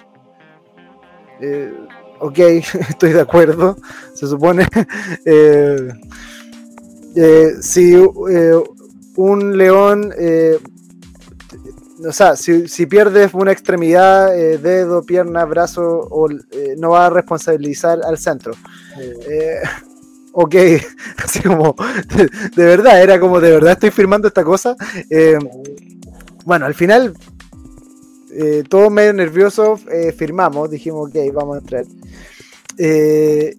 Ok, 2.20 2.40
estoy 2.90 3.14
de 3.14 3.22
acuerdo, 3.22 3.78
se 4.14 4.28
supone. 4.28 4.68
Eh, 7.20 7.56
si 7.62 7.96
eh, 7.96 8.64
un 9.16 9.58
león, 9.58 10.14
eh, 10.18 10.60
o 12.08 12.12
sea, 12.12 12.36
si, 12.36 12.68
si 12.68 12.86
pierdes 12.86 13.34
una 13.34 13.52
extremidad, 13.52 14.32
dedo, 14.34 15.04
pierna, 15.04 15.44
brazo, 15.46 16.08
o, 16.12 16.30
no 16.78 16.92
va 16.92 17.08
a 17.08 17.10
responsabilizar 17.10 18.00
al 18.04 18.18
centro. 18.18 18.54
Ok, 20.40 20.54
así 21.24 21.42
como, 21.42 21.76
de, 22.16 22.30
de 22.56 22.64
verdad, 22.64 23.02
era 23.02 23.20
como, 23.20 23.40
de 23.40 23.50
verdad 23.50 23.72
estoy 23.72 23.90
firmando 23.90 24.28
esta 24.28 24.44
cosa. 24.44 24.76
Bueno, 26.46 26.68
al 26.68 26.76
final, 26.76 27.16
eh, 28.40 28.64
todos 28.70 28.92
medio 28.92 29.14
nerviosos, 29.14 29.82
eh, 29.92 30.12
firmamos, 30.12 30.70
dijimos, 30.70 31.10
ok, 31.10 31.16
vamos 31.34 31.56
a 31.56 31.60
entrar. 31.60 31.86
Eh, 32.78 33.56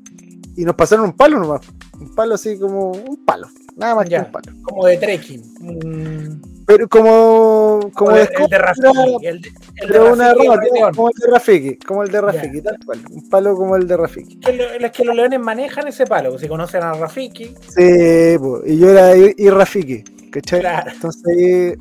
y 0.56 0.64
nos 0.64 0.76
pasaron 0.76 1.06
un 1.06 1.16
palo 1.16 1.40
nomás, 1.40 1.62
un 2.00 2.14
palo 2.14 2.34
así 2.34 2.58
como 2.58 2.92
un 2.92 3.24
palo, 3.24 3.48
nada 3.76 3.94
más 3.96 4.08
Ya. 4.08 4.20
que 4.20 4.26
un 4.26 4.32
palo. 4.32 4.52
Como 4.62 4.86
de 4.86 4.96
trekking. 4.98 5.42
Mm, 5.60 6.42
Pero 6.66 6.86
como, 6.88 7.80
como 7.94 8.12
de 8.12 8.22
el 8.38 8.48
de 8.48 8.58
Rafiki. 8.58 9.26
El 9.26 9.40
de, 9.40 9.48
el 9.48 9.88
de 9.88 9.88
pero 9.88 10.12
una 10.12 10.34
Rafiki, 10.34 10.42
el 10.46 10.48
rama, 10.50 10.60
Rey 10.62 10.70
León. 10.74 10.94
como 10.94 11.08
el 11.08 11.14
de 11.18 11.26
Rafiki, 11.32 11.76
como 11.78 12.02
el 12.02 12.10
de 12.12 12.20
Rafiki, 12.20 12.60
tal 12.62 12.78
cual, 12.84 13.00
un 13.10 13.28
palo 13.30 13.56
como 13.56 13.76
el 13.76 13.86
de 13.88 13.96
Rafiki. 13.96 14.40
Que 14.40 14.52
lo- 14.52 14.64
es 14.86 14.92
que 14.92 15.04
los 15.04 15.16
leones 15.16 15.40
manejan 15.40 15.86
ese 15.88 16.06
palo. 16.06 16.38
Si 16.38 16.46
conocen 16.46 16.82
a 16.82 16.92
Rafiki, 16.92 17.54
Sí, 17.74 18.38
po, 18.38 18.60
y 18.66 18.78
yo 18.78 18.90
era 18.90 19.16
y, 19.16 19.34
y 19.38 19.48
Rafiki, 19.50 20.04
¿cachai? 20.30 20.60
Claro. 20.60 20.90
Entonces, 20.92 21.78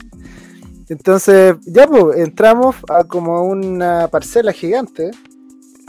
entonces, 0.90 1.56
ya 1.66 1.86
pues, 1.88 2.18
entramos 2.18 2.76
a 2.90 3.04
como 3.04 3.44
una 3.44 4.08
parcela 4.08 4.54
gigante 4.54 5.12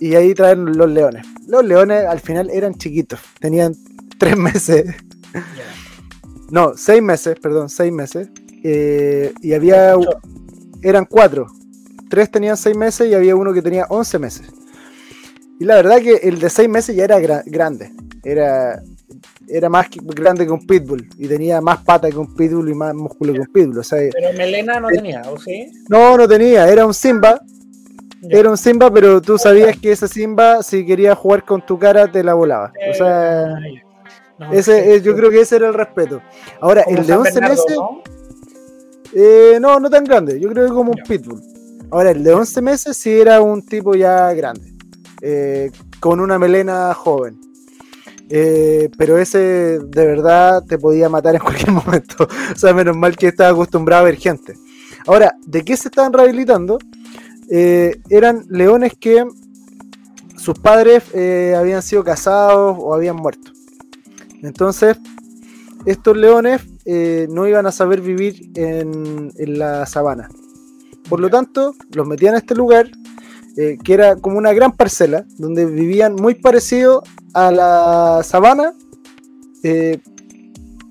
y 0.00 0.14
ahí 0.16 0.34
traen 0.34 0.76
los 0.76 0.90
leones. 0.90 1.24
Los 1.46 1.64
leones 1.64 2.04
al 2.04 2.18
final 2.20 2.50
eran 2.50 2.74
chiquitos, 2.74 3.20
tenían 3.40 3.74
tres 4.18 4.36
meses, 4.36 4.84
no, 6.50 6.72
seis 6.76 7.02
meses, 7.02 7.36
perdón, 7.40 7.68
seis 7.68 7.92
meses. 7.92 8.28
eh, 8.64 9.32
y 9.42 9.52
había, 9.52 9.94
eran 10.82 11.04
cuatro. 11.04 11.46
Tres 12.08 12.30
tenían 12.30 12.56
seis 12.56 12.76
meses 12.76 13.08
y 13.08 13.14
había 13.14 13.36
uno 13.36 13.52
que 13.52 13.60
tenía 13.62 13.84
once 13.90 14.18
meses. 14.18 14.46
Y 15.60 15.64
la 15.64 15.76
verdad 15.76 15.98
que 16.00 16.14
el 16.22 16.38
de 16.38 16.48
seis 16.48 16.68
meses 16.68 16.96
ya 16.96 17.04
era 17.04 17.18
gra- 17.20 17.42
grande. 17.44 17.92
Era, 18.24 18.80
era 19.46 19.68
más 19.68 19.88
grande 20.02 20.46
que 20.46 20.52
un 20.52 20.66
pitbull. 20.66 21.06
Y 21.18 21.28
tenía 21.28 21.60
más 21.60 21.82
pata 21.84 22.08
que 22.08 22.16
un 22.16 22.34
pitbull 22.34 22.70
y 22.70 22.74
más 22.74 22.94
músculo 22.94 23.34
que 23.34 23.40
un 23.40 23.46
pitbull. 23.52 23.78
O 23.78 23.82
sea, 23.82 23.98
Pero 24.12 24.32
Melena 24.38 24.80
no 24.80 24.88
tenía, 24.88 25.20
¿o 25.30 25.38
sí? 25.38 25.70
no, 25.90 26.16
no 26.16 26.26
tenía. 26.26 26.66
Era 26.68 26.86
un 26.86 26.94
Simba. 26.94 27.40
Era 28.30 28.50
un 28.50 28.56
Simba, 28.56 28.90
pero 28.90 29.20
tú 29.20 29.36
sabías 29.38 29.76
que 29.78 29.92
ese 29.92 30.08
Simba, 30.08 30.62
si 30.62 30.84
quería 30.86 31.14
jugar 31.14 31.44
con 31.44 31.64
tu 31.64 31.78
cara, 31.78 32.10
te 32.10 32.24
la 32.24 32.32
volaba. 32.34 32.72
O 32.90 32.94
sea, 32.94 33.44
Ah. 33.54 33.58
No, 34.38 34.52
ese, 34.52 35.00
yo 35.02 35.14
creo 35.16 35.30
que 35.30 35.40
ese 35.40 35.56
era 35.56 35.68
el 35.68 35.74
respeto. 35.74 36.22
Ahora, 36.60 36.82
el 36.82 37.06
de 37.06 37.14
San 37.14 37.18
11 37.18 37.40
Bernardo, 37.40 37.64
meses. 37.64 37.76
¿no? 37.76 38.02
Eh, 39.14 39.58
no, 39.60 39.80
no 39.80 39.90
tan 39.90 40.04
grande. 40.04 40.38
Yo 40.40 40.48
creo 40.50 40.66
que 40.66 40.72
como 40.72 40.92
un 40.92 40.98
pitbull. 41.06 41.42
Ahora, 41.90 42.10
el 42.10 42.22
de 42.22 42.32
11 42.34 42.62
meses 42.62 42.96
sí 42.96 43.10
era 43.20 43.40
un 43.40 43.64
tipo 43.64 43.94
ya 43.94 44.32
grande. 44.34 44.72
eh, 45.22 45.70
con 46.00 46.20
una 46.20 46.38
melena 46.38 46.94
joven. 46.94 47.40
Eh, 48.30 48.90
pero 48.98 49.18
ese 49.18 49.38
de 49.80 50.06
verdad 50.06 50.62
te 50.68 50.78
podía 50.78 51.08
matar 51.08 51.34
en 51.34 51.40
cualquier 51.44 51.72
momento. 51.72 52.28
O 52.54 52.58
sea, 52.58 52.72
menos 52.74 52.96
mal 52.96 53.16
que 53.16 53.28
estaba 53.28 53.50
acostumbrado 53.50 54.02
a 54.02 54.04
ver 54.06 54.16
gente. 54.16 54.54
Ahora, 55.06 55.34
¿de 55.46 55.64
qué 55.64 55.76
se 55.76 55.88
estaban 55.88 56.12
rehabilitando? 56.12 56.78
Eh, 57.50 57.96
eran 58.10 58.44
leones 58.50 58.92
que 59.00 59.24
sus 60.36 60.58
padres 60.58 61.02
habían 61.56 61.82
sido 61.82 62.04
casados 62.04 62.76
o 62.78 62.94
habían 62.94 63.16
muerto. 63.16 63.52
Entonces, 64.42 64.96
estos 65.86 66.16
leones 66.16 66.62
eh, 66.84 67.26
no 67.30 67.46
iban 67.46 67.66
a 67.66 67.72
saber 67.72 68.00
vivir 68.00 68.50
en, 68.54 69.32
en 69.36 69.58
la 69.58 69.86
sabana. 69.86 70.28
Por 71.08 71.20
lo 71.20 71.30
tanto, 71.30 71.74
los 71.92 72.06
metían 72.06 72.34
a 72.34 72.38
este 72.38 72.54
lugar, 72.54 72.90
eh, 73.56 73.78
que 73.82 73.94
era 73.94 74.16
como 74.16 74.38
una 74.38 74.52
gran 74.52 74.72
parcela, 74.72 75.24
donde 75.38 75.64
vivían 75.66 76.14
muy 76.14 76.34
parecido 76.34 77.02
a 77.32 77.50
la 77.50 78.22
sabana, 78.22 78.74
eh, 79.62 80.00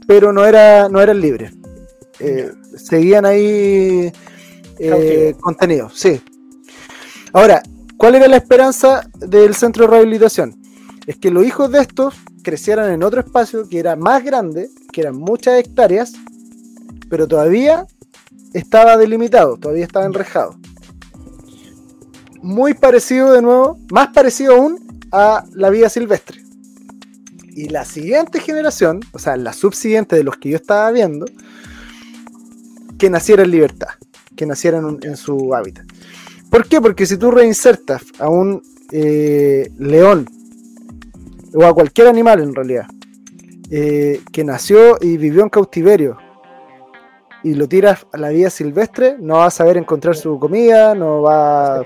pero 0.08 0.34
no, 0.34 0.46
era, 0.46 0.90
no 0.90 1.02
eran 1.02 1.22
libres. 1.22 1.54
Eh, 2.20 2.52
seguían 2.76 3.26
ahí 3.26 4.12
contenidos, 5.40 5.94
sí. 5.98 6.22
Ahora, 7.34 7.62
¿cuál 7.98 8.16
era 8.16 8.28
la 8.28 8.38
esperanza 8.38 9.08
del 9.20 9.54
centro 9.56 9.86
de 9.86 9.92
rehabilitación? 9.92 10.60
Es 11.06 11.18
que 11.18 11.32
los 11.32 11.46
hijos 11.46 11.72
de 11.72 11.82
estos 11.82 12.16
crecieran 12.48 12.90
en 12.94 13.04
otro 13.04 13.20
espacio 13.20 13.68
que 13.68 13.78
era 13.78 13.98
más 13.98 14.24
grande, 14.24 14.70
que 14.94 15.02
eran 15.02 15.18
muchas 15.18 15.60
hectáreas, 15.60 16.14
pero 17.10 17.28
todavía 17.28 17.86
estaba 18.54 18.96
delimitado, 18.96 19.58
todavía 19.58 19.84
estaba 19.84 20.06
enrejado. 20.06 20.56
Muy 22.42 22.74
parecido 22.74 23.34
de 23.34 23.42
nuevo, 23.42 23.78
más 23.92 24.14
parecido 24.14 24.56
aún 24.56 24.80
a 25.12 25.44
la 25.56 25.70
vida 25.70 25.90
silvestre. 25.90 26.42
Y 27.54 27.68
la 27.68 27.84
siguiente 27.84 28.40
generación, 28.40 29.02
o 29.12 29.20
sea, 29.20 29.36
la 29.36 29.52
subsiguiente 29.52 30.16
de 30.16 30.24
los 30.24 30.38
que 30.38 30.52
yo 30.52 30.56
estaba 30.56 30.90
viendo, 30.92 31.26
que 32.98 33.10
naciera 33.10 33.44
en 33.44 33.52
libertad, 33.52 33.90
que 34.38 34.46
naciera 34.46 34.78
en, 34.78 35.18
su 35.18 35.54
hábitat. 35.54 35.86
¿Por 36.50 36.66
qué? 36.70 36.80
Porque 36.80 37.06
si 37.06 37.18
tú 37.18 37.30
reinsertas 37.30 38.04
a 38.20 38.30
un 38.30 38.62
eh, 38.94 39.70
león 39.78 40.30
o 41.54 41.66
a 41.66 41.74
cualquier 41.74 42.08
animal 42.08 42.42
en 42.42 42.54
realidad 42.54 42.86
eh, 43.70 44.22
que 44.32 44.44
nació 44.44 44.98
y 45.02 45.18
vivió 45.18 45.44
en 45.44 45.50
cautiverio 45.50 46.18
y 47.44 47.54
lo 47.54 47.68
tiras 47.68 48.06
a 48.14 48.18
la 48.18 48.30
vida 48.30 48.50
silvestre, 48.50 49.16
no 49.20 49.36
va 49.36 49.46
a 49.46 49.52
saber 49.52 49.78
encontrar 49.78 50.16
su 50.16 50.40
comida, 50.40 50.96
no 50.96 51.22
va, 51.22 51.86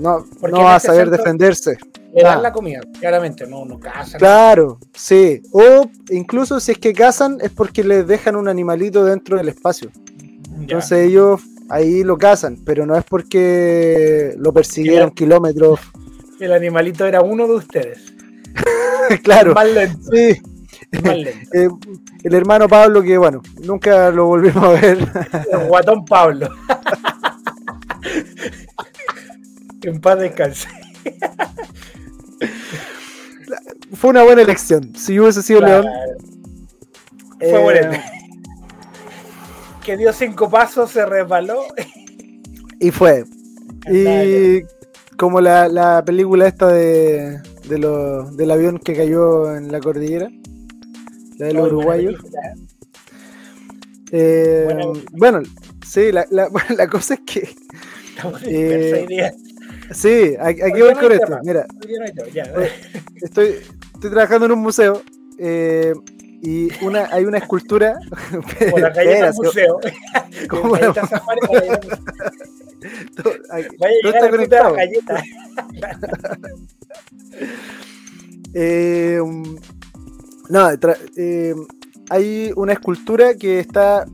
no, 0.00 0.24
no 0.50 0.62
va 0.62 0.74
a 0.74 0.76
este 0.76 0.88
saber 0.88 1.10
defenderse. 1.10 1.76
Le 2.14 2.22
dan 2.22 2.38
Ah. 2.38 2.42
la 2.42 2.52
comida, 2.52 2.80
claramente, 3.00 3.46
no, 3.46 3.64
no 3.64 3.78
cazan. 3.78 4.18
Claro, 4.18 4.78
sí. 4.94 5.42
O 5.52 5.90
incluso 6.10 6.60
si 6.60 6.72
es 6.72 6.78
que 6.78 6.92
cazan 6.94 7.38
es 7.42 7.50
porque 7.50 7.84
les 7.84 8.06
dejan 8.06 8.36
un 8.36 8.48
animalito 8.48 9.04
dentro 9.04 9.36
del 9.36 9.48
espacio. 9.48 9.90
Ya. 9.92 10.56
Entonces 10.60 11.06
ellos 11.08 11.42
ahí 11.68 12.02
lo 12.02 12.16
cazan, 12.16 12.56
pero 12.64 12.86
no 12.86 12.96
es 12.96 13.04
porque 13.04 14.34
lo 14.38 14.52
persiguieron 14.52 15.10
kilómetros. 15.10 15.80
El 16.40 16.52
animalito 16.52 17.04
era 17.04 17.20
uno 17.20 17.46
de 17.46 17.54
ustedes. 17.54 18.14
claro, 19.22 19.54
sí. 20.10 20.40
Eh, 20.90 21.68
el 22.24 22.34
hermano 22.34 22.66
Pablo, 22.66 23.02
que 23.02 23.18
bueno, 23.18 23.42
nunca 23.60 24.10
lo 24.10 24.26
volvimos 24.26 24.64
a 24.64 24.68
ver. 24.68 24.98
El 25.52 25.66
guatón 25.68 26.04
Pablo. 26.06 26.48
en 29.82 30.00
paz 30.00 30.18
descanse. 30.18 30.68
Fue 33.94 34.10
una 34.10 34.22
buena 34.22 34.42
elección. 34.42 34.94
Si 34.94 35.18
hubiese 35.20 35.42
sido 35.42 35.60
Claro, 35.60 35.82
León. 35.82 35.94
Fue 37.38 37.48
eh, 37.48 37.62
bueno. 37.62 37.90
Que 39.84 39.96
dio 39.98 40.12
cinco 40.12 40.48
pasos, 40.48 40.90
se 40.90 41.04
resbaló. 41.04 41.62
Y 42.80 42.90
fue. 42.90 43.24
Y 43.90 44.62
como 45.16 45.40
la, 45.40 45.68
la 45.68 46.02
película 46.04 46.46
esta 46.46 46.68
de, 46.68 47.40
de 47.68 47.78
lo- 47.78 48.30
del 48.32 48.50
avión 48.50 48.78
que 48.78 48.94
cayó 48.94 49.54
en 49.54 49.70
la 49.70 49.80
cordillera, 49.80 50.28
la 51.38 51.46
de 51.46 51.52
los 51.54 51.62
Muy 51.72 51.72
buena 51.72 51.76
uruguayos. 51.78 52.14
película, 52.22 52.40
¿eh? 54.12 55.04
Bueno, 55.12 55.42
sí, 55.86 56.12
la, 56.12 56.26
la- 56.30 56.48
cosa 56.90 57.14
es 57.14 57.20
que. 57.26 57.48
Eh. 58.46 59.32
Sí, 59.92 60.34
aquí, 60.40 60.60
aquí 60.60 60.70
¿Por 60.70 60.72
qué 60.72 60.82
voy 60.82 60.94
no 60.94 61.00
con 61.00 61.12
esto. 61.12 61.38
Mira, 61.44 61.66
no 62.54 62.62
estoy, 63.22 63.48
estoy 63.94 64.10
trabajando 64.10 64.46
en 64.46 64.52
un 64.52 64.58
museo 64.60 65.02
eh, 65.38 65.94
y 66.42 66.68
una, 66.84 67.08
hay 67.12 67.24
una 67.24 67.38
escultura. 67.38 67.98
Por 68.70 68.80
la 68.80 68.92
calle 68.92 69.22
del 69.22 69.32
museo. 69.34 69.78
¿Cómo 70.50 70.74
Ahí 70.74 70.82
todo- 73.16 73.32
está 74.04 74.30
conectado. 74.30 74.76
Eh, 78.54 79.20
um, 79.22 79.56
no, 80.48 80.68
eh, 81.16 81.54
hay 82.08 82.50
una 82.56 82.72
escultura 82.72 83.34
que 83.34 83.60
está, 83.60 84.06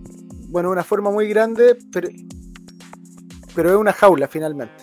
bueno, 0.48 0.70
una 0.70 0.82
forma 0.82 1.10
muy 1.10 1.28
grande, 1.28 1.78
pero, 1.92 2.08
pero 3.54 3.70
es 3.70 3.76
una 3.76 3.92
jaula 3.92 4.26
finalmente. 4.26 4.74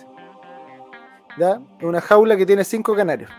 ¿Ya? 1.38 1.60
Una 1.82 2.00
jaula 2.00 2.36
que 2.36 2.46
tiene 2.46 2.64
cinco 2.64 2.94
canarios. 2.96 3.30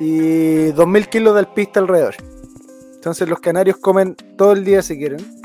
Y 0.00 0.66
2000 0.72 1.08
kilos 1.08 1.34
de 1.34 1.40
alpista 1.40 1.80
alrededor. 1.80 2.14
Entonces 2.94 3.28
los 3.28 3.40
canarios 3.40 3.76
comen 3.78 4.14
todo 4.36 4.52
el 4.52 4.64
día 4.64 4.80
si 4.82 4.96
quieren. 4.96 5.37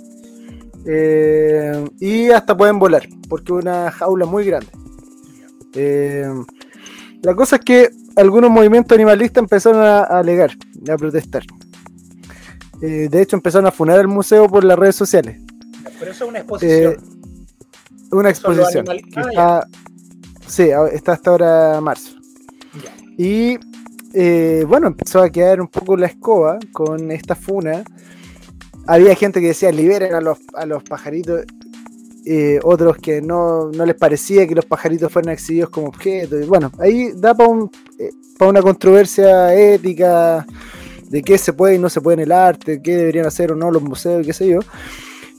Eh, 0.86 1.86
y 2.00 2.30
hasta 2.30 2.58
pueden 2.58 2.80
volar, 2.80 3.08
porque 3.30 3.54
es 3.54 3.64
una 3.64 3.92
jaula 3.92 4.26
muy 4.26 4.46
grande. 4.46 4.68
Eh, 5.76 6.30
la 7.22 7.36
cosa 7.36 7.56
es 7.56 7.62
que 7.64 7.90
algunos 8.16 8.52
movimientos 8.52 8.96
animalistas 8.96 9.42
empezaron 9.44 9.82
a, 9.82 10.00
a 10.00 10.20
alegar, 10.20 10.52
a 10.92 10.98
protestar. 10.98 11.44
Eh, 12.82 13.08
de 13.10 13.22
hecho, 13.22 13.36
empezaron 13.38 13.66
a 13.68 13.72
funar 13.72 14.00
el 14.00 14.08
museo 14.08 14.48
por 14.48 14.64
las 14.64 14.78
redes 14.78 14.96
sociales. 14.96 15.40
Pero 16.00 16.12
eso 16.12 16.26
es 16.26 16.30
una 16.30 16.40
exposición. 16.40 16.98
Una 18.12 18.30
exposición. 18.30 18.86
que 18.86 19.02
Ah, 19.16 19.66
está, 19.66 19.68
sí, 20.48 20.70
está 20.92 21.14
hasta 21.14 21.30
ahora 21.32 21.82
marzo. 21.82 22.12
Ya. 22.84 22.94
Y 23.18 23.58
bueno, 24.66 24.88
empezó 24.88 25.22
a 25.22 25.30
quedar 25.30 25.62
un 25.62 25.68
poco 25.68 25.96
la 25.96 26.08
escoba 26.08 26.60
con 26.74 27.10
esta 27.12 27.36
funa. 27.36 27.84
Había 28.86 29.16
gente 29.16 29.40
que 29.42 29.48
decía 29.48 29.72
liberen 29.72 30.14
a 30.14 30.22
los, 30.22 30.40
a 30.54 30.66
los 30.66 30.84
pajaritos. 30.84 31.46
eh, 32.26 32.60
otros 32.64 32.98
que 32.98 33.22
no, 33.22 33.70
no 33.72 33.86
les 33.86 33.96
parecía 33.96 34.48
que 34.48 34.56
los 34.56 34.66
pajaritos 34.66 35.12
fueran 35.12 35.34
exhibidos 35.34 35.70
como 35.70 35.88
objetos. 35.88 36.42
Y 36.44 36.48
bueno, 36.48 36.72
ahí 36.80 37.12
da 37.16 37.34
para 37.36 37.50
un, 37.50 37.70
eh, 38.00 38.12
pa' 38.38 38.48
una 38.48 38.62
controversia 38.62 39.54
ética 39.54 40.46
de 41.10 41.22
qué 41.22 41.38
se 41.38 41.54
puede 41.54 41.76
y 41.76 41.80
no 41.80 41.90
se 41.90 42.02
puede 42.02 42.16
en 42.16 42.22
el 42.22 42.32
arte, 42.32 42.82
qué 42.82 42.96
deberían 42.98 43.26
hacer 43.26 43.52
o 43.52 43.56
no 43.56 43.72
los 43.72 43.84
museos 43.84 44.24
y 44.24 44.28
qué 44.28 44.34
sé 44.34 44.48
yo. 44.48 44.60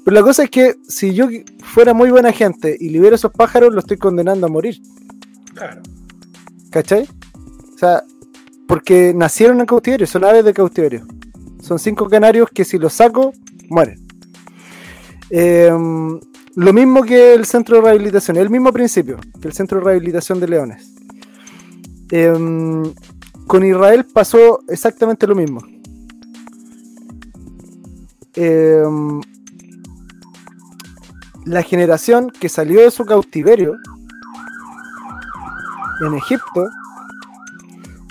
Pero 0.05 0.15
la 0.15 0.23
cosa 0.23 0.45
es 0.45 0.51
que 0.51 0.75
si 0.87 1.15
yo 1.15 1.29
fuera 1.63 1.95
muy 1.95 2.11
buena 2.11 2.33
gente 2.33 2.77
y 2.79 2.91
libero 2.91 3.17
esos 3.17 3.33
pájaros, 3.33 3.73
lo 3.73 3.81
estoy 3.81 3.97
condenando 3.97 4.47
a 4.47 4.51
morir. 4.51 4.81
Claro. 5.55 5.83
¿Cachai? 6.71 7.09
O 7.75 7.79
sea, 7.79 8.05
porque 8.69 9.15
nacieron 9.15 9.61
en 9.61 9.67
cautiverio, 9.67 10.07
son 10.07 10.25
aves 10.25 10.45
de 10.45 10.53
cautiverio. 10.53 11.07
Son 11.65 11.79
cinco 11.79 12.11
canarios 12.11 12.51
que 12.51 12.63
si 12.63 12.77
los 12.79 12.93
saco, 12.93 13.33
mueren. 13.71 14.07
Eh, 15.31 15.73
lo 16.57 16.73
mismo 16.75 17.03
que 17.03 17.33
el 17.33 17.47
centro 17.47 17.77
de 17.77 17.83
rehabilitación, 17.83 18.37
el 18.37 18.51
mismo 18.51 18.71
principio 18.71 19.19
que 19.41 19.49
el 19.49 19.55
centro 19.55 19.79
de 19.79 19.85
rehabilitación 19.87 20.41
de 20.41 20.49
leones. 20.49 20.95
Eh, 22.11 22.93
con 23.47 23.65
Israel 23.65 24.05
pasó 24.05 24.61
exactamente 24.69 25.27
lo 25.27 25.35
mismo. 25.35 25.63
Eh, 28.35 28.85
la 31.47 31.63
generación 31.63 32.31
que 32.31 32.51
salió 32.51 32.83
de 32.83 32.91
su 32.91 33.07
cautiverio 33.07 33.75
en 36.07 36.15
Egipto 36.15 36.69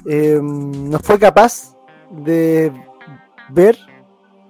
no 0.05 0.99
fue 0.99 1.19
capaz 1.19 1.75
de 2.09 2.71
ver 3.49 3.77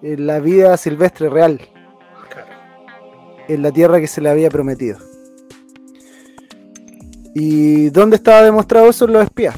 eh, 0.01 0.17
la 0.17 0.39
vida 0.39 0.75
silvestre 0.77 1.29
real 1.29 1.59
en 3.47 3.61
la 3.61 3.71
tierra 3.71 3.99
que 3.99 4.07
se 4.07 4.21
le 4.21 4.29
había 4.29 4.49
prometido. 4.49 4.97
¿Y 7.35 7.89
dónde 7.89 8.15
estaba 8.17 8.43
demostrado 8.43 8.89
eso? 8.89 9.07
Los 9.07 9.23
espías. 9.23 9.55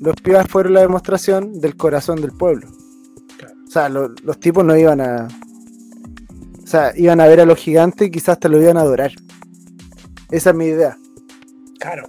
Los 0.00 0.14
espías 0.16 0.46
fueron 0.48 0.74
la 0.74 0.80
demostración 0.80 1.60
del 1.60 1.76
corazón 1.76 2.20
del 2.20 2.32
pueblo. 2.32 2.68
O 3.66 3.70
sea, 3.70 3.88
lo- 3.88 4.08
los 4.22 4.40
tipos 4.40 4.64
no 4.64 4.76
iban 4.76 5.00
a... 5.00 5.28
O 6.62 6.66
sea, 6.66 6.92
iban 6.96 7.20
a 7.20 7.26
ver 7.26 7.40
a 7.40 7.44
los 7.44 7.58
gigantes 7.58 8.08
y 8.08 8.10
quizás 8.10 8.40
te 8.40 8.48
lo 8.48 8.60
iban 8.60 8.76
a 8.76 8.80
adorar. 8.80 9.12
Esa 10.30 10.50
es 10.50 10.56
mi 10.56 10.66
idea. 10.66 10.96
Claro. 11.78 12.08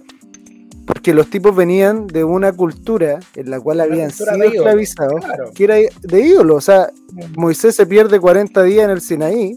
Porque 0.86 1.14
los 1.14 1.28
tipos 1.30 1.54
venían 1.56 2.06
de 2.06 2.24
una 2.24 2.52
cultura 2.52 3.18
en 3.34 3.50
la 3.50 3.58
cual 3.60 3.78
Una 3.78 3.84
habían 3.84 4.10
sido 4.10 4.36
de 4.36 4.46
esclavizados, 4.48 5.24
claro. 5.24 5.50
que 5.54 5.64
era 5.64 5.76
de 5.76 6.20
ídolo. 6.20 6.56
O 6.56 6.60
sea, 6.60 6.90
Moisés 7.36 7.74
se 7.74 7.86
pierde 7.86 8.20
40 8.20 8.62
días 8.64 8.84
en 8.84 8.90
el 8.90 9.00
Sinaí, 9.00 9.56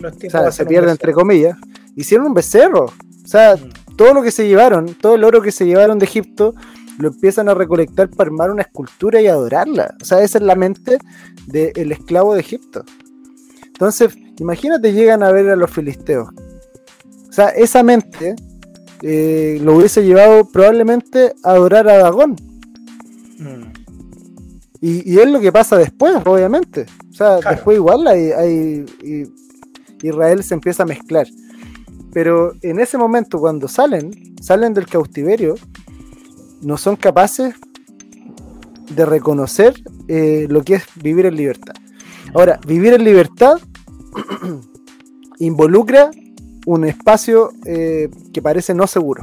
Los 0.00 0.14
o 0.14 0.30
sea, 0.30 0.50
se 0.50 0.66
pierde 0.66 0.90
entre 0.90 1.12
comillas. 1.12 1.56
Hicieron 1.94 2.26
un 2.28 2.34
becerro. 2.34 2.86
O 2.86 3.28
sea, 3.28 3.54
Mm. 3.56 3.96
todo 3.96 4.14
lo 4.14 4.22
que 4.22 4.30
se 4.32 4.46
llevaron, 4.48 4.94
todo 4.94 5.14
el 5.14 5.24
oro 5.24 5.40
que 5.42 5.52
se 5.52 5.66
llevaron 5.66 5.98
de 5.98 6.06
Egipto, 6.06 6.54
lo 6.98 7.08
empiezan 7.08 7.48
a 7.48 7.54
recolectar 7.54 8.08
para 8.10 8.28
armar 8.28 8.50
una 8.50 8.62
escultura 8.62 9.20
y 9.20 9.26
adorarla. 9.26 9.94
O 10.02 10.04
sea, 10.04 10.20
esa 10.22 10.38
es 10.38 10.44
la 10.44 10.54
mente 10.54 10.98
del 11.46 11.92
esclavo 11.92 12.34
de 12.34 12.40
Egipto. 12.40 12.84
Entonces, 13.66 14.14
imagínate, 14.38 14.92
llegan 14.92 15.22
a 15.22 15.30
ver 15.32 15.48
a 15.48 15.56
los 15.56 15.70
filisteos. 15.70 16.28
O 17.28 17.32
sea, 17.32 17.48
esa 17.50 17.82
mente 17.82 18.34
eh, 19.02 19.58
lo 19.62 19.76
hubiese 19.76 20.04
llevado 20.04 20.44
probablemente 20.48 21.34
a 21.42 21.50
adorar 21.52 21.88
a 21.88 21.98
Dagón. 21.98 22.36
Mm. 23.38 23.72
Y, 24.82 25.12
y 25.14 25.18
es 25.18 25.28
lo 25.30 25.40
que 25.40 25.52
pasa 25.52 25.76
después, 25.76 26.14
obviamente. 26.24 26.86
O 27.10 27.12
sea, 27.12 27.38
Claro. 27.38 27.56
después 27.56 27.76
igual 27.76 28.06
hay, 28.06 28.30
hay- 28.32 28.84
y- 29.02 30.06
Israel 30.06 30.42
se 30.42 30.54
empieza 30.54 30.84
a 30.84 30.86
mezclar. 30.86 31.26
Pero 32.12 32.52
en 32.62 32.80
ese 32.80 32.96
momento, 32.96 33.38
cuando 33.38 33.68
salen, 33.68 34.10
salen 34.40 34.72
del 34.74 34.86
cautiverio, 34.86 35.54
no 36.62 36.76
son 36.78 36.96
capaces 36.96 37.54
de 38.94 39.06
reconocer 39.06 39.74
eh, 40.08 40.46
lo 40.48 40.62
que 40.62 40.74
es 40.76 40.84
vivir 41.02 41.26
en 41.26 41.36
libertad. 41.36 41.74
Ahora, 42.34 42.58
vivir 42.66 42.94
en 42.94 43.04
libertad 43.04 43.58
involucra 45.38 46.10
un 46.66 46.84
espacio 46.84 47.50
eh, 47.66 48.10
que 48.32 48.42
parece 48.42 48.74
no 48.74 48.86
seguro. 48.86 49.22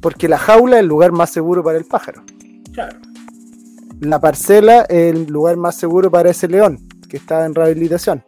Porque 0.00 0.28
la 0.28 0.38
jaula 0.38 0.76
es 0.76 0.80
el 0.82 0.86
lugar 0.88 1.12
más 1.12 1.30
seguro 1.30 1.62
para 1.64 1.78
el 1.78 1.84
pájaro 1.84 2.22
Claro. 2.72 2.98
la 4.00 4.20
parcela 4.20 4.82
es 4.82 5.12
el 5.14 5.26
lugar 5.26 5.56
más 5.56 5.74
seguro 5.74 6.10
para 6.10 6.30
ese 6.30 6.46
león 6.46 6.78
que 7.08 7.16
está 7.16 7.44
en 7.46 7.54
rehabilitación. 7.54 8.22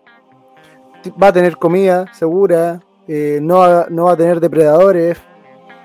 Va 1.23 1.29
a 1.29 1.33
tener 1.33 1.57
comida 1.57 2.07
segura, 2.13 2.81
eh, 3.07 3.39
no, 3.41 3.59
va, 3.59 3.87
no 3.91 4.05
va 4.07 4.13
a 4.13 4.17
tener 4.17 4.41
depredadores, 4.41 5.19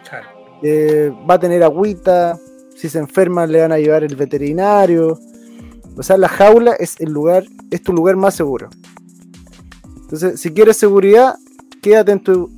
Claro. 0.10 0.28
eh, 0.64 1.12
va 1.30 1.36
a 1.36 1.40
tener 1.40 1.62
agüita, 1.64 2.38
si 2.76 2.90
se 2.90 2.98
enferma 3.00 3.46
le 3.46 3.62
van 3.62 3.72
a 3.74 3.78
llevar 3.78 4.04
el 4.04 4.16
veterinario. 4.16 5.20
O 5.98 6.04
sea, 6.04 6.18
la 6.18 6.28
jaula 6.30 6.74
es 6.74 7.00
el 7.00 7.12
lugar, 7.12 7.44
es 7.70 7.84
tu 7.84 7.94
lugar 7.94 8.16
más 8.16 8.34
seguro. 8.34 8.70
Entonces, 10.06 10.40
si 10.40 10.52
quieres 10.52 10.78
seguridad, 10.78 11.36
quédate 11.82 12.12
en 12.12 12.20
tu 12.20 12.52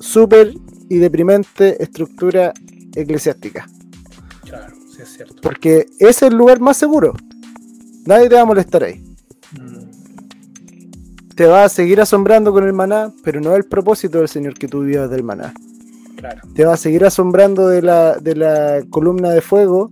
súper 0.00 0.54
y 0.88 0.96
deprimente 0.96 1.82
estructura 1.82 2.54
eclesiástica. 2.94 3.68
Claro. 4.44 4.74
Sí, 4.90 5.02
es 5.02 5.08
cierto. 5.10 5.36
Porque 5.42 5.86
ese 5.98 6.08
es 6.08 6.22
el 6.22 6.36
lugar 6.36 6.60
más 6.60 6.78
seguro. 6.78 7.12
Nadie 8.06 8.30
te 8.30 8.36
va 8.36 8.42
a 8.42 8.46
molestar 8.46 8.84
ahí. 8.84 9.02
Mm. 9.52 11.34
Te 11.34 11.46
va 11.46 11.64
a 11.64 11.68
seguir 11.68 12.00
asombrando 12.00 12.50
con 12.52 12.64
el 12.64 12.72
maná, 12.72 13.12
pero 13.22 13.40
no 13.40 13.50
es 13.52 13.58
el 13.58 13.64
propósito 13.64 14.18
del 14.18 14.28
Señor 14.28 14.54
que 14.54 14.68
tú 14.68 14.84
vivas 14.84 15.10
del 15.10 15.22
maná. 15.22 15.52
Claro. 16.16 16.42
Te 16.54 16.64
va 16.64 16.74
a 16.74 16.78
seguir 16.78 17.04
asombrando 17.04 17.68
de 17.68 17.82
la, 17.82 18.16
de 18.16 18.36
la 18.36 18.82
columna 18.88 19.30
de 19.30 19.42
fuego. 19.42 19.90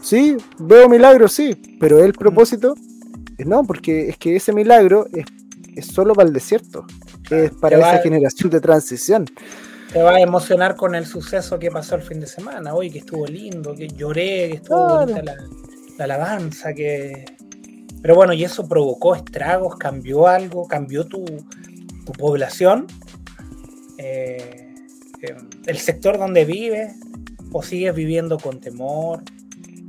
Sí, 0.00 0.38
veo 0.58 0.88
milagros, 0.88 1.32
sí, 1.32 1.60
pero 1.78 2.02
el 2.02 2.14
propósito 2.14 2.74
es 3.36 3.46
no, 3.46 3.64
porque 3.64 4.08
es 4.08 4.16
que 4.16 4.36
ese 4.36 4.52
milagro 4.52 5.06
es, 5.12 5.26
es 5.80 5.86
solo 5.88 6.14
para 6.14 6.28
el 6.28 6.32
desierto. 6.34 6.86
Es 7.30 7.50
para 7.52 7.76
Te 7.76 7.82
va- 7.82 7.92
esa 7.94 8.02
generación 8.02 8.50
de 8.50 8.60
transición. 8.60 9.26
Te 9.92 10.00
va 10.02 10.12
a 10.12 10.20
emocionar 10.20 10.76
con 10.76 10.94
el 10.94 11.04
suceso 11.04 11.58
que 11.58 11.70
pasó 11.70 11.96
el 11.96 12.02
fin 12.02 12.20
de 12.20 12.26
semana. 12.28 12.74
Hoy 12.74 12.90
que 12.90 13.00
estuvo 13.00 13.26
lindo, 13.26 13.74
que 13.74 13.88
lloré, 13.88 14.48
que 14.50 14.54
estuvo 14.56 14.86
Claro. 14.86 15.00
bonita 15.00 15.22
la, 15.22 15.34
la 15.98 16.04
alabanza, 16.04 16.72
que. 16.72 17.24
Pero 18.00 18.14
bueno, 18.14 18.32
y 18.32 18.44
eso 18.44 18.66
provocó 18.68 19.14
estragos, 19.16 19.76
cambió 19.76 20.26
algo, 20.28 20.66
cambió 20.68 21.04
tu, 21.06 21.24
tu 22.06 22.12
población, 22.12 22.86
eh, 23.98 24.74
eh, 25.22 25.36
el 25.66 25.78
sector 25.78 26.16
donde 26.18 26.44
vives, 26.46 26.94
o 27.52 27.62
sigues 27.62 27.94
viviendo 27.94 28.38
con 28.38 28.60
temor 28.60 29.22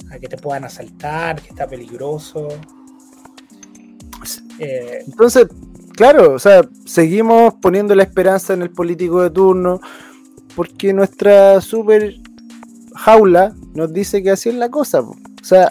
a 0.09 0.19
que 0.19 0.27
te 0.27 0.35
puedan 0.35 0.65
asaltar, 0.65 1.41
que 1.41 1.49
está 1.49 1.67
peligroso. 1.67 2.49
Eh, 4.59 5.03
Entonces, 5.07 5.47
claro, 6.01 6.33
o 6.33 6.39
sea, 6.39 6.63
seguimos 6.83 7.53
poniendo 7.61 7.93
la 7.93 8.01
esperanza 8.01 8.55
en 8.55 8.63
el 8.63 8.71
político 8.71 9.21
de 9.21 9.29
turno, 9.29 9.79
porque 10.55 10.93
nuestra 10.93 11.61
super 11.61 12.15
jaula 12.95 13.53
nos 13.75 13.93
dice 13.93 14.23
que 14.23 14.31
así 14.31 14.49
es 14.49 14.55
la 14.55 14.69
cosa. 14.69 15.03
po. 15.03 15.11
O 15.11 15.43
sea, 15.43 15.69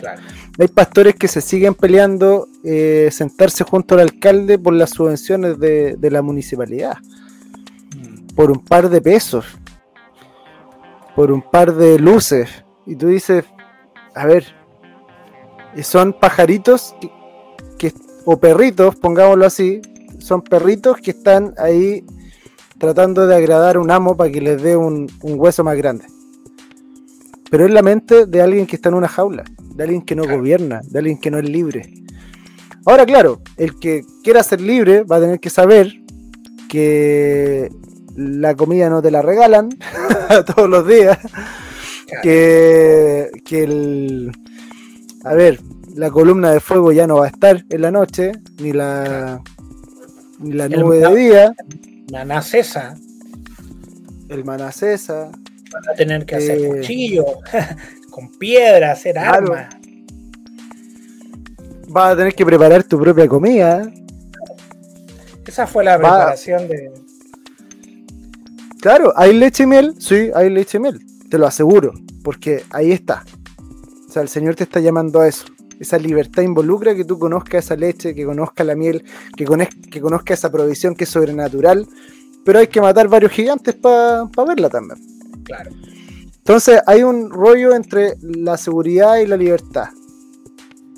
hay 0.56 0.68
pastores 0.68 1.16
que 1.16 1.26
se 1.26 1.40
siguen 1.40 1.74
peleando 1.74 2.46
eh, 2.62 3.08
sentarse 3.10 3.64
junto 3.64 3.96
al 3.96 4.02
alcalde 4.02 4.56
por 4.56 4.72
las 4.72 4.90
subvenciones 4.90 5.58
de, 5.58 5.98
la 6.00 6.22
municipalidad. 6.22 6.98
Mm. 7.96 8.34
Por 8.36 8.52
un 8.52 8.64
par 8.64 8.88
de 8.88 9.00
pesos. 9.00 9.46
Por 11.16 11.32
un 11.32 11.42
par 11.42 11.74
de 11.74 11.98
luces. 11.98 12.48
Y 12.86 12.94
tú 12.94 13.08
dices, 13.08 13.46
a 14.14 14.26
ver, 14.26 14.44
son 15.82 16.12
pajaritos 16.12 16.94
que, 17.80 17.92
o 18.24 18.38
perritos, 18.38 18.94
pongámoslo 18.94 19.44
así, 19.44 19.82
son 20.20 20.42
perritos 20.42 20.98
que 20.98 21.10
están 21.10 21.54
ahí 21.58 22.04
tratando 22.78 23.26
de 23.26 23.36
agradar 23.36 23.76
a 23.76 23.80
un 23.80 23.90
amo 23.90 24.16
para 24.16 24.30
que 24.30 24.40
les 24.40 24.60
dé 24.62 24.76
un, 24.76 25.06
hueso 25.22 25.62
más 25.62 25.76
grande. 25.76 26.06
Pero 27.50 27.66
es 27.66 27.72
la 27.72 27.82
mente 27.82 28.26
de 28.26 28.40
alguien 28.40 28.66
que 28.66 28.76
está 28.76 28.88
en 28.88 28.94
una 28.94 29.08
jaula, 29.08 29.44
de 29.74 29.82
alguien 29.82 30.02
que 30.02 30.14
no 30.14 30.24
gobierna, 30.24 30.80
de 30.84 30.98
alguien 30.98 31.18
que 31.18 31.30
no 31.30 31.38
es 31.38 31.48
libre. 31.48 31.92
Ahora, 32.86 33.04
claro, 33.04 33.42
el 33.58 33.78
que 33.78 34.02
quiera 34.24 34.42
ser 34.42 34.60
libre 34.60 35.02
va 35.02 35.16
a 35.16 35.20
tener 35.20 35.40
que 35.40 35.50
saber 35.50 35.92
que 36.70 37.70
la 38.16 38.54
comida 38.54 38.88
no 38.88 39.02
te 39.02 39.10
la 39.10 39.20
regalan 39.20 39.68
todos 40.54 40.68
los 40.68 40.86
días, 40.86 41.18
que, 42.22 43.30
que 43.44 43.64
el... 43.64 44.32
A 45.24 45.34
ver, 45.34 45.60
la 45.94 46.10
columna 46.10 46.50
de 46.50 46.60
fuego 46.60 46.92
ya 46.92 47.06
no 47.06 47.16
va 47.16 47.26
a 47.26 47.28
estar 47.28 47.62
en 47.68 47.82
la 47.82 47.90
noche, 47.90 48.32
ni 48.58 48.72
la, 48.72 49.42
la 50.42 50.68
nube 50.68 50.98
de 50.98 51.14
día. 51.14 51.54
Maná 52.12 52.42
cesa. 52.42 52.96
El 54.28 54.44
maná 54.44 54.72
cesa. 54.72 55.30
Van 55.72 55.88
a 55.88 55.94
tener 55.94 56.26
que 56.26 56.36
hacer 56.36 56.58
eh, 56.58 56.68
cuchillo, 56.68 57.24
con 58.10 58.30
piedra, 58.32 58.92
hacer 58.92 59.18
armas. 59.18 59.68
Vas 61.88 62.12
a 62.12 62.16
tener 62.16 62.34
que 62.34 62.44
preparar 62.44 62.82
tu 62.84 63.00
propia 63.00 63.28
comida. 63.28 63.90
Esa 65.46 65.66
fue 65.66 65.84
la 65.84 65.98
preparación 65.98 66.68
de. 66.68 66.92
Claro, 68.80 69.12
hay 69.16 69.34
leche 69.34 69.64
y 69.64 69.66
miel, 69.66 69.94
sí, 69.98 70.30
hay 70.34 70.48
leche 70.48 70.78
y 70.78 70.80
miel, 70.80 71.04
te 71.28 71.36
lo 71.38 71.46
aseguro, 71.46 71.92
porque 72.22 72.64
ahí 72.70 72.92
está. 72.92 73.24
O 74.08 74.12
sea, 74.12 74.22
el 74.22 74.28
Señor 74.28 74.54
te 74.54 74.64
está 74.64 74.80
llamando 74.80 75.20
a 75.20 75.28
eso. 75.28 75.44
Esa 75.80 75.98
libertad 75.98 76.42
involucra 76.42 76.94
que 76.94 77.04
tú 77.04 77.18
conozcas 77.18 77.64
esa 77.64 77.74
leche, 77.74 78.14
que 78.14 78.24
conozcas 78.24 78.66
la 78.66 78.76
miel, 78.76 79.02
que, 79.36 79.46
que 79.90 80.00
conozcas 80.00 80.38
esa 80.38 80.52
provisión 80.52 80.94
que 80.94 81.04
es 81.04 81.10
sobrenatural. 81.10 81.88
Pero 82.44 82.58
hay 82.58 82.68
que 82.68 82.80
matar 82.80 83.08
varios 83.08 83.32
gigantes 83.32 83.74
para 83.74 84.28
verla 84.46 84.68
también. 84.68 85.00
Claro. 85.42 85.70
Entonces 86.36 86.80
hay 86.86 87.02
un 87.02 87.30
rollo 87.30 87.74
entre 87.74 88.14
la 88.20 88.56
seguridad 88.56 89.18
y 89.18 89.26
la 89.26 89.36
libertad. 89.36 89.88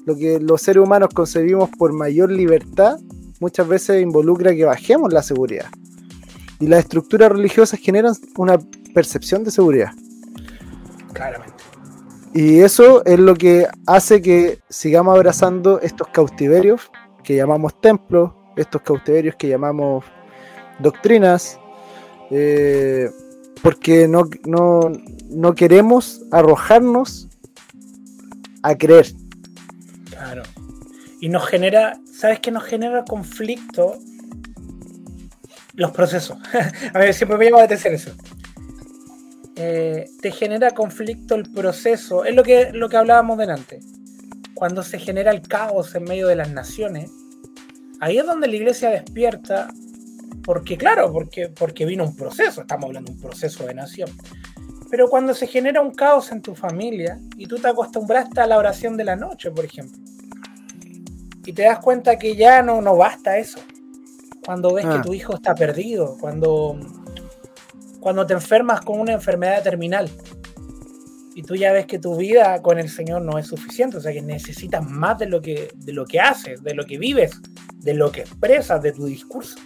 Lo 0.04 0.16
que 0.16 0.40
los 0.40 0.60
seres 0.60 0.82
humanos 0.82 1.10
concebimos 1.14 1.70
por 1.70 1.92
mayor 1.92 2.30
libertad 2.30 2.98
muchas 3.38 3.68
veces 3.68 4.02
involucra 4.02 4.54
que 4.54 4.64
bajemos 4.64 5.12
la 5.12 5.22
seguridad. 5.22 5.66
Y 6.58 6.66
las 6.68 6.80
estructuras 6.80 7.30
religiosas 7.30 7.80
generan 7.80 8.14
una 8.36 8.58
percepción 8.94 9.44
de 9.44 9.50
seguridad. 9.50 9.90
Claramente. 11.12 11.61
Y 12.34 12.60
eso 12.60 13.04
es 13.04 13.18
lo 13.18 13.34
que 13.34 13.66
hace 13.86 14.22
que 14.22 14.60
sigamos 14.70 15.14
abrazando 15.14 15.80
estos 15.80 16.08
cautiverios 16.08 16.90
que 17.22 17.36
llamamos 17.36 17.78
templos, 17.80 18.32
estos 18.56 18.82
cautiverios 18.82 19.36
que 19.36 19.48
llamamos 19.48 20.04
doctrinas, 20.78 21.58
eh, 22.30 23.10
porque 23.62 24.08
no, 24.08 24.24
no, 24.44 25.54
queremos 25.54 26.22
arrojarnos 26.30 27.28
a 28.62 28.76
creer. 28.76 29.12
Claro. 30.10 30.42
Y 31.20 31.28
nos 31.28 31.46
genera, 31.46 32.00
¿sabes 32.12 32.40
qué 32.40 32.50
nos 32.50 32.64
genera 32.64 33.04
conflicto? 33.04 33.98
Los 35.74 35.90
procesos. 35.92 36.38
a 36.94 36.98
ver, 36.98 37.14
siempre 37.14 37.38
me 37.38 37.44
llama 37.44 37.58
la 37.58 37.64
atención 37.64 37.94
eso. 37.94 38.10
Eh, 39.64 40.10
te 40.20 40.32
genera 40.32 40.72
conflicto 40.72 41.36
el 41.36 41.48
proceso. 41.48 42.24
Es 42.24 42.34
lo 42.34 42.42
que, 42.42 42.72
lo 42.72 42.88
que 42.88 42.96
hablábamos 42.96 43.38
delante. 43.38 43.78
Cuando 44.54 44.82
se 44.82 44.98
genera 44.98 45.30
el 45.30 45.42
caos 45.42 45.94
en 45.94 46.02
medio 46.02 46.26
de 46.26 46.34
las 46.34 46.50
naciones, 46.50 47.12
ahí 48.00 48.18
es 48.18 48.26
donde 48.26 48.48
la 48.48 48.56
iglesia 48.56 48.90
despierta, 48.90 49.68
porque 50.42 50.76
claro, 50.76 51.12
porque, 51.12 51.48
porque 51.48 51.84
vino 51.86 52.02
un 52.02 52.16
proceso, 52.16 52.62
estamos 52.62 52.86
hablando 52.86 53.12
de 53.12 53.18
un 53.18 53.22
proceso 53.22 53.64
de 53.64 53.74
nación. 53.74 54.10
Pero 54.90 55.08
cuando 55.08 55.32
se 55.32 55.46
genera 55.46 55.80
un 55.80 55.94
caos 55.94 56.32
en 56.32 56.42
tu 56.42 56.56
familia 56.56 57.20
y 57.36 57.46
tú 57.46 57.56
te 57.56 57.68
acostumbraste 57.68 58.40
a 58.40 58.48
la 58.48 58.58
oración 58.58 58.96
de 58.96 59.04
la 59.04 59.14
noche, 59.14 59.52
por 59.52 59.64
ejemplo, 59.64 59.96
y 61.46 61.52
te 61.52 61.62
das 61.62 61.78
cuenta 61.78 62.18
que 62.18 62.34
ya 62.34 62.62
no, 62.62 62.82
no 62.82 62.96
basta 62.96 63.38
eso. 63.38 63.60
Cuando 64.44 64.74
ves 64.74 64.86
que 64.86 64.94
ah. 64.94 65.02
tu 65.02 65.14
hijo 65.14 65.36
está 65.36 65.54
perdido, 65.54 66.16
cuando 66.20 66.76
cuando 68.02 68.26
te 68.26 68.34
enfermas 68.34 68.80
con 68.80 68.98
una 68.98 69.12
enfermedad 69.12 69.62
terminal 69.62 70.10
y 71.34 71.42
tú 71.42 71.54
ya 71.54 71.72
ves 71.72 71.86
que 71.86 72.00
tu 72.00 72.16
vida 72.16 72.60
con 72.60 72.80
el 72.80 72.90
Señor 72.90 73.22
no 73.22 73.38
es 73.38 73.46
suficiente, 73.46 73.96
o 73.96 74.00
sea 74.00 74.12
que 74.12 74.20
necesitas 74.20 74.84
más 74.84 75.18
de 75.18 75.26
lo 75.26 75.40
que, 75.40 75.70
de 75.76 75.92
lo 75.92 76.04
que 76.04 76.18
haces, 76.18 76.64
de 76.64 76.74
lo 76.74 76.84
que 76.84 76.98
vives, 76.98 77.40
de 77.78 77.94
lo 77.94 78.10
que 78.10 78.22
expresas, 78.22 78.82
de 78.82 78.90
tu 78.92 79.06
discurso. 79.06 79.56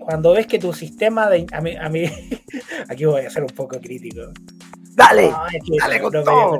Cuando 0.00 0.32
ves 0.32 0.48
que 0.48 0.58
tu 0.58 0.72
sistema 0.72 1.30
de... 1.30 1.46
A 1.52 1.60
mí, 1.60 1.76
a 1.76 1.88
mí 1.88 2.10
aquí 2.88 3.04
voy 3.04 3.24
a 3.24 3.30
ser 3.30 3.44
un 3.44 3.50
poco 3.50 3.80
crítico. 3.80 4.22
Dale, 4.94 5.32
dale 5.78 6.00
con 6.00 6.12
no, 6.12 6.24
todo. 6.24 6.58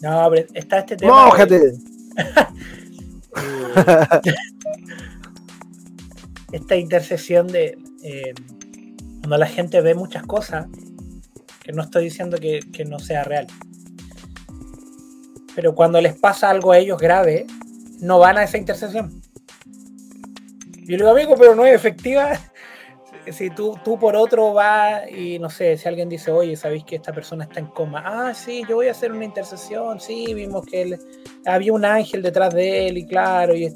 No, 0.00 0.28
pero 0.30 0.48
está 0.54 0.80
este 0.80 0.96
tema... 0.96 1.26
¡Mójate! 1.26 1.72
esta 6.52 6.76
intercesión 6.76 7.46
de... 7.46 7.78
Eh, 8.02 8.34
cuando 9.24 9.38
la 9.38 9.46
gente 9.46 9.80
ve 9.80 9.94
muchas 9.94 10.22
cosas, 10.24 10.66
que 11.62 11.72
no 11.72 11.80
estoy 11.80 12.04
diciendo 12.04 12.36
que, 12.36 12.84
no 12.84 12.98
sea 12.98 13.24
real, 13.24 13.46
pero 15.54 15.74
cuando 15.74 15.98
les 15.98 16.12
pasa 16.12 16.50
algo 16.50 16.72
a 16.72 16.76
ellos 16.78 16.98
grave, 16.98 17.46
no 18.00 18.18
van 18.18 18.36
a 18.36 18.42
esa 18.42 18.58
intercesión. 18.58 19.22
Yo 20.82 20.90
le 20.90 20.96
digo, 20.96 21.08
amigo, 21.08 21.36
pero 21.38 21.54
no 21.54 21.64
es 21.64 21.74
efectiva. 21.74 22.38
Si 23.32 23.48
tú, 23.48 23.74
tú 23.82 23.98
por 23.98 24.16
otro 24.16 24.52
vas 24.52 25.10
y 25.10 25.38
no 25.38 25.48
sé, 25.48 25.78
si 25.78 25.88
alguien 25.88 26.10
dice, 26.10 26.30
oye, 26.30 26.56
¿sabéis 26.56 26.84
que 26.84 26.96
esta 26.96 27.10
persona 27.10 27.44
está 27.44 27.58
en 27.58 27.68
coma? 27.68 28.02
Ah, 28.04 28.34
sí, 28.34 28.64
yo 28.68 28.76
voy 28.76 28.88
a 28.88 28.90
hacer 28.90 29.12
una 29.12 29.24
intercesión. 29.24 29.98
Sí, 29.98 30.34
vimos 30.34 30.66
que 30.66 30.98
había 31.46 31.72
un 31.72 31.86
ángel 31.86 32.20
detrás 32.20 32.52
de 32.52 32.86
él 32.86 32.98
y 32.98 33.06
claro, 33.06 33.56
y, 33.56 33.72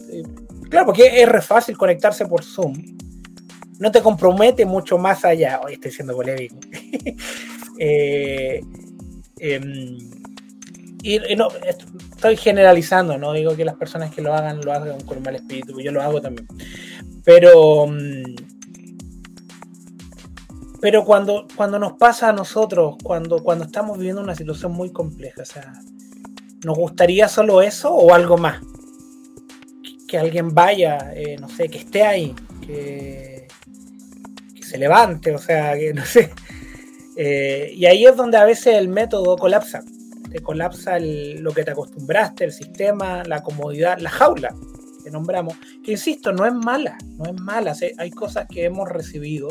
claro, 0.69 0.85
porque 0.85 1.23
es 1.23 1.27
re 1.27 1.41
fácil 1.41 1.79
conectarse 1.79 2.27
por 2.27 2.45
Zoom 2.45 2.75
no 3.79 3.93
te 3.93 4.03
compromete 4.03 4.65
mucho 4.67 4.99
más 4.99 5.25
allá. 5.25 5.61
Hoy 5.65 5.75
estoy 5.75 5.91
siendo 5.91 6.15
polémico. 6.15 6.57
Eh, 7.81 8.61
em, 9.39 9.97
y, 11.05 11.21
no, 11.37 11.47
estoy 11.65 12.37
generalizando, 12.37 13.17
no 13.17 13.33
digo 13.33 13.55
que 13.55 13.65
las 13.65 13.77
personas 13.77 14.13
que 14.13 14.21
lo 14.21 14.35
hagan 14.35 14.61
lo 14.63 14.73
hagan 14.73 15.01
con 15.03 15.23
mal 15.23 15.37
espíritu, 15.37 15.81
yo 15.81 15.93
lo 15.93 16.03
hago 16.03 16.21
también. 16.21 16.49
Pero, 17.25 17.87
mm, 17.87 18.35
pero 20.81 21.05
cuando, 21.05 21.47
cuando 21.55 21.79
nos 21.79 21.93
pasa 21.93 22.31
a 22.31 22.33
nosotros, 22.33 22.97
cuando, 23.01 23.45
cuando 23.45 23.65
estamos 23.65 23.97
viviendo 23.97 24.23
una 24.23 24.35
situación 24.35 24.73
muy 24.73 24.91
compleja, 24.91 25.43
o 25.43 25.45
sea, 25.45 25.73
¿nos 26.65 26.77
gustaría 26.77 27.29
solo 27.29 27.63
eso 27.63 27.95
o 27.95 28.13
algo 28.13 28.37
más? 28.39 28.61
Que, 30.09 30.19
alguien 30.19 30.53
vaya, 30.53 31.13
eh, 31.15 31.37
no 31.41 31.49
sé, 31.49 31.69
que 31.69 31.79
esté 31.79 32.03
ahí, 32.03 32.35
que 32.67 33.28
se 34.69 34.79
levante, 34.79 35.35
o 35.35 35.39
sea, 35.39 35.77
que 35.77 35.93
no 35.95 36.05
sé. 36.05 36.31
Eh, 37.17 37.73
y 37.75 37.87
ahí 37.87 38.07
es 38.07 38.15
donde 38.15 38.37
a 38.37 38.45
veces 38.45 38.77
el 38.77 38.89
método 38.89 39.37
colapsa. 39.37 39.83
Te 40.31 40.41
colapsa 40.41 40.99
lo 41.01 41.53
que 41.53 41.65
te 41.65 41.73
acostumbraste, 41.73 42.45
el 42.45 42.53
sistema, 42.53 43.25
la 43.25 43.43
comodidad, 43.43 43.99
la 43.99 44.11
jaula 44.11 44.55
que 45.03 45.11
nombramos. 45.11 45.55
Que 45.83 45.93
insisto, 45.93 46.33
no 46.33 46.47
es 46.47 46.53
mala, 46.53 46.97
no 47.17 47.25
es 47.27 47.41
mala. 47.41 47.75
Hay 47.99 48.11
cosas 48.11 48.47
que 48.49 48.65
hemos 48.65 48.89
recibido 48.89 49.49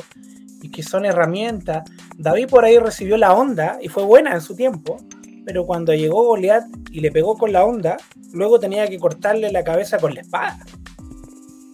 y 0.61 0.69
que 0.69 0.83
son 0.83 1.05
herramientas. 1.05 1.89
David 2.17 2.47
por 2.47 2.65
ahí 2.65 2.77
recibió 2.77 3.17
la 3.17 3.33
onda 3.33 3.77
y 3.81 3.89
fue 3.89 4.03
buena 4.03 4.33
en 4.33 4.41
su 4.41 4.55
tiempo, 4.55 4.97
pero 5.45 5.65
cuando 5.65 5.93
llegó 5.93 6.23
Goliat 6.25 6.65
y 6.91 6.99
le 6.99 7.11
pegó 7.11 7.37
con 7.37 7.51
la 7.51 7.65
onda, 7.65 7.97
luego 8.33 8.59
tenía 8.59 8.87
que 8.87 8.99
cortarle 8.99 9.51
la 9.51 9.63
cabeza 9.63 9.97
con 9.97 10.13
la 10.13 10.21
espada. 10.21 10.59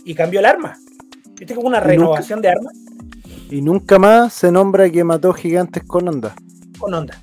Y 0.06 0.16
cambió 0.16 0.40
el 0.40 0.46
arma. 0.46 0.78
¿Viste 1.36 1.56
como 1.56 1.68
una 1.68 1.80
renovación 1.80 2.42
de 2.42 2.50
armas? 2.50 2.74
Y 3.54 3.62
nunca 3.62 4.00
más 4.00 4.34
se 4.34 4.52
nombra 4.52 4.90
que 4.90 5.04
mató 5.04 5.32
gigantes 5.32 5.84
con 5.84 6.08
onda. 6.08 6.34
Con 6.80 6.92
onda. 6.92 7.22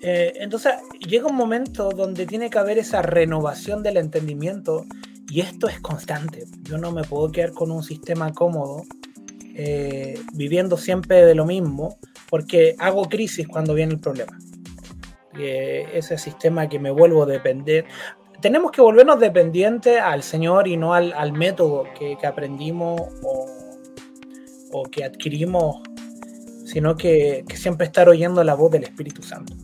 Eh, 0.00 0.32
entonces 0.36 0.72
llega 1.06 1.26
un 1.26 1.36
momento 1.36 1.90
donde 1.90 2.24
tiene 2.24 2.48
que 2.48 2.58
haber 2.58 2.78
esa 2.78 3.02
renovación 3.02 3.82
del 3.82 3.98
entendimiento 3.98 4.86
y 5.28 5.42
esto 5.42 5.68
es 5.68 5.80
constante. 5.80 6.46
Yo 6.62 6.78
no 6.78 6.92
me 6.92 7.04
puedo 7.04 7.30
quedar 7.30 7.52
con 7.52 7.70
un 7.70 7.82
sistema 7.82 8.32
cómodo, 8.32 8.84
eh, 9.54 10.18
viviendo 10.32 10.78
siempre 10.78 11.26
de 11.26 11.34
lo 11.34 11.44
mismo, 11.44 11.98
porque 12.30 12.74
hago 12.78 13.04
crisis 13.10 13.46
cuando 13.46 13.74
viene 13.74 13.92
el 13.92 14.00
problema. 14.00 14.38
eh, 15.38 15.88
ese 15.92 16.16
sistema 16.16 16.70
que 16.70 16.78
me 16.78 16.90
vuelvo 16.90 17.24
a 17.24 17.26
depender. 17.26 17.84
Tenemos 18.40 18.70
que 18.70 18.80
volvernos 18.80 19.20
dependientes 19.20 20.00
al 20.00 20.22
Señor 20.22 20.68
y 20.68 20.78
no 20.78 20.94
al, 20.94 21.12
al 21.12 21.32
método 21.34 21.84
que, 21.98 22.16
que 22.18 22.26
aprendimos 22.26 22.98
o, 23.22 23.63
o, 24.74 24.82
que 24.84 25.04
adquirimos, 25.04 25.82
sino 26.64 26.96
que, 26.96 27.44
que 27.48 27.56
siempre 27.56 27.86
estar 27.86 28.08
oyendo 28.08 28.42
la 28.42 28.54
voz 28.54 28.72
del 28.72 28.84
Espíritu 28.84 29.22
Santo. 29.22 29.54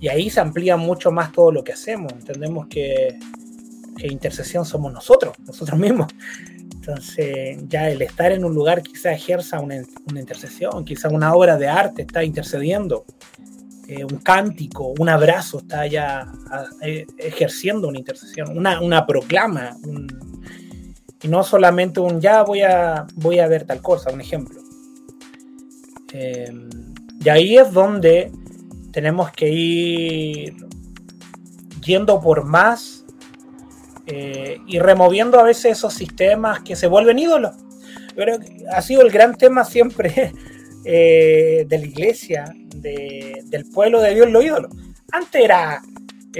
Y 0.00 0.08
ahí 0.08 0.30
se 0.30 0.40
amplía 0.40 0.76
mucho 0.76 1.10
más 1.10 1.32
todo 1.32 1.50
lo 1.50 1.64
que 1.64 1.72
hacemos. 1.72 2.12
Entendemos 2.12 2.68
que, 2.68 3.18
que 3.96 4.06
intercesión 4.06 4.64
somos 4.64 4.92
nosotros, 4.92 5.34
nosotros 5.44 5.78
mismos. 5.78 6.06
Entonces, 6.72 7.58
ya 7.68 7.90
el 7.90 8.00
estar 8.00 8.32
en 8.32 8.44
un 8.44 8.54
lugar 8.54 8.82
quizá 8.82 9.12
ejerza 9.12 9.60
una, 9.60 9.82
una 10.08 10.20
intercesión, 10.20 10.84
quizá 10.84 11.08
una 11.08 11.34
obra 11.34 11.56
de 11.56 11.68
arte 11.68 12.02
está 12.02 12.24
intercediendo, 12.24 13.04
eh, 13.88 14.04
un 14.04 14.18
cántico, 14.18 14.94
un 14.98 15.08
abrazo 15.08 15.58
está 15.58 15.86
ya 15.86 16.20
a, 16.50 16.64
eh, 16.80 17.06
ejerciendo 17.18 17.88
una 17.88 17.98
intercesión, 17.98 18.56
una, 18.56 18.80
una 18.80 19.06
proclama, 19.06 19.76
un, 19.84 20.06
y 21.22 21.28
no 21.28 21.42
solamente 21.42 22.00
un 22.00 22.20
ya 22.20 22.42
voy 22.42 22.62
a, 22.62 23.06
voy 23.14 23.40
a 23.40 23.48
ver 23.48 23.64
tal 23.64 23.82
cosa, 23.82 24.10
un 24.10 24.20
ejemplo. 24.20 24.60
Eh, 26.12 26.52
y 27.20 27.28
ahí 27.28 27.58
es 27.58 27.72
donde 27.72 28.30
tenemos 28.92 29.30
que 29.32 29.48
ir 29.48 30.54
yendo 31.84 32.20
por 32.20 32.44
más 32.44 33.04
eh, 34.06 34.58
y 34.66 34.78
removiendo 34.78 35.38
a 35.38 35.42
veces 35.42 35.78
esos 35.78 35.94
sistemas 35.94 36.60
que 36.60 36.76
se 36.76 36.86
vuelven 36.86 37.18
ídolos. 37.18 37.56
Pero 38.14 38.38
ha 38.72 38.82
sido 38.82 39.02
el 39.02 39.10
gran 39.10 39.36
tema 39.36 39.64
siempre 39.64 40.32
eh, 40.84 41.66
de 41.68 41.78
la 41.78 41.84
iglesia, 41.84 42.54
de, 42.76 43.42
del 43.46 43.64
pueblo 43.66 44.00
de 44.00 44.14
Dios, 44.14 44.30
los 44.30 44.44
ídolos. 44.44 44.70
Antes 45.12 45.44
era 45.44 45.82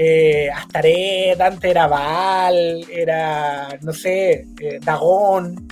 eh, 0.01 0.49
Astaret, 0.49 1.39
antes 1.41 1.69
era 1.69 1.87
Baal, 1.87 2.85
era, 2.89 3.77
no 3.81 3.91
sé, 3.91 4.47
eh, 4.61 4.79
Dagón. 4.81 5.67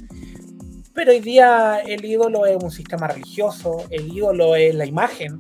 Pero 0.94 1.12
hoy 1.12 1.22
día 1.22 1.80
el 1.86 2.04
ídolo 2.04 2.46
es 2.46 2.62
un 2.62 2.72
sistema 2.72 3.08
religioso, 3.08 3.86
el 3.90 4.12
ídolo 4.12 4.56
es 4.56 4.76
la 4.76 4.86
imagen, 4.86 5.40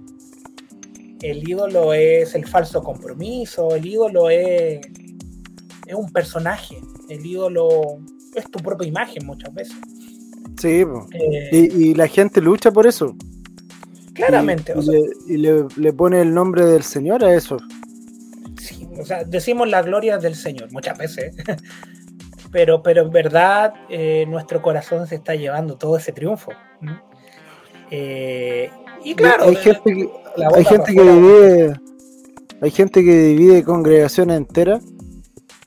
el 1.21 1.49
ídolo 1.49 1.93
es 1.93 2.33
el 2.35 2.47
falso 2.47 2.81
compromiso, 2.81 3.75
el 3.75 3.85
ídolo 3.85 4.29
es 4.29 4.79
es 5.87 5.95
un 5.95 6.11
personaje. 6.11 6.77
El 7.09 7.25
ídolo 7.25 7.99
es 8.35 8.49
tu 8.51 8.59
propia 8.59 8.87
imagen 8.87 9.25
muchas 9.25 9.53
veces. 9.53 9.75
Sí, 10.59 10.83
eh, 11.11 11.49
y, 11.51 11.89
y, 11.89 11.93
la 11.93 12.07
gente 12.07 12.41
lucha 12.41 12.71
por 12.71 12.87
eso. 12.87 13.15
Claramente. 14.13 14.73
Y, 14.75 14.79
o 14.79 14.81
sea, 14.81 14.93
le, 14.93 15.33
y 15.33 15.37
le, 15.37 15.65
le, 15.75 15.93
pone 15.93 16.21
el 16.21 16.33
nombre 16.33 16.65
del 16.65 16.83
Señor 16.83 17.23
a 17.23 17.33
eso. 17.33 17.57
O 18.99 19.05
sea, 19.05 19.23
decimos 19.23 19.67
la 19.67 19.81
gloria 19.81 20.17
del 20.17 20.35
Señor 20.35 20.71
muchas 20.71 20.97
veces. 20.97 21.35
pero, 22.51 22.81
pero 22.81 23.03
en 23.03 23.11
verdad 23.11 23.73
eh, 23.89 24.25
nuestro 24.27 24.61
corazón 24.61 25.07
se 25.07 25.15
está 25.15 25.35
llevando 25.35 25.77
todo 25.77 25.97
ese 25.97 26.11
triunfo. 26.11 26.51
Eh, 27.91 28.69
y 29.03 29.15
claro, 29.15 29.45
hay 29.45 29.55
gente 29.55 29.93
que, 29.93 30.09
hay 30.55 30.65
gente 30.65 30.93
que 30.93 31.01
divide, 31.01 31.73
hay 32.61 32.71
gente 32.71 33.03
que 33.03 33.17
divide 33.17 33.63
congregaciones 33.63 34.37
enteras 34.37 34.83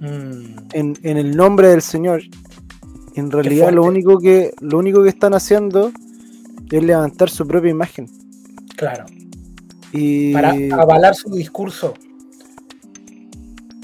Mm. 0.01 0.57
En, 0.73 0.99
en, 1.03 1.17
el 1.19 1.37
nombre 1.37 1.69
del 1.69 1.83
Señor. 1.83 2.23
En 3.15 3.31
realidad 3.31 3.71
lo 3.71 3.85
único 3.85 4.19
que 4.19 4.53
lo 4.61 4.79
único 4.79 5.03
que 5.03 5.11
están 5.11 5.35
haciendo 5.35 5.93
es 6.71 6.83
levantar 6.83 7.29
su 7.29 7.47
propia 7.47 7.71
imagen. 7.71 8.09
Claro. 8.77 9.05
Y... 9.93 10.33
Para 10.33 10.55
avalar 10.73 11.15
su 11.15 11.31
discurso. 11.31 11.95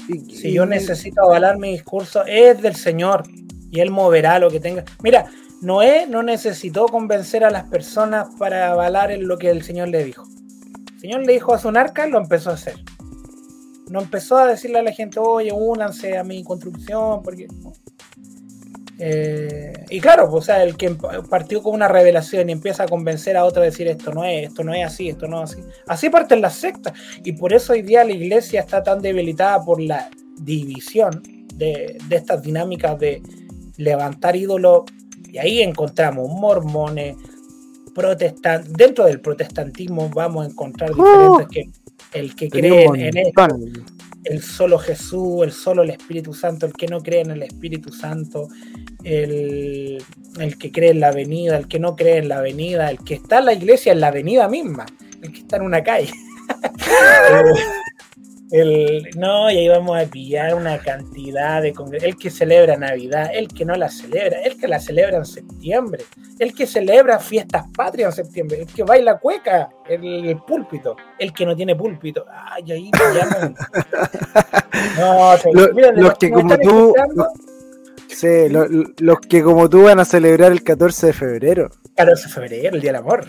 Y, 0.07 0.35
si 0.35 0.49
y... 0.49 0.53
yo 0.53 0.65
necesito 0.65 1.21
avalar 1.21 1.57
mi 1.57 1.71
discurso, 1.71 2.25
es 2.25 2.61
del 2.61 2.75
Señor. 2.75 3.23
Y 3.71 3.81
Él 3.81 3.91
moverá 3.91 4.39
lo 4.39 4.49
que 4.49 4.59
tenga. 4.59 4.85
Mira, 5.03 5.25
Noé 5.61 6.07
no 6.07 6.23
necesitó 6.23 6.85
convencer 6.85 7.43
a 7.43 7.49
las 7.49 7.65
personas 7.65 8.27
para 8.37 8.71
avalar 8.71 9.11
en 9.11 9.27
lo 9.27 9.37
que 9.37 9.49
el 9.49 9.63
Señor 9.63 9.89
le 9.89 10.03
dijo. 10.03 10.23
El 10.93 10.99
Señor 10.99 11.25
le 11.25 11.33
dijo 11.33 11.53
a 11.53 11.59
su 11.59 11.69
arca, 11.69 12.07
lo 12.07 12.17
empezó 12.17 12.51
a 12.51 12.53
hacer 12.53 12.75
no 13.89 14.01
empezó 14.01 14.37
a 14.37 14.47
decirle 14.47 14.79
a 14.79 14.83
la 14.83 14.91
gente, 14.91 15.19
oye, 15.19 15.51
únanse 15.51 16.17
a 16.17 16.23
mi 16.23 16.43
construcción, 16.43 17.21
porque... 17.23 17.47
Eh, 18.99 19.73
y 19.89 19.99
claro, 19.99 20.29
pues, 20.29 20.43
o 20.43 20.45
sea, 20.45 20.63
el 20.63 20.75
que 20.75 20.95
partió 21.29 21.61
con 21.61 21.75
una 21.75 21.87
revelación 21.87 22.49
y 22.49 22.53
empieza 22.53 22.83
a 22.83 22.87
convencer 22.87 23.37
a 23.37 23.45
otro 23.45 23.61
a 23.61 23.65
decir 23.65 23.87
esto 23.87 24.11
no 24.11 24.23
es, 24.23 24.47
esto 24.47 24.63
no 24.63 24.73
es 24.73 24.85
así, 24.85 25.09
esto 25.09 25.27
no 25.27 25.43
es 25.43 25.51
así. 25.51 25.63
Así 25.87 26.09
parten 26.09 26.41
las 26.41 26.55
sectas. 26.55 26.93
Y 27.23 27.33
por 27.33 27.53
eso 27.53 27.73
hoy 27.73 27.83
día 27.83 28.03
la 28.03 28.13
iglesia 28.13 28.61
está 28.61 28.81
tan 28.81 29.01
debilitada 29.01 29.63
por 29.63 29.81
la 29.81 30.09
división 30.39 31.21
de, 31.53 31.97
de 32.07 32.15
estas 32.15 32.41
dinámicas 32.41 32.97
de 32.99 33.21
levantar 33.77 34.35
ídolos. 34.35 34.83
Y 35.31 35.37
ahí 35.37 35.61
encontramos 35.61 36.29
mormones, 36.29 37.15
protestantes. 37.93 38.73
Dentro 38.73 39.05
del 39.05 39.21
protestantismo 39.21 40.09
vamos 40.09 40.45
a 40.45 40.49
encontrar 40.49 40.89
diferentes 40.89 41.45
oh. 41.45 41.47
que 41.49 41.69
el 42.13 42.35
que 42.35 42.49
cree 42.49 42.85
en 42.85 43.17
esto, 43.17 43.47
el 44.29 44.41
solo 44.41 44.77
Jesús, 44.77 45.43
el 45.43 45.51
solo 45.51 45.83
el 45.83 45.91
Espíritu 45.91 46.33
Santo, 46.33 46.65
el 46.65 46.73
que 46.73 46.87
no 46.87 47.01
cree 47.01 47.21
en 47.21 47.31
el 47.31 47.43
Espíritu 47.43 47.91
Santo, 47.91 48.47
el, 49.03 50.03
el, 50.39 50.57
que 50.57 50.71
cree 50.71 50.91
en 50.91 50.99
la 50.99 51.09
avenida, 51.09 51.57
el 51.57 51.67
que 51.67 51.79
no 51.79 51.95
cree 51.95 52.17
en 52.17 52.29
la 52.29 52.39
avenida, 52.39 52.89
el 52.89 52.99
que 52.99 53.15
está 53.15 53.39
en 53.39 53.45
la 53.45 53.53
iglesia 53.53 53.91
en 53.93 54.01
la 54.01 54.07
avenida 54.07 54.47
misma, 54.47 54.85
el 55.21 55.31
que 55.31 55.39
está 55.39 55.57
en 55.57 55.63
una 55.63 55.83
calle. 55.83 56.11
El, 58.49 59.09
no, 59.17 59.51
y 59.51 59.57
ahí 59.57 59.67
vamos 59.67 59.97
a 59.99 60.05
pillar 60.05 60.55
una 60.55 60.77
cantidad 60.77 61.61
de 61.61 61.73
el 62.01 62.15
que 62.15 62.29
celebra 62.29 62.77
Navidad, 62.77 63.29
el 63.33 63.49
que 63.49 63.65
no 63.65 63.75
la 63.75 63.89
celebra, 63.89 64.39
el 64.41 64.57
que 64.57 64.69
la 64.69 64.79
celebra 64.79 65.17
en 65.17 65.25
septiembre, 65.25 66.05
el 66.39 66.53
que 66.53 66.65
celebra 66.65 67.19
fiestas 67.19 67.65
patrias 67.75 68.17
en 68.17 68.25
septiembre, 68.25 68.61
el 68.61 68.67
que 68.67 68.83
baila 68.83 69.17
cueca 69.19 69.69
el, 69.89 70.37
púlpito, 70.47 70.95
el 71.19 71.33
que 71.33 71.45
no 71.45 71.55
tiene 71.57 71.75
púlpito. 71.75 72.25
Ay, 72.31 72.71
ahí 72.71 72.91
llaman. 72.91 73.55
No, 74.99 75.35
se, 75.37 75.51
los, 75.53 75.73
mira, 75.73 75.91
los, 75.91 76.01
los 76.01 76.17
que 76.17 76.29
como 76.29 76.57
tú. 76.57 76.93
Los, 77.15 77.27
sí, 78.07 78.47
los, 78.49 78.67
los 78.99 79.19
que 79.21 79.41
como 79.41 79.69
tú 79.69 79.83
van 79.83 79.99
a 79.99 80.05
celebrar 80.05 80.51
el 80.51 80.63
14 80.63 81.07
de 81.07 81.13
febrero. 81.13 81.71
14 81.95 82.27
de 82.27 82.33
febrero, 82.33 82.75
el 82.75 82.81
Día 82.81 82.91
del 82.91 83.01
Amor. 83.01 83.27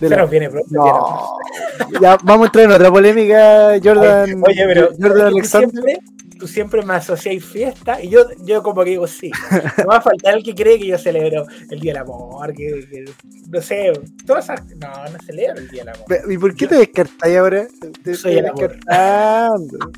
De 0.00 0.08
la... 0.10 0.26
viene 0.26 0.50
pronto, 0.50 0.68
no. 0.70 1.38
ya 2.00 2.18
vamos 2.22 2.44
a 2.44 2.46
entrar 2.46 2.64
en 2.64 2.72
otra 2.72 2.90
polémica, 2.90 3.78
Jordan. 3.82 4.42
Oye, 4.46 4.64
pero 4.66 4.90
Jordan 5.00 5.32
oye, 5.32 5.42
tú, 5.42 5.48
siempre, 5.48 5.98
tú, 6.38 6.46
siempre, 6.46 6.82
me 6.82 6.94
asociáis 6.94 7.44
fiesta 7.44 8.02
y 8.02 8.10
yo, 8.10 8.26
yo 8.44 8.62
como 8.62 8.84
que 8.84 8.90
digo 8.90 9.06
sí. 9.06 9.30
No 9.78 9.86
va 9.86 9.96
a 9.96 10.02
faltar 10.02 10.34
el 10.34 10.42
que 10.44 10.54
cree 10.54 10.78
que 10.78 10.86
yo 10.86 10.98
celebro 10.98 11.46
el 11.70 11.80
Día 11.80 11.94
del 11.94 12.02
Amor, 12.02 12.52
que, 12.52 12.86
que 12.90 13.04
no 13.48 13.62
sé, 13.62 13.92
todas 14.26 14.44
esas. 14.44 14.66
No, 14.76 14.88
no 14.88 15.18
celebro 15.24 15.60
el 15.60 15.68
Día 15.68 15.84
del 15.84 15.94
Amor. 15.94 16.32
¿Y 16.32 16.38
por 16.38 16.54
qué 16.54 16.66
te 16.66 16.76
descartáis 16.76 17.36
ahora? 17.38 17.66
Te 18.02 18.14
soy 18.14 18.38
el 18.38 18.46
amor. 18.46 18.76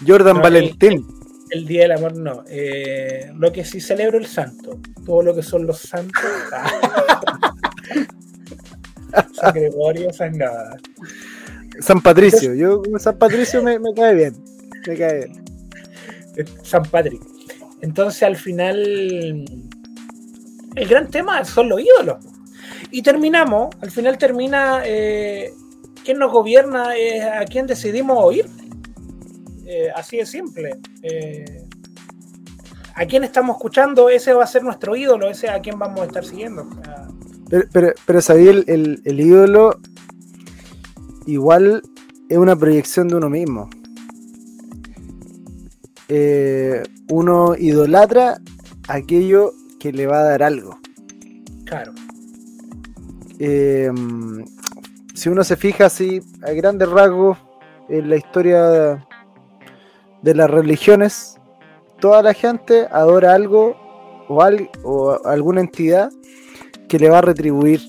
Jordan 0.06 0.36
no, 0.36 0.42
Valentín. 0.42 1.15
El, 1.50 1.66
Día 1.66 1.82
del 1.82 1.92
Amor 1.92 2.16
no. 2.16 2.44
Eh, 2.48 3.30
lo 3.36 3.52
que 3.52 3.64
sí 3.64 3.80
celebro 3.80 4.18
el 4.18 4.26
santo. 4.26 4.80
Todo 5.04 5.22
lo 5.22 5.34
que 5.34 5.42
son 5.42 5.66
los 5.66 5.80
santos. 5.80 6.22
San 9.32 9.54
Gregorio, 9.54 10.12
San 10.12 10.36
nada. 10.36 10.76
San 11.80 12.00
Patricio. 12.00 12.54
Yo 12.54 12.82
San 12.98 13.18
Patricio 13.18 13.62
me, 13.62 13.78
me, 13.78 13.92
cae 13.94 14.14
bien. 14.14 14.34
Me 14.86 14.96
cae 14.96 15.26
bien. 15.26 15.44
San 16.62 16.84
Patrick. 16.84 17.22
Entonces 17.80 18.22
al 18.22 18.36
final 18.36 19.44
el 20.76 20.88
gran 20.88 21.10
tema 21.10 21.44
son 21.44 21.70
los 21.70 21.80
ídolos. 21.80 22.18
Y 22.90 23.02
terminamos, 23.02 23.74
al 23.80 23.90
final 23.90 24.18
termina 24.18 24.82
eh, 24.84 25.52
quién 26.04 26.18
nos 26.18 26.30
gobierna, 26.30 26.96
eh, 26.96 27.22
a 27.22 27.44
quién 27.46 27.66
decidimos 27.66 28.22
oír. 28.22 28.46
Eh, 29.66 29.90
así 29.94 30.18
de 30.18 30.26
simple. 30.26 30.78
Eh, 31.02 31.66
¿A 32.94 33.04
quién 33.04 33.24
estamos 33.24 33.56
escuchando? 33.56 34.08
Ese 34.08 34.32
va 34.32 34.44
a 34.44 34.46
ser 34.46 34.62
nuestro 34.62 34.96
ídolo, 34.96 35.28
ese 35.28 35.50
a 35.50 35.60
quién 35.60 35.78
vamos 35.78 36.00
a 36.00 36.04
estar 36.04 36.24
siguiendo. 36.24 36.66
Pero, 37.50 37.64
pero, 37.72 37.92
pero 38.06 38.20
sabía 38.20 38.50
el, 38.52 38.64
el, 38.68 39.02
el, 39.04 39.20
ídolo 39.20 39.78
igual 41.26 41.82
es 42.28 42.38
una 42.38 42.56
proyección 42.56 43.08
de 43.08 43.16
uno 43.16 43.28
mismo. 43.28 43.68
Eh, 46.08 46.82
uno 47.10 47.56
idolatra 47.56 48.40
aquello 48.88 49.52
que 49.80 49.92
le 49.92 50.06
va 50.06 50.20
a 50.20 50.24
dar 50.24 50.42
algo. 50.42 50.78
Claro. 51.64 51.92
Eh, 53.38 53.90
si 55.14 55.28
uno 55.28 55.44
se 55.44 55.56
fija 55.56 55.86
así 55.86 56.20
a 56.42 56.52
grandes 56.52 56.88
rasgos 56.88 57.38
en 57.88 58.08
la 58.08 58.16
historia 58.16 59.05
de 60.26 60.34
las 60.34 60.50
religiones, 60.50 61.36
toda 62.00 62.20
la 62.22 62.34
gente 62.34 62.86
adora 62.90 63.32
algo 63.34 63.76
o, 64.28 64.42
al, 64.42 64.68
o 64.82 65.18
alguna 65.24 65.60
entidad 65.60 66.10
que 66.88 66.98
le 66.98 67.08
va 67.08 67.18
a 67.18 67.22
retribuir. 67.22 67.80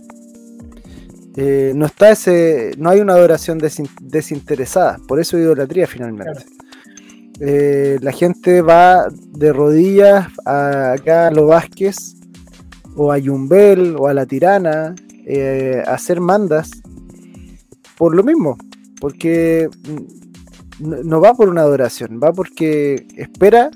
eh, 1.35 1.71
no 1.75 1.85
está 1.85 2.11
ese, 2.11 2.71
no 2.77 2.89
hay 2.91 2.99
una 2.99 3.13
adoración 3.13 3.59
desin- 3.59 3.89
desinteresada, 4.01 4.97
por 5.07 5.19
eso 5.19 5.37
idolatría 5.37 5.85
finalmente. 5.87 6.45
Eh, 7.39 7.97
la 8.01 8.11
gente 8.11 8.61
va 8.61 9.07
de 9.11 9.53
rodillas 9.53 10.27
a, 10.45 10.93
acá 10.93 11.27
a 11.27 11.31
los 11.31 11.47
Vázquez 11.47 11.95
o 12.95 13.11
a 13.11 13.17
Yumbel 13.19 13.95
o 13.99 14.07
a 14.07 14.13
la 14.13 14.25
Tirana 14.25 14.95
eh, 15.27 15.83
a 15.85 15.93
hacer 15.93 16.19
mandas 16.19 16.71
por 17.97 18.15
lo 18.15 18.23
mismo, 18.23 18.57
porque 18.99 19.69
mm, 19.87 20.26
no, 20.79 20.97
no 21.03 21.21
va 21.21 21.33
por 21.33 21.49
una 21.49 21.61
adoración, 21.61 22.19
va 22.23 22.31
porque 22.33 23.07
espera 23.15 23.69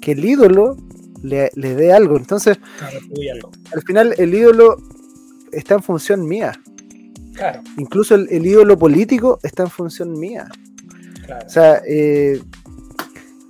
que 0.00 0.12
el 0.12 0.24
ídolo 0.24 0.76
le, 1.22 1.50
le 1.54 1.74
dé 1.74 1.92
algo. 1.92 2.16
Entonces, 2.16 2.58
Claro, 2.78 2.98
tuve 3.14 3.30
algo. 3.30 3.50
al 3.74 3.82
final 3.82 4.14
el 4.18 4.34
ídolo 4.34 4.76
está 5.52 5.74
en 5.74 5.82
función 5.82 6.26
mía. 6.26 6.52
Claro, 7.34 7.60
Incluso 7.76 8.14
el, 8.16 8.26
el 8.30 8.44
ídolo 8.46 8.76
político 8.78 9.38
está 9.42 9.62
en 9.64 9.70
función 9.70 10.18
mía. 10.18 10.48
claro. 11.24 11.46
O 11.46 11.48
sea, 11.48 11.82
eh, 11.86 12.40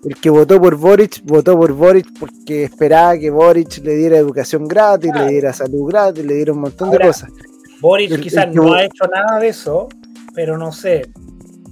el 0.05 0.15
que 0.17 0.31
votó 0.31 0.61
por 0.61 0.77
Boric, 0.77 1.23
votó 1.25 1.59
por 1.59 1.73
Boric 1.73 2.07
porque 2.19 2.65
esperaba 2.65 3.19
que 3.19 3.31
Boric 3.31 3.79
le 3.83 3.97
diera 3.97 4.17
educación 4.19 4.67
gratis, 4.69 5.11
Claro. 5.11 5.27
le 5.27 5.33
diera 5.33 5.53
salud 5.53 5.89
gratis, 5.89 6.25
le 6.25 6.35
diera 6.35 6.53
un 6.53 6.61
montón 6.61 6.89
Ahora, 6.89 7.07
de 7.07 7.13
cosas. 7.13 7.31
Boris 7.81 8.11
el- 8.11 8.21
quizás 8.21 8.45
el 8.47 8.51
que 8.51 8.57
no 8.57 8.73
ha 8.75 8.85
hecho 8.85 9.05
nada 9.13 9.39
de 9.41 9.49
eso, 9.49 9.89
pero 10.35 10.57
no 10.59 10.71
sé, 10.73 11.11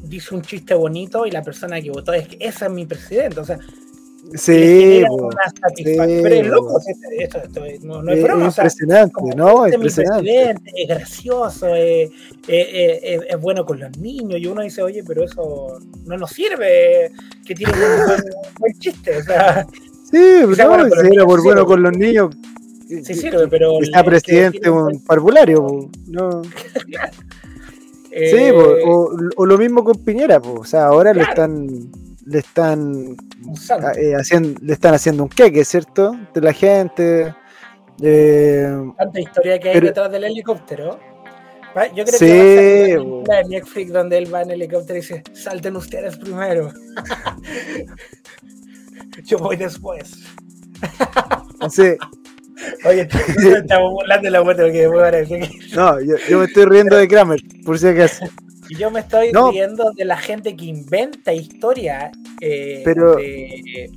dice 0.08 0.34
un 0.34 0.42
chiste 0.42 0.74
bonito 0.74 1.26
y 1.26 1.30
la 1.30 1.42
persona 1.42 1.80
que 1.80 1.90
votó 1.90 2.12
es 2.12 2.28
que 2.28 2.36
ese 2.40 2.64
es 2.66 2.70
mi 2.70 2.86
presidente. 2.86 3.40
O 3.40 3.44
sea, 3.44 3.58
Sí, 4.34 5.04
po, 5.06 5.14
una 5.28 5.36
satisfacción. 5.60 6.08
sí, 6.08 6.20
pero 6.20 6.34
es 6.34 6.46
loco, 6.48 6.80
esto, 6.80 7.08
esto- 7.16 7.38
esto 7.44 7.64
es- 7.64 7.84
no, 7.84 8.02
no 8.02 8.10
es 8.10 8.18
es, 8.18 8.24
broma. 8.24 8.48
o 8.48 8.50
sea, 8.50 8.64
impresionante, 8.64 9.20
¿no? 9.36 9.64
este 9.66 9.76
Impresionante. 9.76 10.50
es 10.74 10.88
gracioso, 10.88 11.68
es, 11.76 12.10
es- 12.48 13.22
es- 13.28 13.40
bueno 13.40 13.64
con 13.64 13.78
los 13.78 13.96
niños. 13.98 14.40
Y 14.40 14.46
uno 14.48 14.62
dice, 14.62 14.82
oye, 14.82 15.04
pero 15.06 15.22
eso 15.22 15.78
no 16.06 16.16
nos 16.18 16.30
sirve, 16.30 17.12
que 17.46 17.54
tiene 17.54 17.72
un 17.72 18.22
buen, 18.58 18.72
chiste. 18.80 19.16
O 19.18 19.22
sea, 19.22 19.64
Sí, 20.10 20.18
Quizá 20.48 20.64
no, 20.64 20.68
bueno 20.70 20.88
con 20.88 20.90
los 20.90 20.92
si 20.92 20.98
era 21.00 21.08
niños 21.10 21.26
por 21.26 21.42
bueno 21.44 21.60
sirve. 21.60 21.66
con 21.72 21.82
los 21.84 21.96
niños. 21.96 22.34
sí 22.88 23.02
que- 23.04 23.14
sirve, 23.14 23.48
pero. 23.48 23.80
está 23.80 24.02
presidente 24.04 24.68
un 24.70 25.04
parvulario, 25.04 25.88
no. 26.08 26.42
eh, 28.16 28.30
Sí, 28.30 28.52
po, 28.52 28.90
o, 28.90 29.10
o 29.36 29.46
lo 29.46 29.58
mismo 29.58 29.84
con 29.84 29.96
Piñera, 30.04 30.40
po, 30.40 30.54
o 30.60 30.64
sea, 30.64 30.86
ahora 30.86 31.12
le 31.12 31.22
están 31.22 31.66
le 32.26 32.38
están 32.40 33.16
eh, 33.96 34.14
haciendo 34.16 34.58
le 34.60 34.72
están 34.72 34.94
haciendo 34.94 35.22
un 35.22 35.28
queque, 35.28 35.64
¿cierto? 35.64 36.16
De 36.34 36.40
la 36.40 36.52
gente. 36.52 37.32
eh, 38.02 38.68
tanta 38.98 39.20
historia 39.20 39.58
que 39.60 39.68
hay 39.68 39.74
Pero- 39.74 39.86
detrás 39.88 40.10
del 40.12 40.24
helicóptero. 40.24 40.98
Yo 41.94 42.04
creo 42.06 42.18
Sí, 42.18 42.24
que 42.26 42.96
va 43.28 43.34
a 43.34 43.42
de 43.42 43.48
Netflix 43.50 43.92
donde 43.92 44.16
él 44.16 44.32
va 44.32 44.40
en 44.40 44.50
helicóptero 44.50 44.96
y 44.98 45.02
dice, 45.02 45.22
salten 45.34 45.76
ustedes 45.76 46.16
primero. 46.16 46.72
Yo 49.24 49.38
voy 49.38 49.56
después. 49.56 50.12
sí, 51.70 51.96
Oye, 52.84 53.08
estamos 53.56 53.92
burlando 53.92 54.24
de 54.24 54.30
la 54.30 54.42
muerte 54.42 54.62
porque 54.62 54.88
me 54.88 54.96
parece 54.96 55.38
que... 55.40 55.50
no, 55.76 56.00
yo, 56.00 56.14
yo 56.28 56.38
me 56.38 56.44
estoy 56.46 56.64
riendo 56.64 56.96
de 56.96 57.06
Kramer, 57.08 57.40
por 57.64 57.78
si 57.78 57.88
acaso. 57.88 58.26
Yo 58.70 58.90
me 58.90 59.00
estoy 59.00 59.30
No. 59.32 59.50
riendo 59.52 59.92
de 59.92 60.04
la 60.04 60.16
gente 60.16 60.56
que 60.56 60.64
inventa 60.64 61.32
historia 61.32 62.10
eh, 62.40 62.82
Pero- 62.84 63.16
de- 63.16 63.90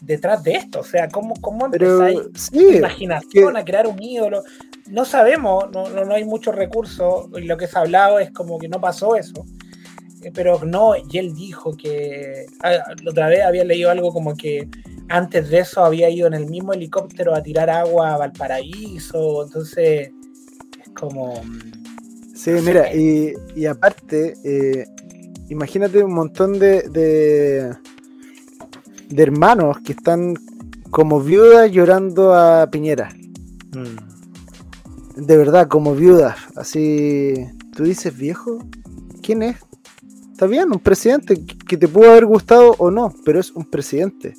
detrás 0.00 0.42
de 0.42 0.52
esto. 0.54 0.80
O 0.80 0.84
sea, 0.84 1.08
¿cómo, 1.08 1.34
cómo 1.40 1.66
empezáis 1.66 2.20
sí, 2.34 2.76
imaginación 2.78 3.54
que- 3.54 3.60
a 3.60 3.64
crear 3.64 3.86
un 3.86 4.02
ídolo. 4.02 4.42
No 4.88 5.04
sabemos, 5.04 5.66
no, 5.72 5.88
no, 5.90 6.04
no 6.04 6.14
hay 6.14 6.24
muchos 6.24 6.54
recursos. 6.54 7.26
Lo 7.32 7.56
que 7.56 7.66
se 7.66 7.78
ha 7.78 7.82
hablado 7.82 8.18
es 8.18 8.30
como 8.30 8.58
que 8.58 8.68
no 8.68 8.80
pasó 8.80 9.16
eso. 9.16 9.44
Eh, 10.22 10.30
Pero 10.34 10.60
no, 10.64 10.94
y 10.96 11.18
él 11.18 11.34
dijo 11.34 11.76
que. 11.76 12.46
ah, 12.62 12.78
otra 13.08 13.28
vez 13.28 13.42
había 13.44 13.64
leído 13.64 13.90
algo 13.90 14.12
como 14.12 14.36
que 14.36 14.68
antes 15.08 15.48
de 15.50 15.60
eso 15.60 15.84
había 15.84 16.10
ido 16.10 16.26
en 16.26 16.34
el 16.34 16.46
mismo 16.46 16.72
helicóptero 16.72 17.34
a 17.34 17.42
tirar 17.42 17.70
agua 17.70 18.14
a 18.14 18.18
Valparaíso. 18.18 19.44
Entonces, 19.44 20.10
es 20.82 20.88
como. 20.94 21.42
mm, 21.42 22.34
sí, 22.34 22.50
mira, 22.64 22.94
y, 22.94 23.34
y 23.54 23.66
aparte, 23.66 24.34
eh, 24.44 24.86
imagínate 25.48 26.02
un 26.02 26.14
montón 26.14 26.58
de, 26.58 26.82
de 26.88 27.76
de 29.08 29.22
hermanos 29.22 29.78
que 29.84 29.92
están 29.92 30.34
como 30.90 31.20
viudas 31.20 31.70
llorando 31.70 32.34
a 32.34 32.68
Piñera. 32.70 33.08
De 35.16 35.36
verdad, 35.36 35.68
como 35.68 35.94
viudas. 35.94 36.36
Así, 36.56 37.34
tú 37.74 37.84
dices, 37.84 38.16
viejo, 38.16 38.58
¿quién 39.22 39.42
es? 39.42 39.56
Está 40.32 40.46
bien, 40.46 40.70
un 40.70 40.80
presidente 40.80 41.44
que 41.44 41.76
te 41.76 41.88
pudo 41.88 42.10
haber 42.10 42.26
gustado 42.26 42.74
o 42.78 42.90
no, 42.90 43.14
pero 43.24 43.40
es 43.40 43.50
un 43.52 43.64
presidente. 43.64 44.34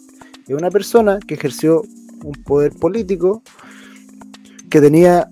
Es 0.47 0.55
una 0.55 0.69
persona 0.69 1.19
que 1.25 1.33
ejerció 1.35 1.81
un 2.23 2.31
poder 2.43 2.73
político 2.73 3.41
que 4.69 4.81
tenía 4.81 5.29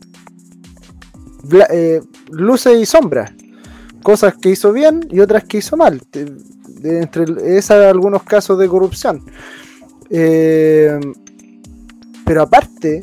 eh, 1.72 2.01
luces 2.30 2.78
y 2.80 2.86
sombras. 2.86 3.32
Cosas 4.03 4.36
que 4.36 4.49
hizo 4.49 4.72
bien 4.72 5.07
y 5.09 5.20
otras 5.20 5.43
que 5.45 5.57
hizo 5.59 5.78
mal. 5.78 6.01
De- 6.11 6.99
entre 7.01 7.26
esas 7.57 7.86
algunos 7.86 8.24
casos 8.24 8.59
de 8.59 8.68
corrupción. 8.68 9.24
Eh, 10.09 10.99
pero 12.26 12.43
aparte, 12.43 12.99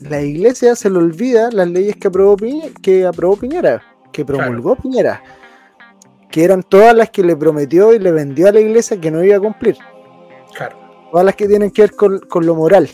la 0.00 0.22
iglesia 0.22 0.76
se 0.76 0.90
le 0.90 0.98
olvida 0.98 1.50
las 1.50 1.68
leyes 1.68 1.96
que 1.96 2.08
aprobó, 2.08 2.36
Piñe- 2.36 2.72
que 2.80 3.04
aprobó 3.06 3.36
Piñera, 3.36 3.82
que 4.12 4.24
promulgó 4.24 4.76
Piñera, 4.76 5.22
que 6.30 6.44
eran 6.44 6.62
todas 6.62 6.94
las 6.94 7.10
que 7.10 7.24
le 7.24 7.34
prometió 7.36 7.92
y 7.94 7.98
le 7.98 8.12
vendió 8.12 8.48
a 8.48 8.52
la 8.52 8.60
iglesia 8.60 9.00
que 9.00 9.10
no 9.10 9.24
iba 9.24 9.36
a 9.36 9.40
cumplir, 9.40 9.76
Claro. 10.56 10.76
Todas 11.14 11.26
las 11.26 11.36
que 11.36 11.46
tienen 11.46 11.70
que 11.70 11.82
ver 11.82 11.92
con, 11.94 12.18
con 12.18 12.44
lo 12.44 12.56
moral. 12.56 12.90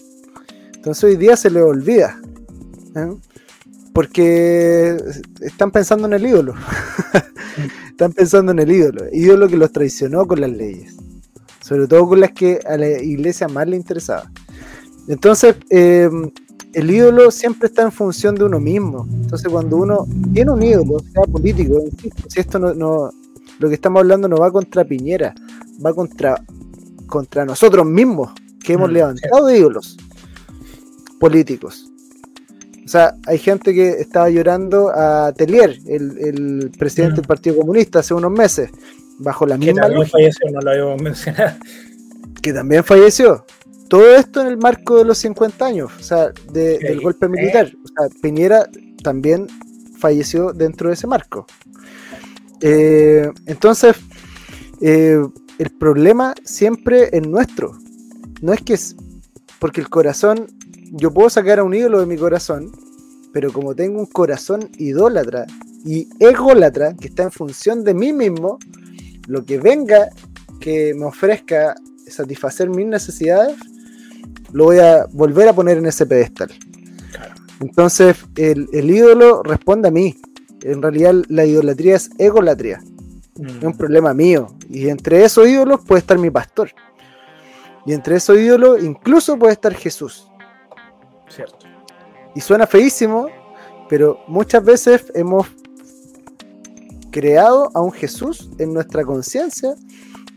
Entonces 0.75 1.05
hoy 1.05 1.17
día 1.17 1.37
se 1.37 1.49
le 1.49 1.63
olvida, 1.63 2.21
¿eh? 2.95 3.15
porque 3.95 4.95
están 5.41 5.71
pensando 5.71 6.07
en 6.07 6.13
el 6.13 6.27
ídolo, 6.27 6.53
están 7.89 8.13
pensando 8.13 8.53
en 8.53 8.59
el 8.59 8.71
ídolo, 8.71 9.07
ídolo 9.11 9.49
que 9.49 9.57
los 9.57 9.73
traicionó 9.73 10.27
con 10.27 10.43
las 10.43 10.51
leyes, 10.51 10.97
sobre 11.63 11.87
todo 11.87 12.07
con 12.09 12.21
las 12.21 12.33
que 12.33 12.61
a 12.67 12.77
la 12.77 12.91
iglesia 13.03 13.49
más 13.49 13.67
le 13.67 13.77
interesaba. 13.77 14.31
Entonces, 15.09 15.57
eh, 15.71 16.11
el 16.75 16.91
ídolo 16.91 17.31
siempre 17.31 17.69
está 17.69 17.85
en 17.85 17.93
función 17.93 18.35
de 18.35 18.45
uno 18.45 18.61
mismo. 18.61 19.09
Entonces, 19.23 19.49
cuando 19.51 19.79
uno 19.79 20.07
tiene 20.35 20.51
un 20.51 20.63
ídolo, 20.63 20.99
sea 21.15 21.23
político, 21.23 21.83
si 22.29 22.39
esto 22.39 22.59
no- 22.59 23.11
lo 23.59 23.69
que 23.71 23.75
estamos 23.77 24.01
hablando 24.01 24.29
no 24.29 24.37
va 24.37 24.53
contra 24.53 24.85
Piñera, 24.85 25.35
va 25.85 25.95
contra, 25.95 26.35
contra 27.11 27.45
nosotros 27.45 27.85
mismos, 27.85 28.31
que 28.65 28.73
hemos 28.75 28.89
Mm, 28.89 28.93
levantado 28.95 29.51
ídolos 29.51 29.97
políticos. 31.19 31.87
O 32.85 32.89
sea, 32.89 33.15
hay 33.27 33.39
gente 33.39 33.73
que 33.75 33.91
estaba 33.91 34.31
llorando 34.31 34.91
a 34.91 35.33
Telier, 35.33 35.79
el, 35.87 36.19
el 36.19 36.71
presidente 36.79 37.15
Mm. 37.15 37.17
del 37.17 37.27
Partido 37.27 37.57
Comunista, 37.57 37.99
hace 38.01 38.15
unos 38.15 38.33
meses, 38.33 38.71
bajo 39.19 39.47
la 39.47 39.57
Que 39.59 39.67
misma 39.67 39.83
también 39.83 39.99
lógica 40.01 40.17
falleció, 40.19 40.51
no 40.51 40.61
lo 40.61 40.71
habíamos 40.71 41.03
mencionado. 41.03 41.57
que 42.43 42.53
también 42.53 42.83
falleció. 42.85 43.45
Todo 43.89 44.15
esto 44.17 44.41
en 44.41 44.47
el 44.47 44.57
marco 44.57 44.97
de 44.99 45.05
los 45.05 45.19
50 45.19 45.67
años, 45.67 45.91
o 45.99 46.03
sea, 46.03 46.33
de- 46.53 46.79
Sí, 46.81 46.87
del 46.87 47.01
golpe 47.01 47.29
militar. 47.29 47.71
O 47.85 47.89
sea, 47.89 48.09
Piñera 48.23 48.67
también 49.03 49.47
falleció 49.99 50.53
dentro 50.53 50.89
de 50.89 50.95
ese 50.95 51.07
marco. 51.07 51.47
Eh, 52.63 53.29
entonces, 53.47 53.97
eh, 54.81 55.19
el 55.61 55.69
problema 55.69 56.35
siempre 56.43 57.11
es 57.13 57.29
nuestro. 57.29 57.77
No 58.41 58.55
es 58.55 58.63
que 58.63 58.73
es 58.73 58.97
porque 59.59 59.83
el 59.83 59.91
corazón, 59.91 60.47
yo 60.93 61.13
puedo 61.13 61.29
sacar 61.29 61.59
a 61.59 61.65
un 61.65 61.75
ídolo 61.75 62.01
de 62.01 62.07
mi 62.07 62.17
corazón, 62.17 62.73
pero 63.35 63.53
como 63.53 63.75
tengo 63.75 64.01
un 64.01 64.07
corazón 64.07 64.71
idólatra 64.79 65.47
y 65.85 66.09
ególatra 66.19 66.95
que 66.95 67.09
está 67.09 67.25
en 67.25 67.31
función 67.31 67.85
de 67.85 67.93
mí 67.93 68.11
mismo, 68.15 68.59
lo 69.29 69.45
que 69.45 69.59
venga 69.59 70.09
que 70.61 70.95
me 70.95 71.05
ofrezca 71.05 71.75
satisfacer 72.07 72.71
mis 72.71 72.87
necesidades, 72.87 73.59
lo 74.53 74.65
voy 74.65 74.79
a 74.79 75.05
volver 75.13 75.47
a 75.47 75.53
poner 75.53 75.77
en 75.77 75.85
ese 75.85 76.07
pedestal. 76.07 76.51
Claro. 77.13 77.35
Entonces, 77.61 78.17
el, 78.37 78.67
el 78.73 78.91
ídolo 78.91 79.43
responde 79.43 79.89
a 79.89 79.91
mí. 79.91 80.17
En 80.63 80.81
realidad, 80.81 81.17
la 81.29 81.45
idolatría 81.45 81.97
es 81.97 82.09
egolatría. 82.17 82.81
Es 83.37 83.63
un 83.63 83.77
problema 83.77 84.13
mío. 84.13 84.49
Y 84.69 84.89
entre 84.89 85.25
esos 85.25 85.49
ídolos 85.49 85.81
puede 85.85 86.01
estar 86.01 86.19
mi 86.19 86.31
pastor. 86.31 86.71
Y 87.87 87.93
entre 87.93 88.17
esos 88.17 88.39
ídolos 88.39 88.83
incluso 88.83 89.39
puede 89.39 89.53
estar 89.53 89.75
Jesús. 89.75 90.31
Cierto. 91.29 91.67
Y 92.35 92.41
suena 92.41 92.67
feísimo, 92.67 93.29
pero 93.89 94.21
muchas 94.27 94.65
veces 94.65 95.11
hemos 95.15 95.47
creado 97.11 97.71
a 97.75 97.81
un 97.81 97.93
Jesús 97.93 98.51
en 98.59 98.73
nuestra 98.73 99.05
conciencia, 99.05 99.75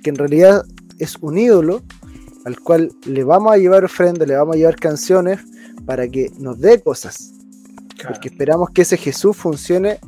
que 0.04 0.10
en 0.10 0.16
realidad 0.16 0.66
es 1.00 1.18
un 1.22 1.38
ídolo 1.38 1.84
al 2.46 2.60
cual 2.60 2.92
le 3.06 3.24
vamos 3.24 3.54
a 3.54 3.58
llevar 3.58 3.86
ofrenda, 3.86 4.26
le 4.26 4.36
vamos 4.36 4.56
a 4.56 4.58
llevar 4.58 4.76
canciones 4.76 5.40
para 5.86 6.08
que 6.08 6.32
nos 6.38 6.60
dé 6.60 6.82
cosas. 6.82 7.34
Claro. 7.96 8.14
Porque 8.14 8.30
esperamos 8.30 8.70
que 8.72 8.82
ese 8.82 8.98
Jesús 8.98 9.38
funcione 9.38 10.00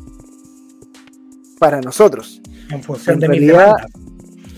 para 1.60 1.82
nosotros. 1.82 2.42
En 2.70 2.82
función 2.84 3.16
En 3.16 3.20
de 3.22 3.30
mis 3.30 3.40
realidad, 3.40 3.76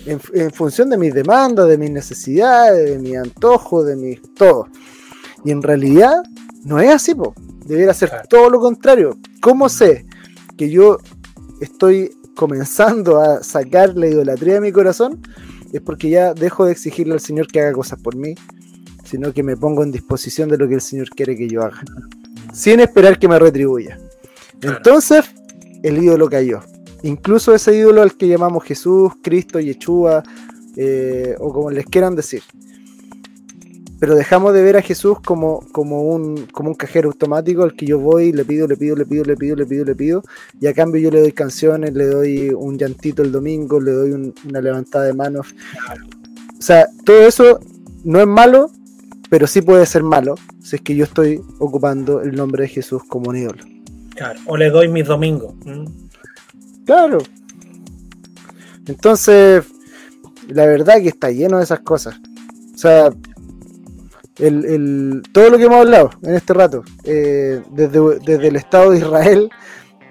demandas. 0.05 0.29
en, 0.33 0.41
en 0.41 0.51
función 0.51 0.89
de 0.89 0.97
mis 0.97 1.13
demandas, 1.13 1.67
de 1.67 1.77
mis 1.77 1.91
necesidades, 1.91 2.89
de 2.89 2.99
mi 2.99 3.15
antojo, 3.15 3.83
de 3.83 3.95
mi 3.95 4.15
todo. 4.15 4.67
Y 5.43 5.51
en 5.51 5.61
realidad 5.61 6.13
no 6.63 6.79
es 6.79 6.89
así, 6.93 7.13
po. 7.15 7.33
Debería 7.65 7.93
ser 7.93 8.09
Claro. 8.09 8.27
todo 8.29 8.49
lo 8.49 8.59
contrario. 8.59 9.17
¿Cómo 9.41 9.67
sé 9.69 10.05
que 10.57 10.69
yo 10.69 10.97
estoy 11.61 12.11
comenzando 12.35 13.19
a 13.19 13.43
sacar 13.43 13.95
la 13.97 14.07
idolatría 14.07 14.55
de 14.55 14.61
mi 14.61 14.71
corazón? 14.71 15.21
Es 15.73 15.81
porque 15.81 16.09
ya 16.09 16.33
dejo 16.33 16.65
de 16.65 16.71
exigirle 16.71 17.13
al 17.13 17.19
Señor 17.19 17.47
que 17.47 17.59
haga 17.59 17.73
cosas 17.73 17.99
por 17.99 18.15
mí, 18.15 18.35
sino 19.03 19.33
que 19.33 19.43
me 19.43 19.57
pongo 19.57 19.83
en 19.83 19.91
disposición 19.91 20.47
de 20.49 20.57
lo 20.57 20.67
que 20.67 20.75
el 20.75 20.81
Señor 20.81 21.09
quiere 21.09 21.35
que 21.35 21.49
yo 21.49 21.61
haga, 21.61 21.81
sin 22.53 22.79
esperar 22.79 23.19
que 23.19 23.27
me 23.27 23.37
retribuya. 23.37 23.97
Claro. 24.61 24.77
Entonces, 24.77 25.25
el 25.83 26.01
ídolo 26.01 26.29
cayó. 26.29 26.61
Incluso 27.03 27.53
ese 27.53 27.75
ídolo 27.75 28.01
al 28.01 28.15
que 28.17 28.27
llamamos 28.27 28.63
Jesús, 28.63 29.13
Cristo, 29.21 29.59
Yeshua, 29.59 30.23
eh, 30.75 31.35
o 31.39 31.51
como 31.53 31.69
les 31.71 31.85
quieran 31.85 32.15
decir. 32.15 32.41
Pero 33.99 34.15
dejamos 34.15 34.53
de 34.53 34.61
ver 34.61 34.77
a 34.77 34.81
Jesús 34.83 35.19
como, 35.25 35.61
como, 35.71 36.03
un, 36.03 36.45
como 36.51 36.69
un 36.69 36.75
cajero 36.75 37.09
automático 37.09 37.63
al 37.63 37.73
que 37.73 37.87
yo 37.87 37.97
voy, 37.97 38.31
le 38.31 38.45
pido, 38.45 38.67
le 38.67 38.77
pido, 38.77 38.95
le 38.95 39.05
pido, 39.05 39.25
le 39.25 39.35
pido, 39.35 39.55
le 39.55 39.65
pido, 39.65 39.85
le 39.85 39.95
pido, 39.95 40.23
y 40.61 40.67
a 40.67 40.73
cambio 40.73 41.01
yo 41.01 41.09
le 41.09 41.21
doy 41.21 41.31
canciones, 41.31 41.93
le 41.93 42.05
doy 42.05 42.49
un 42.49 42.77
llantito 42.77 43.23
el 43.23 43.31
domingo, 43.31 43.79
le 43.79 43.91
doy 43.91 44.11
un- 44.11 44.35
una 44.47 44.61
levantada 44.61 45.05
de 45.05 45.13
manos. 45.13 45.47
O 46.59 46.61
sea, 46.61 46.87
todo 47.05 47.21
eso 47.27 47.59
no 48.03 48.19
es 48.19 48.27
malo, 48.27 48.69
pero 49.31 49.47
sí 49.47 49.61
puede 49.61 49.85
ser 49.87 50.03
malo 50.03 50.35
si 50.61 50.75
es 50.75 50.81
que 50.83 50.95
yo 50.95 51.03
estoy 51.05 51.41
ocupando 51.57 52.21
el 52.21 52.35
nombre 52.35 52.63
de 52.63 52.69
Jesús 52.69 53.03
como 53.03 53.29
un 53.31 53.37
ídolo. 53.37 53.63
Claro. 54.15 54.39
O 54.45 54.57
le 54.57 54.69
doy 54.69 54.87
mis 54.89 55.05
domingos. 55.07 55.53
Claro. 56.87 57.19
Entonces, 58.87 59.63
la 60.47 60.65
verdad 60.65 61.01
que 61.01 61.09
está 61.09 61.29
lleno 61.29 61.57
de 61.57 61.63
esas 61.65 61.81
cosas. 61.81 62.15
O 62.73 62.77
sea, 62.77 63.09
el, 64.39 64.65
el- 64.65 65.23
todo 65.33 65.49
lo 65.49 65.57
que 65.57 65.65
hemos 65.65 65.77
hablado 65.81 66.09
en 66.23 66.35
este 66.35 66.53
rato, 66.53 66.83
eh, 67.03 67.61
desde, 67.71 67.99
desde 68.25 68.47
el 68.47 68.55
Estado 68.55 68.91
de 68.91 68.99
Israel 68.99 69.49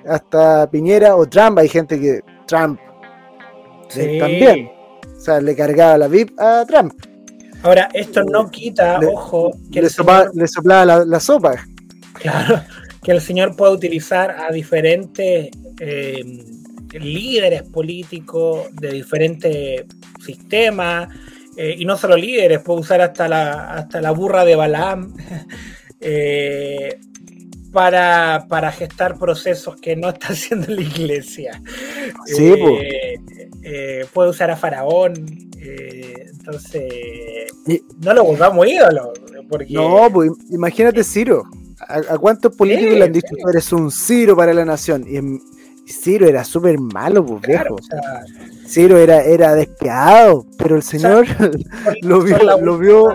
hasta 0.06 0.70
Piñera 0.70 1.16
o 1.16 1.26
Trump, 1.26 1.58
hay 1.58 1.68
gente 1.68 1.98
que 2.00 2.20
Trump 2.46 2.78
eh, 2.80 4.12
Sí. 4.14 4.18
también, 4.18 4.68
o 5.16 5.20
sea, 5.20 5.40
le 5.40 5.54
cargaba 5.56 5.96
la 5.98 6.08
VIP 6.08 6.38
a 6.38 6.64
Trump, 6.66 6.92
Ahora, 7.62 7.88
esto 7.94 8.22
no 8.22 8.48
quita, 8.50 8.98
Le- 9.00 9.06
ojo, 9.06 9.50
que 9.72 9.80
le, 9.82 9.88
sopa- 9.88 10.20
señor, 10.24 10.36
le 10.36 10.46
soplaba 10.48 10.84
la, 10.84 11.04
la 11.04 11.18
sopa. 11.20 11.54
claro, 12.12 12.60
que 13.02 13.12
el 13.12 13.20
señor 13.20 13.56
puede 13.56 13.72
utilizar 13.72 14.30
a 14.32 14.52
diferentes 14.52 15.50
eh, 15.80 16.44
líderes 17.00 17.62
políticos 17.62 18.68
de 18.72 18.92
diferentes 18.92 19.84
sistemas, 20.24 21.08
eh, 21.56 21.74
y 21.78 21.84
no 21.84 21.96
solo 21.96 22.16
líderes, 22.16 22.60
puede 22.60 22.80
usar 22.80 23.00
hasta 23.00 23.28
la, 23.28 23.72
hasta 23.72 24.00
la 24.00 24.10
burra 24.10 24.44
de 24.44 24.56
Balaam. 24.56 25.14
eh, 26.00 26.98
para, 27.72 28.46
para 28.48 28.72
gestar 28.72 29.18
procesos 29.18 29.76
que 29.76 29.96
no 29.96 30.08
está 30.08 30.28
haciendo 30.32 30.72
la 30.74 30.80
iglesia. 30.80 31.60
Sí, 32.24 32.46
Eh, 32.52 32.56
po. 32.58 32.78
eh, 33.62 34.06
puede 34.14 34.30
usar 34.30 34.50
a 34.50 34.56
Faraón. 34.56 35.12
entonces, 35.60 36.84
no 38.02 38.14
lo 38.14 38.24
volvamos 38.24 38.66
ídolo. 38.66 39.12
Porque, 39.48 39.74
No, 39.74 40.08
pues 40.12 40.30
imagínate 40.50 41.04
Ciro. 41.04 41.44
¿A, 41.86 42.14
a 42.14 42.18
cuántos 42.18 42.56
políticos 42.56 42.94
Sí, 42.94 42.98
le 42.98 43.04
han 43.04 43.12
dicho 43.12 43.28
sí. 43.30 43.42
tú 43.42 43.48
eres 43.50 43.72
un 43.72 43.90
Ciro 43.92 44.34
para 44.36 44.54
la 44.54 44.64
nación? 44.64 45.04
Y, 45.08 45.16
en- 45.18 45.36
y 45.36 45.55
Ciro 45.86 46.28
era 46.28 46.44
súper 46.44 46.78
malo, 46.78 47.24
pues 47.24 47.42
claro, 47.42 47.76
viejo. 47.76 47.76
o 47.76 47.82
sea, 47.82 48.24
Ciro 48.66 48.98
era, 48.98 49.22
era 49.22 49.54
despiadado, 49.54 50.46
pero 50.58 50.76
el 50.76 50.82
señor 50.82 51.26
lo 52.02 52.22
vio, 52.22 52.60
lo 52.60 52.78
vio. 52.78 53.08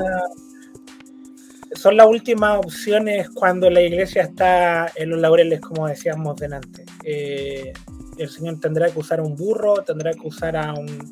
Son 1.74 1.98
las 1.98 2.08
últimas 2.08 2.60
opciones 2.60 3.30
cuando 3.30 3.70
la 3.70 3.82
iglesia 3.82 4.24
está 4.24 4.92
en 4.96 5.10
los 5.10 5.20
laureles, 5.20 5.60
como 5.62 5.88
decíamos 5.88 6.36
delante. 6.36 6.86
Eh, 7.04 7.74
el 8.18 8.30
Señor 8.30 8.60
tendrá 8.60 8.92
que 8.92 9.00
usar 9.00 9.20
a 9.20 9.24
un 9.24 9.36
burro, 9.36 9.76
tendrá 9.84 10.14
que 10.14 10.28
usar 10.28 10.56
a 10.56 10.74
un, 10.74 11.12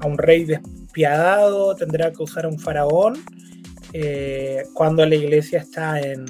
a 0.00 0.06
un 0.06 0.16
rey 0.16 0.44
despiadado, 0.44 1.74
tendrá 1.74 2.12
que 2.12 2.22
usar 2.22 2.46
a 2.46 2.48
un 2.48 2.58
faraón, 2.58 3.22
eh, 3.92 4.64
cuando 4.72 5.04
la 5.04 5.14
iglesia 5.14 5.58
está 5.58 6.00
en, 6.00 6.24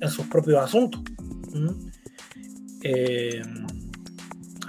en 0.00 0.08
sus 0.08 0.26
propios 0.28 0.62
asuntos. 0.62 1.02
¿Mm? 1.52 1.70
Eh, 2.84 3.42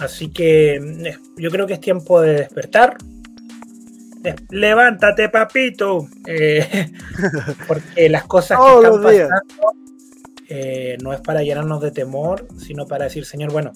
así 0.03 0.29
que 0.29 0.75
eh, 0.75 1.17
yo 1.37 1.49
creo 1.49 1.65
que 1.67 1.73
es 1.73 1.81
tiempo 1.81 2.21
de 2.21 2.33
despertar. 2.33 2.97
Des- 4.21 4.35
Levántate, 4.49 5.29
papito. 5.29 6.07
Eh, 6.27 6.91
porque 7.67 8.09
las 8.09 8.23
cosas 8.25 8.57
que 8.59 8.65
están 8.75 9.01
pasando 9.03 9.73
eh, 10.49 10.97
no 11.01 11.13
es 11.13 11.21
para 11.21 11.41
llenarnos 11.41 11.81
de 11.81 11.91
temor, 11.91 12.47
sino 12.57 12.85
para 12.85 13.05
decir, 13.05 13.25
Señor, 13.25 13.51
bueno, 13.51 13.71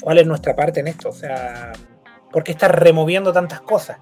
¿cuál 0.00 0.18
es 0.18 0.26
nuestra 0.26 0.54
parte 0.54 0.80
en 0.80 0.88
esto? 0.88 1.08
O 1.08 1.14
sea, 1.14 1.72
¿por 2.30 2.44
qué 2.44 2.52
estás 2.52 2.70
removiendo 2.70 3.32
tantas 3.32 3.60
cosas? 3.60 3.98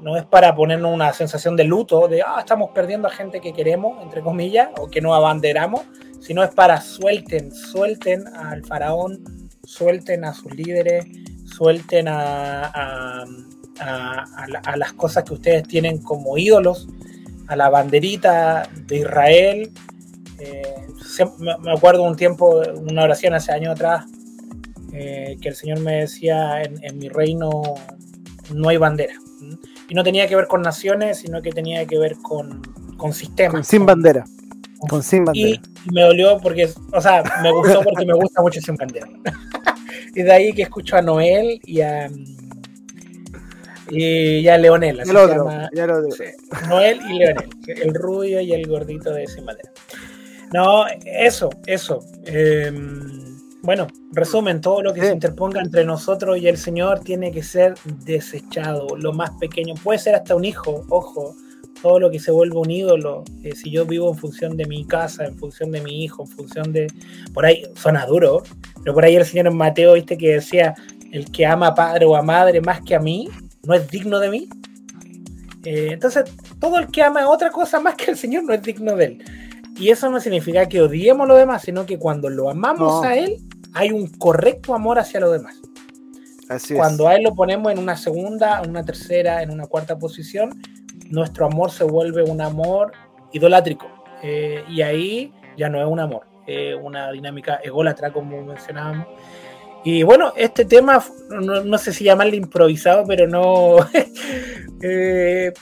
No 0.00 0.16
es 0.16 0.24
para 0.24 0.54
ponernos 0.54 0.94
una 0.94 1.12
sensación 1.12 1.56
de 1.56 1.64
luto, 1.64 2.06
de, 2.06 2.22
ah, 2.22 2.36
estamos 2.38 2.70
perdiendo 2.72 3.08
a 3.08 3.10
gente 3.10 3.40
que 3.40 3.52
queremos, 3.52 4.00
entre 4.02 4.22
comillas, 4.22 4.68
o 4.78 4.88
que 4.88 5.00
nos 5.00 5.14
abanderamos, 5.16 5.82
sino 6.20 6.42
es 6.44 6.50
para 6.50 6.80
suelten, 6.80 7.52
suelten 7.52 8.28
al 8.28 8.64
faraón, 8.64 9.24
suelten 9.68 10.24
a 10.24 10.32
sus 10.32 10.54
líderes, 10.54 11.04
suelten 11.44 12.08
a, 12.08 12.64
a- 12.64 13.24
a- 13.80 14.24
a 14.36 14.48
la- 14.48 14.58
a 14.60 14.76
las 14.78 14.94
cosas 14.94 15.24
que 15.24 15.34
ustedes 15.34 15.68
tienen 15.68 15.98
como 15.98 16.38
ídolos, 16.38 16.88
a 17.48 17.54
la 17.54 17.68
banderita 17.68 18.68
de 18.86 18.96
Israel. 18.98 19.70
Eh, 20.38 20.86
me- 21.38 21.72
acuerdo 21.72 22.02
un 22.04 22.16
tiempo, 22.16 22.62
una 22.76 23.02
oración 23.04 23.34
hace 23.34 23.52
años 23.52 23.72
atrás, 23.72 24.06
eh, 24.92 25.36
que 25.40 25.48
el 25.50 25.54
Señor 25.54 25.80
me 25.80 25.96
decía, 26.00 26.62
en, 26.62 26.82
en 26.82 26.98
mi 26.98 27.08
reino 27.10 27.50
no 28.54 28.68
hay 28.70 28.78
bandera. 28.78 29.14
¿m? 29.42 29.58
Y 29.88 29.94
no 29.94 30.02
tenía 30.02 30.26
que 30.26 30.34
ver 30.36 30.46
con 30.46 30.62
naciones, 30.62 31.18
sino 31.18 31.42
que 31.42 31.50
tenía 31.50 31.84
que 31.86 31.98
ver 31.98 32.16
con, 32.22 32.62
con 32.96 33.12
sistemas. 33.12 33.66
Sin 33.68 33.84
bandera. 33.84 34.24
Con 34.88 35.02
sin 35.02 35.24
bandera. 35.24 35.60
Y 35.86 35.90
me 35.92 36.02
dolió 36.02 36.38
porque, 36.38 36.68
o 36.92 37.00
sea, 37.00 37.22
me 37.42 37.50
gustó 37.52 37.82
porque 37.82 38.06
me 38.06 38.14
gusta 38.14 38.40
mucho 38.42 38.60
Sin 38.60 38.76
Bandera. 38.76 39.08
y 40.14 40.22
de 40.22 40.32
ahí 40.32 40.52
que 40.52 40.62
escucho 40.62 40.96
a 40.96 41.02
Noel 41.02 41.60
y 41.64 41.80
a, 41.80 42.08
y 43.90 44.46
a 44.48 44.58
Leonel. 44.58 45.00
así 45.00 45.10
el 45.10 45.16
se 45.16 45.22
otro, 45.22 45.44
llama. 45.48 45.70
ya 45.74 45.84
el 45.84 45.90
otro. 45.90 46.10
Sí, 46.12 46.24
Noel 46.68 47.00
y 47.08 47.18
Leonel, 47.18 47.48
el 47.66 47.94
rubio 47.94 48.40
y 48.40 48.52
el 48.52 48.66
gordito 48.66 49.12
de 49.12 49.26
Sin 49.26 49.46
Bandera. 49.46 49.70
No, 50.52 50.84
eso, 51.04 51.50
eso. 51.66 52.00
Eh, 52.24 52.72
bueno, 53.62 53.86
resumen, 54.12 54.60
todo 54.60 54.82
lo 54.82 54.94
que 54.94 55.00
Sí. 55.00 55.06
se 55.08 55.12
interponga 55.14 55.60
entre 55.60 55.84
nosotros 55.84 56.38
y 56.38 56.48
el 56.48 56.56
Señor 56.56 57.00
tiene 57.00 57.32
que 57.32 57.42
ser 57.42 57.74
desechado, 58.04 58.96
lo 58.96 59.12
más 59.12 59.30
pequeño. 59.40 59.74
Puede 59.82 59.98
ser 59.98 60.14
hasta 60.14 60.34
un 60.36 60.44
hijo, 60.44 60.84
ojo, 60.88 61.34
todo 61.82 62.00
lo 62.00 62.10
que 62.10 62.18
se 62.18 62.30
vuelve 62.30 62.56
un 62.56 62.70
ídolo. 62.70 63.24
eh, 63.42 63.54
si 63.54 63.70
yo 63.70 63.84
vivo 63.86 64.10
en 64.10 64.16
función 64.18 64.56
de 64.56 64.66
mi 64.66 64.84
casa, 64.86 65.24
en 65.26 65.36
función 65.36 65.70
de 65.70 65.80
mi 65.80 66.04
hijo, 66.04 66.22
en 66.24 66.28
función 66.28 66.72
de... 66.72 66.86
Por 67.32 67.44
ahí 67.46 67.62
suena 67.74 68.06
duro, 68.06 68.42
pero 68.82 68.94
por 68.94 69.04
ahí 69.04 69.16
el 69.16 69.24
Señor 69.24 69.50
Mateo, 69.52 69.94
viste, 69.94 70.16
que 70.18 70.34
decía, 70.34 70.74
el 71.12 71.30
que 71.30 71.46
ama 71.46 71.68
a 71.68 71.74
padre 71.74 72.04
o 72.04 72.16
a 72.16 72.22
madre 72.22 72.60
más 72.60 72.80
que 72.82 72.94
a 72.94 73.00
mí, 73.00 73.28
no 73.64 73.74
es 73.74 73.88
digno 73.90 74.18
de 74.18 74.30
mí. 74.30 74.48
Eh, 75.64 75.88
entonces, 75.92 76.24
todo 76.60 76.78
el 76.78 76.86
que 76.88 77.02
ama 77.02 77.22
a 77.22 77.28
otra 77.28 77.50
cosa 77.50 77.80
más 77.80 77.94
que 77.96 78.10
el 78.12 78.16
Señor 78.16 78.44
no 78.44 78.52
es 78.54 78.62
digno 78.62 78.96
de 78.96 79.04
él. 79.04 79.24
Y 79.78 79.90
eso 79.90 80.10
no 80.10 80.20
significa 80.20 80.66
que 80.68 80.80
odiemos 80.82 81.24
a 81.24 81.28
lo 81.28 81.36
demás, 81.36 81.62
sino 81.62 81.86
que 81.86 81.98
cuando 81.98 82.28
lo 82.28 82.50
amamos 82.50 83.02
No. 83.02 83.02
a 83.02 83.16
Él, 83.16 83.36
hay 83.74 83.92
un 83.92 84.08
correcto 84.08 84.74
amor 84.74 84.98
hacia 84.98 85.20
los 85.20 85.32
demás. 85.32 85.60
Así 86.48 86.74
Cuando 86.74 87.06
a 87.06 87.14
Él 87.14 87.22
lo 87.24 87.34
ponemos 87.34 87.70
en 87.70 87.78
una 87.78 87.96
segunda, 87.96 88.60
en 88.64 88.70
una 88.70 88.84
tercera, 88.84 89.42
en 89.42 89.50
una 89.50 89.66
cuarta 89.66 89.98
posición, 89.98 90.60
nuestro 91.10 91.46
amor 91.46 91.70
se 91.70 91.84
vuelve 91.84 92.22
un 92.22 92.40
amor 92.40 92.92
idolátrico. 93.32 93.86
Eh, 94.22 94.64
y 94.68 94.82
ahí 94.82 95.32
ya 95.56 95.68
no 95.68 95.80
es 95.80 95.86
un 95.86 96.00
amor, 96.00 96.26
es 96.46 96.76
una 96.80 97.10
dinámica 97.12 97.60
ególatra, 97.62 98.12
como 98.12 98.42
mencionábamos. 98.42 99.06
Y 99.84 100.02
bueno, 100.02 100.32
este 100.36 100.64
tema, 100.64 101.02
no, 101.30 101.62
no 101.62 101.78
sé 101.78 101.92
si 101.92 102.04
llamarle 102.04 102.36
improvisado, 102.36 103.04
pero 103.06 103.26
no, 103.28 103.76
eh, 104.82 105.52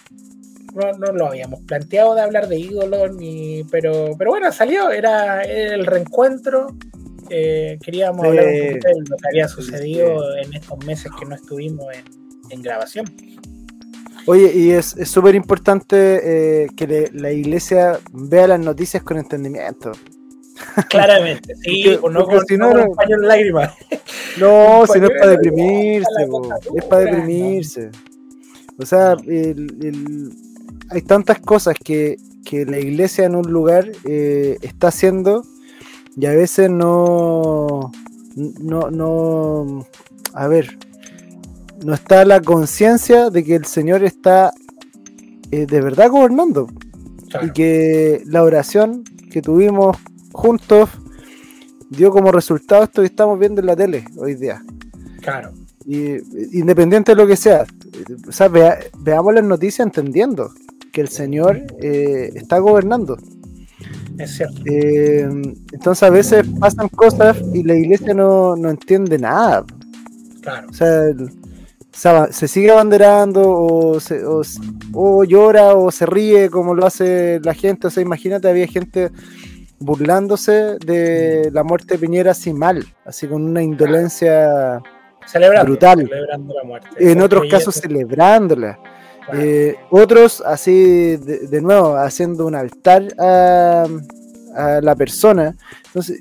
no, 0.74 0.92
no 0.92 1.12
lo 1.12 1.26
habíamos 1.26 1.60
planteado 1.60 2.14
de 2.14 2.22
hablar 2.22 2.48
de 2.48 2.58
ídolos, 2.58 3.14
ni, 3.14 3.64
pero, 3.70 4.10
pero 4.18 4.30
bueno, 4.30 4.50
salió, 4.52 4.90
era, 4.90 5.42
era 5.42 5.74
el 5.74 5.86
reencuentro. 5.86 6.68
eh, 7.28 7.78
queríamos 7.82 8.22
Sí. 8.22 8.28
hablar 8.28 8.46
un 8.46 8.68
poquito 8.68 8.88
de 8.88 8.94
lo 9.10 9.16
que 9.16 9.28
había 9.28 9.48
sucedido 9.48 10.36
en 10.36 10.54
estos 10.54 10.78
meses 10.86 11.10
que 11.18 11.26
no 11.26 11.34
estuvimos 11.34 11.86
en, 11.94 12.04
en 12.50 12.62
grabación. 12.62 13.04
Oye, 14.26 14.52
y 14.54 14.70
es 14.72 14.96
súper 15.04 15.34
importante 15.34 16.64
eh, 16.64 16.66
que 16.76 16.86
le- 16.86 17.10
la 17.12 17.30
iglesia 17.30 17.98
vea 18.12 18.48
las 18.48 18.60
noticias 18.60 19.02
con 19.02 19.18
entendimiento. 19.18 19.92
Claramente, 20.88 21.54
sí, 21.62 21.82
Porque- 21.84 21.98
pues 22.00 22.12
no 22.14 22.20
porque 22.24 22.36
con, 22.38 22.46
si 22.46 22.56
no 22.56 22.70
no, 22.72 22.92
pañuelo 22.92 23.22
de 23.22 23.28
lágrimas. 23.28 23.74
No, 24.38 24.84
si 24.86 25.00
no 25.00 25.06
es 25.06 25.12
para 25.18 25.30
deprimirse, 25.32 26.28
es 26.76 26.84
para 26.84 27.02
deprimirse. 27.04 27.90
O 28.78 28.84
sea, 28.84 29.12
el- 29.26 29.76
el- 29.82 30.32
hay 30.90 31.00
tantas 31.02 31.38
cosas 31.40 31.74
que, 31.82 32.16
que 32.44 32.66
la 32.66 32.78
iglesia 32.78 33.24
en 33.24 33.34
un 33.34 33.50
lugar 33.50 33.90
eh, 34.04 34.58
está 34.60 34.88
haciendo 34.88 35.42
y 36.16 36.26
a 36.26 36.32
veces 36.32 36.68
no, 36.70 37.90
no, 38.34 38.90
no, 38.90 39.86
a 40.34 40.48
ver, 40.48 40.76
no 41.84 41.94
está 41.94 42.24
la 42.24 42.40
conciencia 42.40 43.30
de 43.30 43.44
que 43.44 43.54
el 43.54 43.64
Señor 43.66 44.02
está 44.04 44.52
eh, 45.50 45.66
de 45.66 45.80
verdad 45.80 46.10
gobernando 46.10 46.66
Claro, 47.28 47.46
y 47.46 47.50
que 47.52 48.22
la 48.26 48.42
oración 48.44 49.02
que 49.30 49.42
tuvimos 49.42 49.96
juntos 50.32 50.88
dio 51.90 52.10
como 52.10 52.30
resultado 52.32 52.84
esto 52.84 53.02
que 53.02 53.06
estamos 53.06 53.38
viendo 53.38 53.60
en 53.60 53.66
la 53.66 53.76
tele 53.76 54.04
hoy 54.16 54.34
día. 54.34 54.62
claro. 55.20 55.52
Y, 55.88 56.16
independiente 56.58 57.12
de 57.12 57.16
lo 57.16 57.28
que 57.28 57.36
sea, 57.36 57.64
o 58.28 58.32
sea, 58.32 58.48
vea- 58.48 58.78
veamos 58.98 59.32
las 59.34 59.44
noticias 59.44 59.86
entendiendo 59.86 60.50
que 60.92 61.00
el 61.00 61.08
Señor 61.08 61.62
eh, 61.80 62.32
está 62.34 62.58
gobernando. 62.58 63.16
Es 64.18 64.36
cierto. 64.36 64.62
Eh, 64.64 65.28
entonces 65.72 66.02
a 66.02 66.10
veces 66.10 66.44
pasan 66.58 66.88
cosas 66.88 67.36
y 67.54 67.62
la 67.62 67.76
iglesia 67.76 68.14
no, 68.14 68.56
no 68.56 68.68
entiende 68.70 69.16
nada. 69.16 69.64
Claro. 70.40 70.66
O 70.70 70.72
sea, 70.72 71.04
el- 71.04 71.30
se, 71.96 72.48
sigue 72.48 72.70
abanderando 72.70 73.42
o, 73.48 74.00
se- 74.00 74.24
o 74.24 74.42
o 74.92 75.24
llora 75.24 75.74
o 75.74 75.90
se 75.90 76.06
ríe 76.06 76.50
como 76.50 76.74
lo 76.74 76.86
hace 76.86 77.40
la 77.42 77.54
gente. 77.54 77.86
O 77.86 77.90
sea, 77.90 78.02
imagínate, 78.02 78.48
había 78.48 78.66
gente 78.66 79.10
burlándose 79.78 80.76
de 80.84 81.50
la 81.52 81.62
muerte 81.62 81.94
de 81.94 81.98
Piñera 81.98 82.30
así 82.32 82.52
mal, 82.52 82.84
así 83.04 83.26
con 83.26 83.42
una 83.44 83.62
indolencia, 83.62 84.80
Celebrando. 85.26 85.70
Brutal. 85.70 85.98
Celebrando 86.08 86.54
la 86.54 86.64
muerte. 86.64 86.88
en 86.98 87.20
otros 87.20 87.44
casos 87.50 87.74
celebrándola. 87.74 88.78
Eh, 89.34 89.74
otros 89.90 90.40
así, 90.46 91.16
de, 91.16 91.48
de 91.48 91.60
nuevo, 91.60 91.96
haciendo 91.96 92.46
un 92.46 92.54
altar 92.54 93.02
a, 93.18 93.86
a 94.54 94.80
la 94.80 94.94
persona. 94.94 95.56
Entonces, 95.86 96.20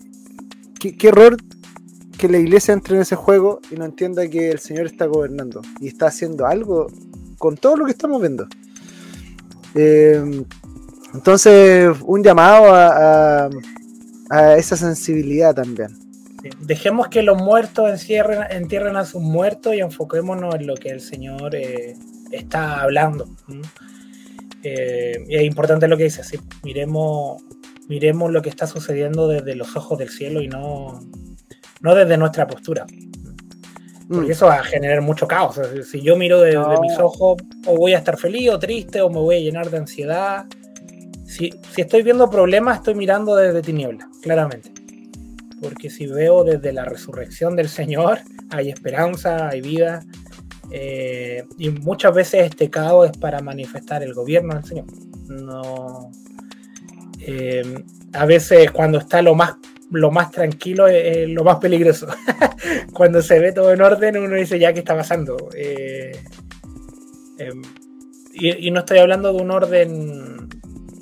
qué, 0.80 0.98
qué 0.98 1.10
error 1.10 1.38
que 2.18 2.30
la 2.30 2.38
iglesia 2.38 2.74
entre 2.74 2.96
en 2.96 3.02
ese 3.02 3.16
juego 3.16 3.60
y 3.72 3.76
no 3.76 3.86
entienda 3.86 4.28
que 4.28 4.50
el 4.50 4.60
Señor 4.60 4.86
está 4.86 5.06
gobernando 5.06 5.62
y 5.80 5.88
está 5.88 6.08
haciendo 6.08 6.46
algo 6.46 6.88
con 7.38 7.58
todo 7.58 7.78
lo 7.78 7.86
que 7.86 7.92
estamos 7.92 8.22
viendo. 8.22 8.48
Eh, 9.76 10.44
entonces, 11.14 11.96
un 12.04 12.24
llamado 12.24 12.74
a, 12.74 13.50
esa 14.58 14.76
sensibilidad 14.76 15.54
también. 15.54 15.90
Dejemos 16.62 17.08
que 17.08 17.24
los 17.24 17.42
muertos 17.42 17.90
encierren, 17.90 18.40
entierren 18.50 18.98
a 18.98 19.06
sus 19.06 19.22
muertos 19.22 19.76
y 19.76 19.80
enfoquémonos 19.80 20.56
en 20.56 20.68
lo 20.68 20.76
que 20.76 20.90
el 20.90 21.00
Señor 21.00 21.56
eh, 21.56 21.96
está 22.32 22.82
hablando. 22.82 23.28
Eh, 24.64 25.26
y 25.28 25.36
es 25.36 25.44
importante 25.44 25.88
lo 25.88 25.96
que 25.96 26.06
dice, 26.06 26.24
sí, 26.24 26.40
miremos, 26.64 27.42
miremos 27.88 28.32
lo 28.32 28.42
que 28.42 28.50
está 28.50 28.68
sucediendo 28.68 29.28
desde 29.28 29.56
los 29.56 29.76
ojos 29.76 29.98
del 29.98 30.10
cielo 30.10 30.42
y 30.42 30.48
no, 30.48 31.00
no 31.82 31.96
desde 31.96 32.18
nuestra 32.18 32.48
postura. 32.48 32.86
Porque 34.08 34.28
Mm. 34.28 34.32
eso 34.32 34.46
va 34.46 34.56
a 34.60 34.64
generar 34.64 35.02
mucho 35.02 35.28
caos. 35.28 35.58
O 35.58 35.64
sea, 35.64 35.84
si 35.84 36.02
yo 36.02 36.16
miro 36.16 36.40
desde 36.42 36.60
No. 36.60 36.80
mis 36.82 36.98
ojos, 37.00 37.38
o 37.66 37.76
voy 37.76 37.94
a 37.94 37.98
estar 37.98 38.18
feliz 38.18 38.50
o 38.52 38.60
triste, 38.60 39.02
o 39.02 39.10
me 39.10 39.20
voy 39.20 39.36
a 39.38 39.40
llenar 39.40 39.70
de 39.72 39.78
ansiedad. 39.78 40.46
Si, 41.26 41.52
si 41.74 41.82
estoy 41.82 42.04
viendo 42.04 42.30
problemas, 42.30 42.78
estoy 42.78 42.94
mirando 42.96 43.36
desde 43.36 43.62
tinieblas, 43.64 44.08
claramente. 44.22 44.72
Porque 45.62 45.90
si 45.90 46.06
veo 46.06 46.44
desde 46.44 46.72
la 46.72 46.86
resurrección 46.86 47.56
del 47.56 47.68
Señor, 47.70 48.20
hay 48.52 48.70
esperanza, 48.70 49.50
hay 49.50 49.62
vida. 49.62 50.04
eh, 50.72 51.44
y 51.60 51.70
muchas 51.70 52.14
veces 52.14 52.46
este 52.50 52.70
caos 52.72 53.12
es 53.12 53.18
para 53.18 53.40
manifestar 53.40 54.02
el 54.04 54.14
gobierno 54.16 54.56
del 54.56 54.64
Señor. 54.66 54.86
No. 55.30 56.12
eh, 57.28 57.84
a 58.14 58.26
veces 58.26 58.72
cuando 58.72 58.98
está 59.00 59.22
lo 59.22 59.36
más 59.36 59.56
lo 59.92 60.12
más 60.12 60.32
tranquilo 60.32 60.88
es, 60.88 61.18
es 61.18 61.30
lo 61.30 61.44
más 61.44 61.58
peligroso. 61.58 62.08
Cuando 62.94 63.22
se 63.22 63.40
ve 63.40 63.52
todo 63.52 63.72
en 63.74 63.82
orden, 63.82 64.18
uno 64.18 64.36
dice 64.36 64.58
ya 64.60 64.74
qué 64.74 64.80
está 64.80 64.96
pasando. 64.96 65.50
Eh, 65.56 66.12
eh, 67.40 67.50
y, 68.34 68.68
y 68.68 68.72
no 68.72 68.80
estoy 68.82 69.00
hablando 69.00 69.32
de 69.34 69.42
un 69.42 69.52
orden 69.52 70.50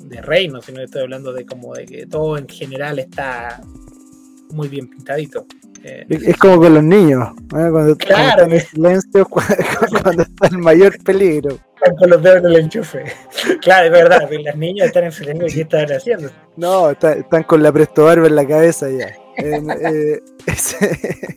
de 0.08 0.20
reino, 0.22 0.60
sino 0.62 0.78
que 0.78 0.84
estoy 0.84 1.02
hablando 1.02 1.32
de 1.32 1.44
como 1.46 1.74
de 1.74 1.86
que 1.86 2.06
todo 2.06 2.36
en 2.38 2.48
general 2.48 2.98
está 2.98 3.60
muy 4.50 4.68
bien 4.68 4.88
pintadito. 4.88 5.46
Eh, 5.82 6.06
Es 6.08 6.36
como 6.38 6.58
con 6.58 6.74
los 6.74 6.82
niños, 6.82 7.28
¿eh? 7.30 7.34
cuando, 7.48 7.70
cuando 7.72 7.96
Claro. 7.96 8.42
están 8.44 8.52
en 8.52 8.60
silencio, 8.60 9.24
cu- 9.28 9.40
cuando, 10.02 10.22
está 10.22 10.46
el 10.48 10.58
mayor 10.58 10.96
peligro. 11.02 11.58
Están 11.84 11.96
con 11.96 12.10
los 12.10 12.22
dedos 12.22 12.38
en 12.38 12.46
el 12.46 12.56
enchufe. 12.56 13.04
Claro, 13.60 13.86
es 13.86 13.92
verdad, 13.92 14.28
las 14.42 14.56
niñas 14.56 14.86
están 14.88 15.04
en 15.04 15.12
silencio. 15.12 15.46
¿Qué 15.52 15.60
están 15.62 15.92
haciendo? 15.96 16.30
No, 16.56 16.90
está- 16.90 17.12
están 17.14 17.42
con 17.44 17.62
la 17.62 17.72
presto 17.72 18.04
barba 18.04 18.26
en 18.26 18.36
la 18.36 18.46
cabeza 18.46 18.88
ya. 18.90 19.14
En- 19.36 19.70
eh, 19.70 20.20
ese- 20.46 21.36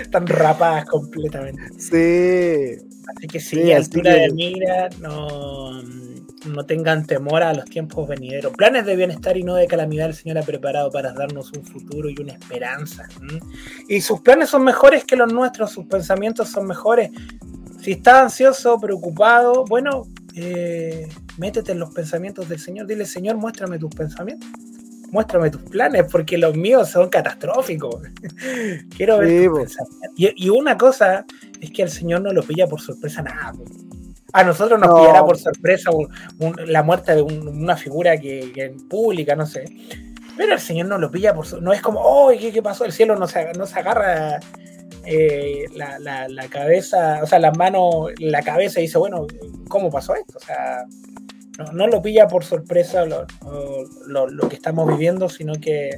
Están 0.00 0.26
rapadas 0.26 0.84
completamente. 0.86 1.62
sí, 1.78 2.82
Así 3.16 3.26
que 3.28 3.40
sí, 3.40 3.72
altura 3.72 4.14
de 4.14 4.30
mira, 4.32 4.88
no, 5.00 5.80
no 5.82 6.66
tengan 6.66 7.06
temor 7.06 7.42
a 7.44 7.54
los 7.54 7.64
tiempos 7.66 8.08
venideros. 8.08 8.52
Planes 8.54 8.84
de 8.84 8.96
bienestar 8.96 9.36
y 9.36 9.44
no 9.44 9.54
de 9.54 9.66
calamidad 9.68 10.08
el 10.08 10.14
Señor 10.14 10.38
ha 10.38 10.42
preparado 10.42 10.90
para 10.90 11.12
darnos 11.12 11.52
un 11.52 11.64
futuro 11.64 12.10
y 12.10 12.20
una 12.20 12.32
esperanza. 12.32 13.08
Y 13.88 14.00
sus 14.00 14.20
planes 14.22 14.50
son 14.50 14.64
mejores 14.64 15.04
que 15.04 15.14
los 15.16 15.32
nuestros, 15.32 15.70
sus 15.70 15.86
pensamientos 15.86 16.48
son 16.48 16.66
mejores. 16.66 17.10
Si 17.80 17.92
estás 17.92 18.22
ansioso, 18.24 18.78
preocupado, 18.80 19.64
bueno, 19.66 20.02
eh, 20.34 21.08
métete 21.38 21.72
en 21.72 21.78
los 21.78 21.92
pensamientos 21.94 22.48
del 22.48 22.58
Señor. 22.58 22.86
Dile, 22.86 23.06
Señor, 23.06 23.36
muéstrame 23.36 23.78
tus 23.78 23.94
pensamientos. 23.94 24.48
Muéstrame 25.10 25.50
tus 25.50 25.62
planes, 25.62 26.04
porque 26.10 26.36
los 26.36 26.56
míos 26.56 26.90
son 26.90 27.08
catastróficos. 27.08 27.96
Quiero 28.96 29.18
ver 29.18 29.28
Sí, 29.28 29.36
tus 29.44 29.48
po. 29.52 29.58
pensamientos. 29.60 30.10
Y, 30.16 30.46
y 30.46 30.48
una 30.50 30.76
cosa 30.76 31.24
es 31.60 31.70
que 31.70 31.82
al 31.84 31.90
Señor 31.90 32.22
no 32.22 32.32
lo 32.32 32.42
pilla 32.42 32.66
por 32.66 32.80
sorpresa 32.80 33.22
nada. 33.22 33.52
A 34.32 34.42
nosotros 34.44 34.78
nos 34.80 34.88
No. 34.90 34.96
pillará 34.96 35.24
por 35.24 35.38
sorpresa 35.38 35.90
un- 35.92 36.08
un- 36.40 36.56
la 36.72 36.82
muerte 36.82 37.14
de 37.14 37.22
un- 37.22 37.46
una 37.48 37.76
figura 37.76 38.18
que, 38.20 38.50
que 38.52 38.64
en 38.64 38.88
pública, 38.88 39.36
no 39.36 39.46
sé. 39.46 39.64
Pero 40.36 40.52
el 40.52 40.60
Señor 40.60 40.88
no 40.88 40.98
lo 40.98 41.10
pilla 41.10 41.32
por 41.34 41.46
sor- 41.46 41.62
No 41.62 41.72
es 41.72 41.80
como, 41.80 42.00
oh, 42.02 42.30
¿qué, 42.38 42.52
qué 42.52 42.60
pasó? 42.62 42.84
El 42.84 42.92
cielo 42.92 43.16
no 43.16 43.26
se, 43.28 43.52
no 43.52 43.64
se 43.66 43.78
agarra 43.78 44.40
eh, 45.06 45.64
la, 45.74 45.98
la- 45.98 46.28
la 46.28 46.48
cabeza, 46.48 47.20
o 47.22 47.26
sea, 47.26 47.38
las 47.38 47.56
manos, 47.56 48.10
la 48.18 48.42
cabeza 48.42 48.80
y 48.80 48.84
dice, 48.84 48.98
bueno, 48.98 49.26
¿cómo 49.68 49.90
pasó 49.90 50.14
esto? 50.14 50.36
O 50.36 50.40
sea, 50.44 50.84
no, 51.58 51.72
no 51.72 51.86
lo 51.86 52.02
pilla 52.02 52.26
por 52.28 52.44
sorpresa 52.44 53.04
lo, 53.06 53.24
lo- 54.06 54.28
lo 54.28 54.48
que 54.48 54.56
estamos 54.56 54.86
viviendo, 54.88 55.28
sino 55.28 55.54
que 55.54 55.90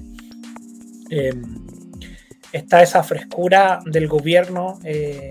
eh, 1.10 1.32
está 2.52 2.82
esa 2.82 3.02
frescura 3.02 3.80
del 3.86 4.08
gobierno, 4.08 4.78
eh, 4.84 5.30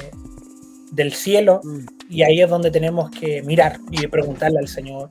del 0.92 1.14
cielo, 1.14 1.62
Mm. 1.64 1.86
y 2.10 2.24
ahí 2.24 2.42
es 2.42 2.50
donde 2.50 2.72
tenemos 2.72 3.12
que 3.12 3.42
mirar 3.44 3.80
y 3.92 4.08
preguntarle 4.08 4.60
al 4.60 4.68
Señor. 4.68 5.10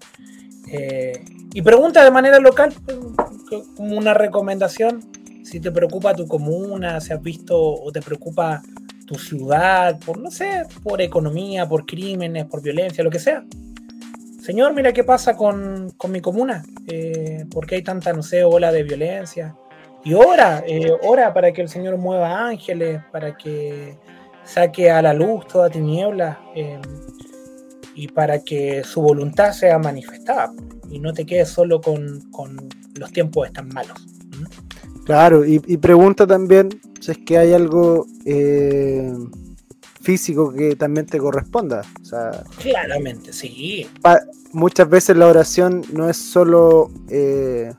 Eh, 0.73 1.13
y 1.55 1.63
pregunta 1.63 2.03
de 2.03 2.11
manera 2.11 2.39
local, 2.41 2.73
como 3.77 3.97
una 3.97 4.13
recomendación, 4.15 5.05
si 5.47 5.61
te 5.61 5.71
preocupa 5.71 6.13
tu 6.13 6.27
comuna, 6.27 7.01
si 7.01 7.13
has 7.13 7.23
visto 7.23 7.57
o 7.57 7.93
te 7.93 8.03
preocupa 8.03 8.63
tu 9.07 9.15
ciudad, 9.15 9.97
por 10.05 10.19
no 10.19 10.29
sé, 10.29 10.65
por 10.83 11.01
economía, 11.01 11.69
por 11.69 11.87
crímenes, 11.87 12.47
por 12.47 12.61
violencia, 12.61 13.05
lo 13.05 13.11
que 13.11 13.21
sea. 13.21 13.45
Señor, 14.43 14.75
mira 14.75 14.93
qué 14.93 15.05
pasa 15.05 15.37
con, 15.37 15.93
con 15.97 16.11
mi 16.11 16.21
comuna, 16.21 16.65
eh, 16.89 17.47
por 17.49 17.65
qué 17.65 17.77
hay 17.77 17.83
tanta, 17.83 18.13
no 18.13 18.25
sé, 18.25 18.43
ola 18.43 18.73
de 18.73 18.83
violencia. 18.83 19.55
Y 20.05 20.15
ora, 20.15 20.65
eh, 20.67 20.93
ora 21.05 21.33
para 21.33 21.53
que 21.53 21.63
el 21.63 21.69
Señor 21.69 21.97
mueva 21.97 22.49
ángeles, 22.49 23.01
para 23.13 23.37
que 23.37 23.97
saque 24.45 24.91
a 24.91 25.01
la 25.01 25.15
luz 25.15 25.47
toda 25.47 25.71
tiniebla 25.71 26.41
eh, 26.57 26.81
y 27.95 28.09
para 28.09 28.43
que 28.43 28.83
su 28.83 29.01
voluntad 29.01 29.53
sea 29.53 29.79
manifestada 29.79 30.53
y 30.91 30.99
no 30.99 31.13
te 31.13 31.25
quedes 31.25 31.51
solo 31.51 31.81
con, 31.81 32.21
con 32.33 32.69
los 32.97 33.13
tiempos 33.13 33.47
están 33.47 33.69
malos. 33.69 33.97
Claro, 35.07 35.45
y, 35.47 35.63
y 35.67 35.77
pregunta 35.79 36.27
también 36.27 36.69
si 37.01 37.13
es 37.13 37.19
que 37.19 37.39
hay 37.39 37.53
algo 37.55 38.07
eh, 38.25 39.13
físico 40.03 40.53
que 40.53 40.75
también 40.77 41.07
te 41.07 41.19
corresponda. 41.19 41.83
O 42.03 42.05
sea, 42.05 42.43
Claramente, 42.61 43.33
sí. 43.33 43.87
muchas 44.53 44.89
veces 44.91 45.17
la 45.17 45.29
oración 45.29 45.83
no 45.93 46.09
es 46.11 46.17
solo 46.17 46.91
eh, 47.09 47.73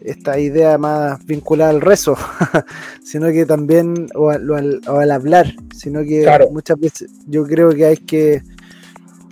esta 0.00 0.38
idea 0.38 0.78
más 0.78 1.24
vinculada 1.26 1.70
al 1.70 1.80
rezo, 1.80 2.16
sino 3.02 3.26
que 3.32 3.44
también, 3.44 4.06
o 4.14 4.30
al, 4.30 4.48
o 4.48 4.54
al- 4.54 4.80
o 4.88 4.98
al 4.98 5.10
hablar, 5.10 5.52
sino 5.74 6.02
que 6.04 6.22
Claro. 6.22 6.48
muchas 6.52 6.78
veces 6.78 7.10
yo 7.26 7.42
creo 7.44 7.70
que 7.70 7.84
hay 7.86 7.96
que 7.96 8.42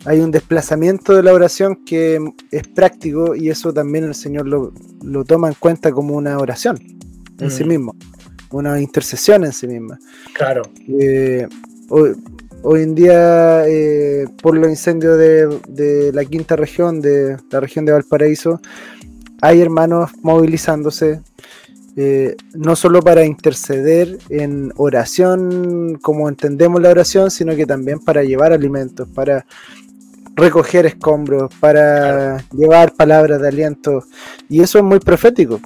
hay 0.05 0.21
un 0.21 0.31
desplazamiento 0.31 1.15
de 1.15 1.23
la 1.23 1.33
oración 1.33 1.85
que 1.85 2.19
es 2.51 2.69
práctico 2.69 3.35
y 3.35 3.49
eso 3.51 3.73
también 3.73 4.05
el 4.05 4.15
Señor 4.15 4.47
lo, 4.47 4.73
lo 5.03 5.25
toma 5.25 5.49
en 5.49 5.55
cuenta 5.55 5.93
como 5.93 6.15
una 6.15 6.39
oración 6.39 6.79
en 7.41 7.51
sí 7.51 7.65
Mm. 7.65 7.69
mismo, 7.69 7.97
una 8.51 8.81
intercesión 8.81 9.45
en 9.45 9.53
sí 9.53 9.67
misma. 9.67 9.99
Claro. 10.35 10.63
Eh, 10.89 11.49
hoy, 11.89 12.13
hoy 12.63 12.83
en 12.83 12.95
día, 12.95 13.67
eh, 13.67 14.27
por 14.43 14.57
los 14.57 14.69
incendios 14.69 15.19
de, 15.19 15.61
de 15.69 16.13
la 16.13 16.25
quinta 16.25 16.55
región, 16.57 17.01
de 17.01 17.37
la 17.51 17.61
región 17.61 17.85
de 17.85 17.93
Valparaíso, 17.93 18.61
hay 19.41 19.61
hermanos 19.61 20.11
movilizándose, 20.23 21.21
eh, 21.97 22.37
no 22.55 22.77
solo 22.77 23.03
para 23.03 23.25
interceder 23.25 24.19
en 24.29 24.73
oración, 24.77 25.99
como 26.01 26.29
entendemos 26.29 26.81
la 26.81 26.91
oración, 26.91 27.31
sino 27.31 27.55
que 27.55 27.67
también 27.67 27.99
para 28.01 28.23
llevar 28.25 28.53
alimentos, 28.53 29.09
para 29.09 29.45
recoger 30.37 30.87
escombros, 30.87 31.53
para 31.61 32.39
llevar 32.53 32.93
palabras 32.95 33.41
de 33.41 33.49
aliento. 33.49 34.05
Y 34.49 34.61
eso 34.61 34.79
es 34.79 34.85
muy 34.85 34.99
profético. 34.99 35.61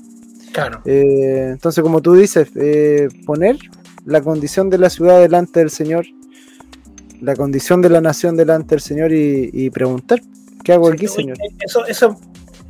Claro. 0.52 0.80
Eh, 0.84 1.48
entonces, 1.52 1.82
como 1.82 2.00
tú 2.02 2.14
dices, 2.14 2.48
eh, 2.56 3.08
poner 3.26 3.56
la 4.04 4.20
condición 4.20 4.70
de 4.70 4.78
la 4.78 4.90
ciudad 4.90 5.20
delante 5.20 5.60
del 5.60 5.70
Señor, 5.70 6.06
la 7.20 7.34
condición 7.34 7.82
de 7.82 7.90
la 7.90 8.00
nación 8.00 8.36
delante 8.36 8.74
del 8.74 8.80
Señor 8.80 9.12
y, 9.12 9.50
y 9.52 9.70
preguntar, 9.70 10.20
¿qué 10.64 10.72
hago 10.72 10.88
aquí, 10.88 11.08
Sí, 11.08 11.14
Señor? 11.16 11.36
Eso, 11.60 11.84
eso 11.86 12.16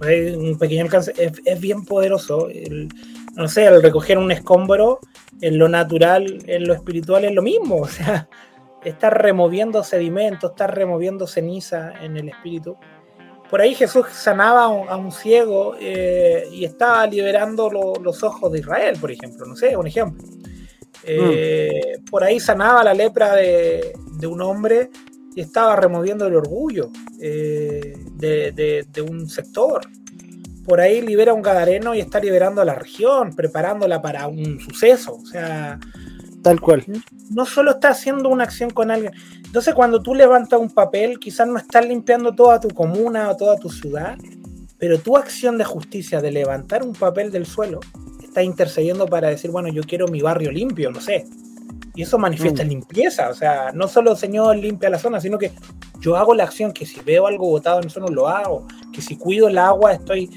es 0.09 0.37
un 0.37 0.59
pequeño 0.59 0.85
alcance, 0.85 1.13
es, 1.17 1.33
es 1.45 1.61
bien 1.61 1.85
poderoso. 1.85 2.49
El- 2.49 2.89
no 3.37 3.47
sé, 3.47 3.67
el 3.67 3.81
recoger 3.81 4.19
un 4.19 4.33
escombro 4.33 4.99
en 5.41 5.59
lo 5.59 5.69
natural, 5.69 6.43
en 6.47 6.67
lo 6.67 6.75
espiritual 6.75 7.25
es 7.25 7.33
lo 7.33 7.43
mismo. 7.43 7.77
O 7.83 7.89
sea, 7.89 8.29
estar 8.85 9.23
removiendo 9.23 9.83
sedimentos, 9.85 10.51
estar 10.51 10.75
removiendo 10.75 11.27
ceniza 11.27 11.93
en 12.03 12.17
el 12.17 12.29
espíritu. 12.29 12.77
Por 13.51 13.61
ahí 13.63 13.75
Jesús 13.75 14.07
sanaba 14.13 14.65
a 14.65 14.69
un, 14.69 14.89
a 14.89 14.97
un 14.97 15.11
ciego 15.11 15.75
eh, 15.81 16.45
y 16.53 16.65
estaba 16.65 17.07
liberando 17.07 17.71
lo- 17.71 17.95
los 17.95 18.23
ojos 18.23 18.53
de 18.53 18.59
Israel, 18.61 18.97
por 19.01 19.11
ejemplo. 19.11 19.47
No 19.47 19.57
sé, 19.57 19.77
un 19.77 19.87
ejemplo. 19.87 20.23
Eh, 21.05 21.99
Por 22.11 22.25
ahí 22.25 22.41
sanaba 22.41 22.85
la 22.85 22.93
lepra 22.93 23.35
de, 23.35 23.93
de 24.19 24.27
un 24.27 24.43
hombre 24.43 24.91
y 25.35 25.41
estaba 25.41 25.77
removiendo 25.77 26.27
el 26.27 26.35
orgullo 26.37 26.91
eh, 27.21 27.95
de, 28.13 28.53
de- 28.53 28.87
de 28.93 29.01
un 29.03 29.29
sector. 29.29 29.81
Por 30.67 30.81
ahí 30.83 31.01
libera 31.01 31.33
a 31.33 31.35
un 31.35 31.41
gadareno 31.41 31.95
y 31.95 32.01
está 32.01 32.21
liberando 32.21 32.61
a 32.61 32.65
la 32.67 32.75
región, 32.75 33.35
preparándola 33.35 34.03
para 34.03 34.27
un 34.29 34.61
suceso. 34.61 35.15
O 35.15 35.25
sea, 35.25 35.79
Tal 36.49 36.61
cual. 36.61 36.85
no 37.31 37.45
solo 37.47 37.73
está 37.73 37.91
haciendo 37.91 38.29
una 38.29 38.45
acción 38.45 38.71
con 38.71 38.91
alguien. 38.91 39.13
Entonces, 39.45 39.75
cuando 39.75 40.03
tú 40.03 40.15
levantas 40.15 40.59
un 40.59 40.71
papel, 40.71 41.19
quizás 41.19 41.47
no 41.49 41.59
estás 41.59 41.87
limpiando 41.87 42.35
toda 42.35 42.59
tu 42.61 42.69
comuna 42.69 43.31
o 43.31 43.37
toda 43.37 43.57
tu 43.57 43.69
ciudad, 43.71 44.17
pero 44.79 44.99
tu 44.99 45.17
acción 45.17 45.59
de 45.59 45.65
justicia 45.65 46.21
de 46.21 46.31
levantar 46.31 46.83
un 46.83 46.93
papel 46.93 47.31
del 47.33 47.47
suelo 47.47 47.81
está 48.23 48.43
intercediendo 48.43 49.07
para 49.07 49.29
decir, 49.29 49.51
bueno, 49.51 49.69
yo 49.69 49.83
quiero 49.83 50.07
mi 50.09 50.21
barrio 50.21 50.51
limpio, 50.53 50.91
no 50.91 51.01
sé. 51.01 51.27
Y 51.95 52.03
eso 52.03 52.17
manifiesta 52.19 52.63
Mm. 52.65 52.69
limpieza. 52.69 53.29
O 53.31 53.35
sea, 53.35 53.73
no 53.73 53.89
solo 53.89 54.15
Señor 54.15 54.57
limpia 54.57 54.89
la 54.91 54.99
zona, 54.99 55.21
sino 55.21 55.37
que 55.39 55.51
yo 56.01 56.17
hago 56.17 56.33
la 56.35 56.45
acción 56.45 56.73
que 56.73 56.87
si 56.87 57.01
veo 57.01 57.27
algo 57.27 57.49
botado 57.49 57.79
en 57.79 57.85
el 57.85 57.91
suelo 57.91 58.09
lo 58.09 58.29
hago. 58.29 58.67
Que 58.93 59.01
si 59.03 59.17
cuido 59.17 59.49
el 59.49 59.59
agua 59.59 59.93
estoy. 59.95 60.31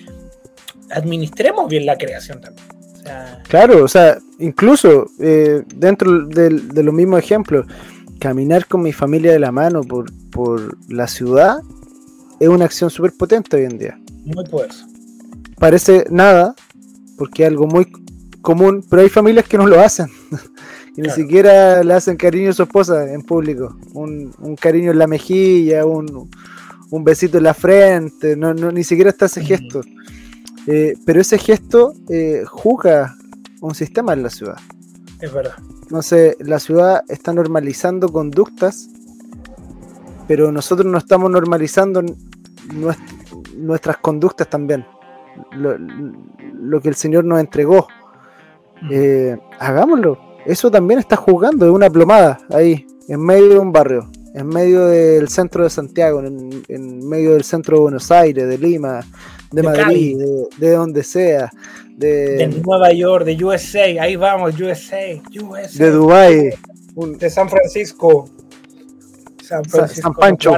Administremos 0.90 1.70
bien 1.70 1.86
la 1.86 1.98
creación 1.98 2.42
también. 2.42 2.68
Sea, 3.04 3.44
Claro, 3.48 3.84
o 3.84 3.88
sea, 3.88 4.18
incluso 4.40 5.08
eh, 5.20 5.64
dentro 5.76 6.26
del- 6.28 6.70
de, 6.70 6.84
los 6.84 6.94
mismos 6.94 7.20
ejemplos, 7.20 7.66
caminar 8.20 8.68
con 8.68 8.82
mi 8.82 8.94
familia 8.94 9.32
de 9.32 9.40
la 9.40 9.52
mano 9.52 9.82
por, 9.82 10.12
por 10.32 10.78
la 10.92 11.08
ciudad 11.08 11.58
es 12.40 12.48
una 12.48 12.66
acción 12.66 12.90
súper 12.90 13.14
potente 13.18 13.58
hoy 13.58 13.64
en 13.66 13.78
día. 13.78 14.00
muy 14.26 14.46
poderoso. 14.46 14.86
Parece 15.60 16.06
nada, 16.10 16.56
porque 17.18 17.44
es 17.44 17.50
algo 17.50 17.68
muy 17.68 17.88
común, 18.42 18.84
pero 18.90 19.02
hay 19.04 19.10
familias 19.10 19.48
que 19.48 19.58
no 19.58 19.68
lo 19.68 19.80
hacen. 19.80 20.08
y 20.98 21.02
ni 21.02 21.10
siquiera 21.12 21.84
le 21.84 21.94
hacen 21.94 22.18
cariño 22.18 22.50
a 22.50 22.54
su 22.54 22.64
esposa 22.64 23.12
en 23.14 23.22
público. 23.22 23.78
Un, 23.94 24.34
un 24.40 24.56
cariño 24.56 24.92
en 24.92 24.98
la 25.00 25.08
mejilla, 25.08 25.86
un, 25.86 26.30
un 26.90 27.04
besito 27.04 27.38
en 27.38 27.44
la 27.44 27.54
frente, 27.54 28.36
no, 28.36 28.54
no, 28.54 28.72
ni 28.72 28.84
siquiera 28.84 29.10
está 29.12 29.26
ese 29.28 29.42
Mm. 29.42 29.46
Eh, 30.68 30.96
pero 31.06 31.22
ese 31.22 31.38
gesto 31.38 31.94
eh, 32.10 32.44
juzga 32.48 33.16
un 33.62 33.74
sistema 33.76 34.14
en 34.14 34.24
la 34.24 34.30
ciudad. 34.30 34.58
Es 35.20 35.34
verdad. 35.34 35.54
Entonces, 35.84 36.36
la 36.40 36.60
ciudad 36.60 37.04
está 37.08 37.34
normalizando 37.34 38.10
conductas, 38.10 38.90
pero 40.28 40.52
nosotros 40.52 40.92
no 40.92 40.98
estamos 40.98 41.30
normalizando 41.30 42.02
nuest- 42.02 43.54
nuestras 43.56 43.98
conductas 43.98 44.50
también. 44.50 44.86
Lo, 45.52 45.78
lo 45.78 46.82
que 46.82 46.90
el 46.90 46.96
Señor 46.96 47.26
nos 47.26 47.40
entregó. 47.40 47.88
Eh, 48.90 49.38
hagámoslo. 49.60 50.18
Eso 50.46 50.72
también 50.72 51.00
está 51.00 51.16
jugando, 51.16 51.66
es 51.66 51.72
una 51.72 51.90
plomada 51.90 52.40
ahí, 52.50 52.88
en 53.08 53.22
medio 53.24 53.50
de 53.50 53.60
un 53.60 53.72
barrio, 53.72 54.10
en 54.34 54.48
medio 54.48 54.88
del 54.88 55.28
centro 55.28 55.64
de 55.64 55.70
Santiago, 55.70 56.20
en, 56.22 56.64
en 56.68 57.08
medio 57.08 57.34
del 57.34 57.44
centro 57.44 57.78
de 57.78 57.82
Buenos 57.84 58.10
Aires, 58.12 58.48
de 58.48 58.58
Lima, 58.58 59.02
de, 59.52 59.62
De 59.62 59.68
Madrid, 59.68 60.18
de, 60.18 60.48
de 60.58 60.72
donde 60.72 61.04
sea, 61.04 61.50
de, 61.98 62.38
de 62.38 62.48
Nueva 62.48 62.92
York, 62.94 63.26
de 63.26 63.44
USA, 63.44 63.84
ahí 64.02 64.16
vamos, 64.16 64.60
USA, 64.60 65.22
USA. 65.42 65.84
de 65.84 65.92
Dubái. 65.92 66.50
un- 66.96 67.18
de 67.18 67.30
San 67.30 67.50
Francisco. 67.50 68.30
San, 69.44 69.64
Sa- 69.68 69.88
San 69.88 70.14
Pancho. 70.14 70.56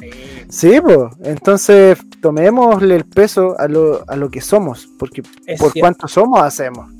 Sí, 0.00 0.10
Sí, 0.48 0.80
pues, 0.80 0.98
entonces 1.24 1.98
tomémosle 2.20 2.96
el 2.96 3.04
peso 3.04 3.58
a 3.58 3.68
lo, 3.68 4.04
a 4.08 4.16
lo 4.16 4.30
que 4.30 4.40
somos, 4.40 4.88
porque 4.98 5.22
es, 5.46 5.58
por 5.58 5.72
cierto, 5.72 5.80
cuanto 5.80 6.08
somos 6.08 6.42
hacemos. 6.42 6.90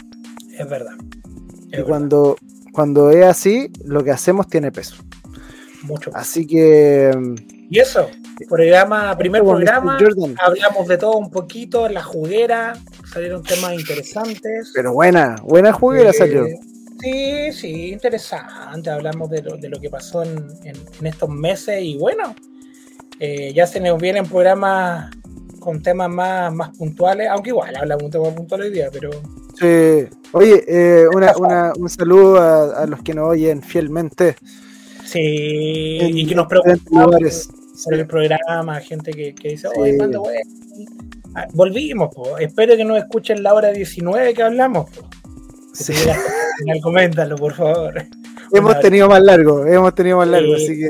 es 0.58 0.68
verdad. 0.68 0.94
Es 0.98 1.66
Y 1.66 1.70
verdad, 1.70 1.86
cuando, 1.88 2.36
cuando 2.72 3.10
es 3.10 3.24
así, 3.24 3.70
lo 3.84 4.02
que 4.04 4.10
hacemos 4.12 4.48
tiene 4.48 4.70
peso. 4.72 4.96
mucho. 5.82 6.10
Así 6.14 6.46
que... 6.46 7.10
Y 7.70 7.78
eso, 7.78 8.08
programa, 8.48 9.16
primer 9.16 9.42
programa, 9.42 9.98
hablamos 10.42 10.86
de 10.88 10.98
todo 10.98 11.16
un 11.16 11.30
poquito, 11.30 11.88
la 11.88 12.02
juguera, 12.02 12.74
salieron 13.12 13.42
temas 13.42 13.72
interesantes. 13.74 14.70
Pero 14.74 14.92
buena, 14.92 15.36
buena 15.42 15.72
juguera 15.72 16.10
Eh, 16.10 16.12
salió. 16.12 16.46
Sí, 17.00 17.52
sí, 17.52 17.92
interesante. 17.92 18.90
Hablamos 18.90 19.28
de 19.30 19.42
lo, 19.42 19.56
de 19.56 19.68
lo 19.68 19.80
que 19.80 19.90
pasó 19.90 20.22
en, 20.22 20.38
en- 20.64 20.76
en 21.00 21.06
estos 21.06 21.28
meses 21.28 21.80
y 21.82 21.96
bueno, 21.98 22.34
eh, 23.18 23.52
ya 23.52 23.66
se 23.66 23.80
nos 23.80 24.00
vienen 24.00 24.26
programas 24.26 25.10
con 25.58 25.82
temas 25.82 26.10
más, 26.10 26.52
más 26.52 26.76
puntuales, 26.76 27.28
aunque 27.30 27.50
igual 27.50 27.74
hablamos 27.76 28.04
un 28.04 28.10
tema 28.10 28.30
puntual 28.34 28.60
hoy 28.62 28.70
día, 28.70 28.88
pero 28.92 29.10
Sí. 29.58 30.06
Oye, 30.32 30.64
eh, 30.66 31.06
una, 31.14 31.32
una- 31.36 31.72
un 31.78 31.88
saludo 31.88 32.38
a, 32.38 32.82
a 32.82 32.86
los 32.86 33.02
que 33.02 33.14
nos 33.14 33.28
oyen 33.30 33.62
fielmente. 33.62 34.36
Sí, 35.04 35.98
en 36.00 36.18
y 36.18 36.26
que 36.26 36.34
nos 36.34 36.46
lugares. 36.90 37.48
por 37.84 37.94
el 37.94 38.06
programa, 38.06 38.80
gente 38.80 39.12
que, 39.12 39.34
que 39.34 39.48
dice, 39.50 39.68
oye, 39.76 39.96
¿cuándo 39.96 40.20
voy? 40.20 40.34
Ah, 41.34 41.46
Volvimos, 41.52 42.14
po. 42.14 42.38
espero 42.38 42.76
que 42.76 42.84
nos 42.84 42.98
escuchen 42.98 43.42
la 43.42 43.54
hora 43.54 43.70
19 43.70 44.34
que 44.34 44.42
hablamos. 44.42 44.88
po. 44.90 45.08
Sí. 45.72 45.92
final, 46.58 46.80
coméntalo, 46.80 47.36
por 47.36 47.54
favor. 47.54 47.94
Hemos 48.52 48.70
Una- 48.72 48.80
tenido 48.80 49.08
más 49.08 49.20
largo, 49.22 49.66
hemos 49.66 49.94
tenido 49.96 50.18
más 50.18 50.28
largo, 50.28 50.56
Sí, 50.56 50.64
así 50.64 50.78
que 50.78 50.88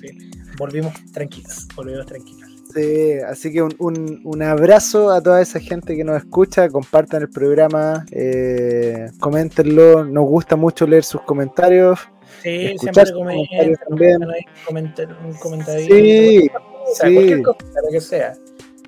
sí. 0.00 0.30
Volvimos 0.56 0.94
tranquilos, 1.12 1.66
volvimos 1.76 2.06
tranquilos. 2.06 2.48
Sí, 2.72 3.12
así 3.28 3.52
que 3.52 3.60
un, 3.60 3.74
un- 3.78 4.20
un 4.24 4.42
abrazo 4.42 5.10
a 5.10 5.20
toda 5.20 5.42
esa 5.42 5.60
gente 5.60 5.94
que 5.94 6.04
nos 6.04 6.16
escucha, 6.16 6.70
compartan 6.70 7.20
el 7.22 7.28
programa, 7.28 8.06
eh, 8.12 9.10
coméntenlo, 9.20 10.04
nos 10.06 10.24
gusta 10.24 10.56
mucho 10.56 10.86
leer 10.86 11.04
sus 11.04 11.20
comentarios. 11.22 11.98
Sí, 12.42 12.48
Escuchar 12.66 13.06
siempre 13.06 13.12
comenten, 13.14 13.76
comenten 13.86 14.30
ahí, 14.30 14.40
comenten- 14.66 15.16
un 15.24 15.32
comentadito. 15.34 15.94
Sí, 15.94 16.50
o 16.50 16.94
sea, 16.94 17.08
sí. 17.08 17.14
cualquier 17.14 17.42
cosa, 17.42 17.58
lo 17.84 17.90
que 17.90 18.00
sea. 18.00 18.34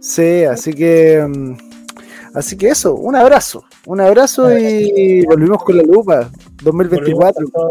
sí, 0.01 0.45
así 0.45 0.73
que 0.75 1.25
mm, 1.29 1.57
así 2.35 2.57
que 2.57 2.69
eso, 2.69 2.95
un 2.97 3.15
abrazo, 3.15 3.65
un 3.87 4.01
abrazo 4.01 4.57
y 4.59 5.25
volvimos 5.27 5.63
con 5.63 5.77
la 5.77 5.83
lupa 5.85 6.31
2024, 6.63 7.47
Volvimos 7.47 7.53
con 7.53 7.71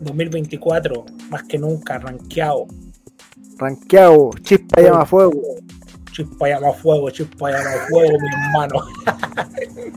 2024, 0.00 1.04
más 1.30 1.42
que 1.44 1.58
nunca, 1.58 1.98
rankeado. 1.98 2.66
ranqueado, 3.58 4.30
chispa 4.42 4.80
llama 4.82 5.04
fuego. 5.06 5.40
Chispa 6.12 6.48
llama 6.48 6.72
fuego, 6.74 7.10
chispa 7.10 7.50
llama 7.50 7.70
fuego, 7.88 8.18
mi 8.20 8.28
hermano. 8.28 8.84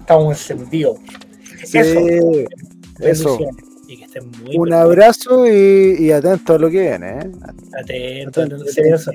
Estamos 0.00 0.38
encendidos. 0.50 0.98
Sí, 1.64 1.78
Eso. 1.78 1.98
eso. 3.00 3.38
Bendiciones. 3.86 3.88
Y 3.88 3.96
que 3.96 4.04
estén 4.04 4.30
muy 4.44 4.56
Un 4.58 4.72
abrazo 4.72 5.46
y, 5.46 5.96
y 6.00 6.10
atento 6.12 6.54
a 6.54 6.58
lo 6.58 6.68
que 6.70 6.80
viene, 6.80 7.18
¿eh? 7.18 7.30
Atento, 7.78 8.40
Atento, 8.42 8.58
se 8.64 8.72
sorpresas. 8.98 9.04
se 9.04 9.10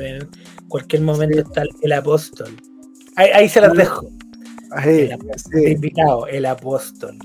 vienen- 0.00 0.28
En 0.62 0.68
cualquier 0.68 1.02
momento 1.02 1.38
está 1.40 1.62
el, 1.82 1.92
apóstol. 1.92 2.50
Ahí, 3.16 3.30
ahí 3.34 3.48
se 3.48 3.60
las 3.60 3.72
Sí. 3.72 3.78
dejo. 3.78 4.08
Ahí, 4.70 5.00
El 5.00 5.12
apóstol. 5.12 5.52
sí, 5.54 5.64
Invitado, 5.72 6.26
el 6.26 6.46
apóstol. 6.46 7.18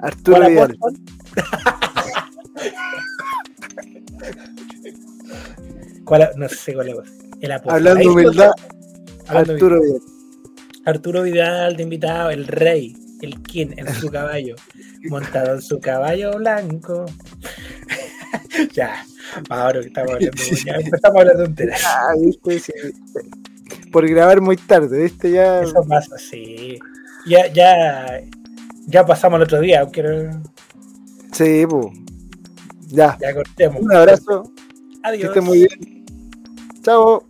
Arturo 0.00 0.38
¿Cuál 0.38 0.50
Vidal. 0.50 0.76
apóstol? 0.80 1.04
¿Cuál, 6.04 6.30
no 6.36 6.48
sé 6.48 6.74
cuál 6.74 6.88
es. 6.88 6.96
El 7.40 7.52
Hablando 7.52 7.90
apocalipsis. 7.90 8.06
humildad, 8.08 8.50
Hablando 9.28 9.52
Arturo 9.52 9.80
Vidal. 9.82 10.00
Arturo 10.86 11.22
Vidal 11.22 11.76
de 11.76 11.82
invitado, 11.82 12.30
el 12.30 12.46
rey, 12.46 12.96
el 13.22 13.40
king 13.42 13.68
en 13.76 13.92
su 13.94 14.10
caballo, 14.10 14.56
montado 15.08 15.54
en 15.54 15.62
su 15.62 15.78
caballo 15.80 16.32
blanco. 16.38 17.06
ya, 18.72 19.04
ahora 19.48 19.80
que 19.80 19.88
estamos 19.88 20.12
hablando, 20.12 20.36
ya 20.64 20.74
empezamos 20.74 21.16
a 21.16 21.20
hablar 21.20 21.36
de 21.36 21.44
un 21.44 21.70
Ah, 21.84 22.12
viste, 22.20 22.58
sí. 22.60 22.72
Por 23.92 24.08
grabar 24.08 24.40
muy 24.40 24.56
tarde, 24.56 25.02
viste, 25.02 25.30
ya. 25.32 25.62
Eso 25.62 25.82
pasa, 25.88 26.16
sí. 26.18 26.78
Ya, 27.26 27.46
ya, 27.52 28.20
ya 28.86 29.04
pasamos 29.04 29.38
el 29.38 29.44
otro 29.44 29.60
día, 29.60 29.80
aunque 29.80 30.02
no- 30.02 30.42
Sí, 31.32 31.64
pues. 31.68 31.86
Ya. 32.88 33.16
ya 33.20 33.34
cortemos. 33.34 33.80
Un 33.82 33.92
abrazo. 33.94 34.52
Que 35.02 35.08
Adiós. 35.08 35.28
esté 35.28 35.40
muy 35.40 35.58
bien. 35.58 36.04
Chao. 36.82 37.24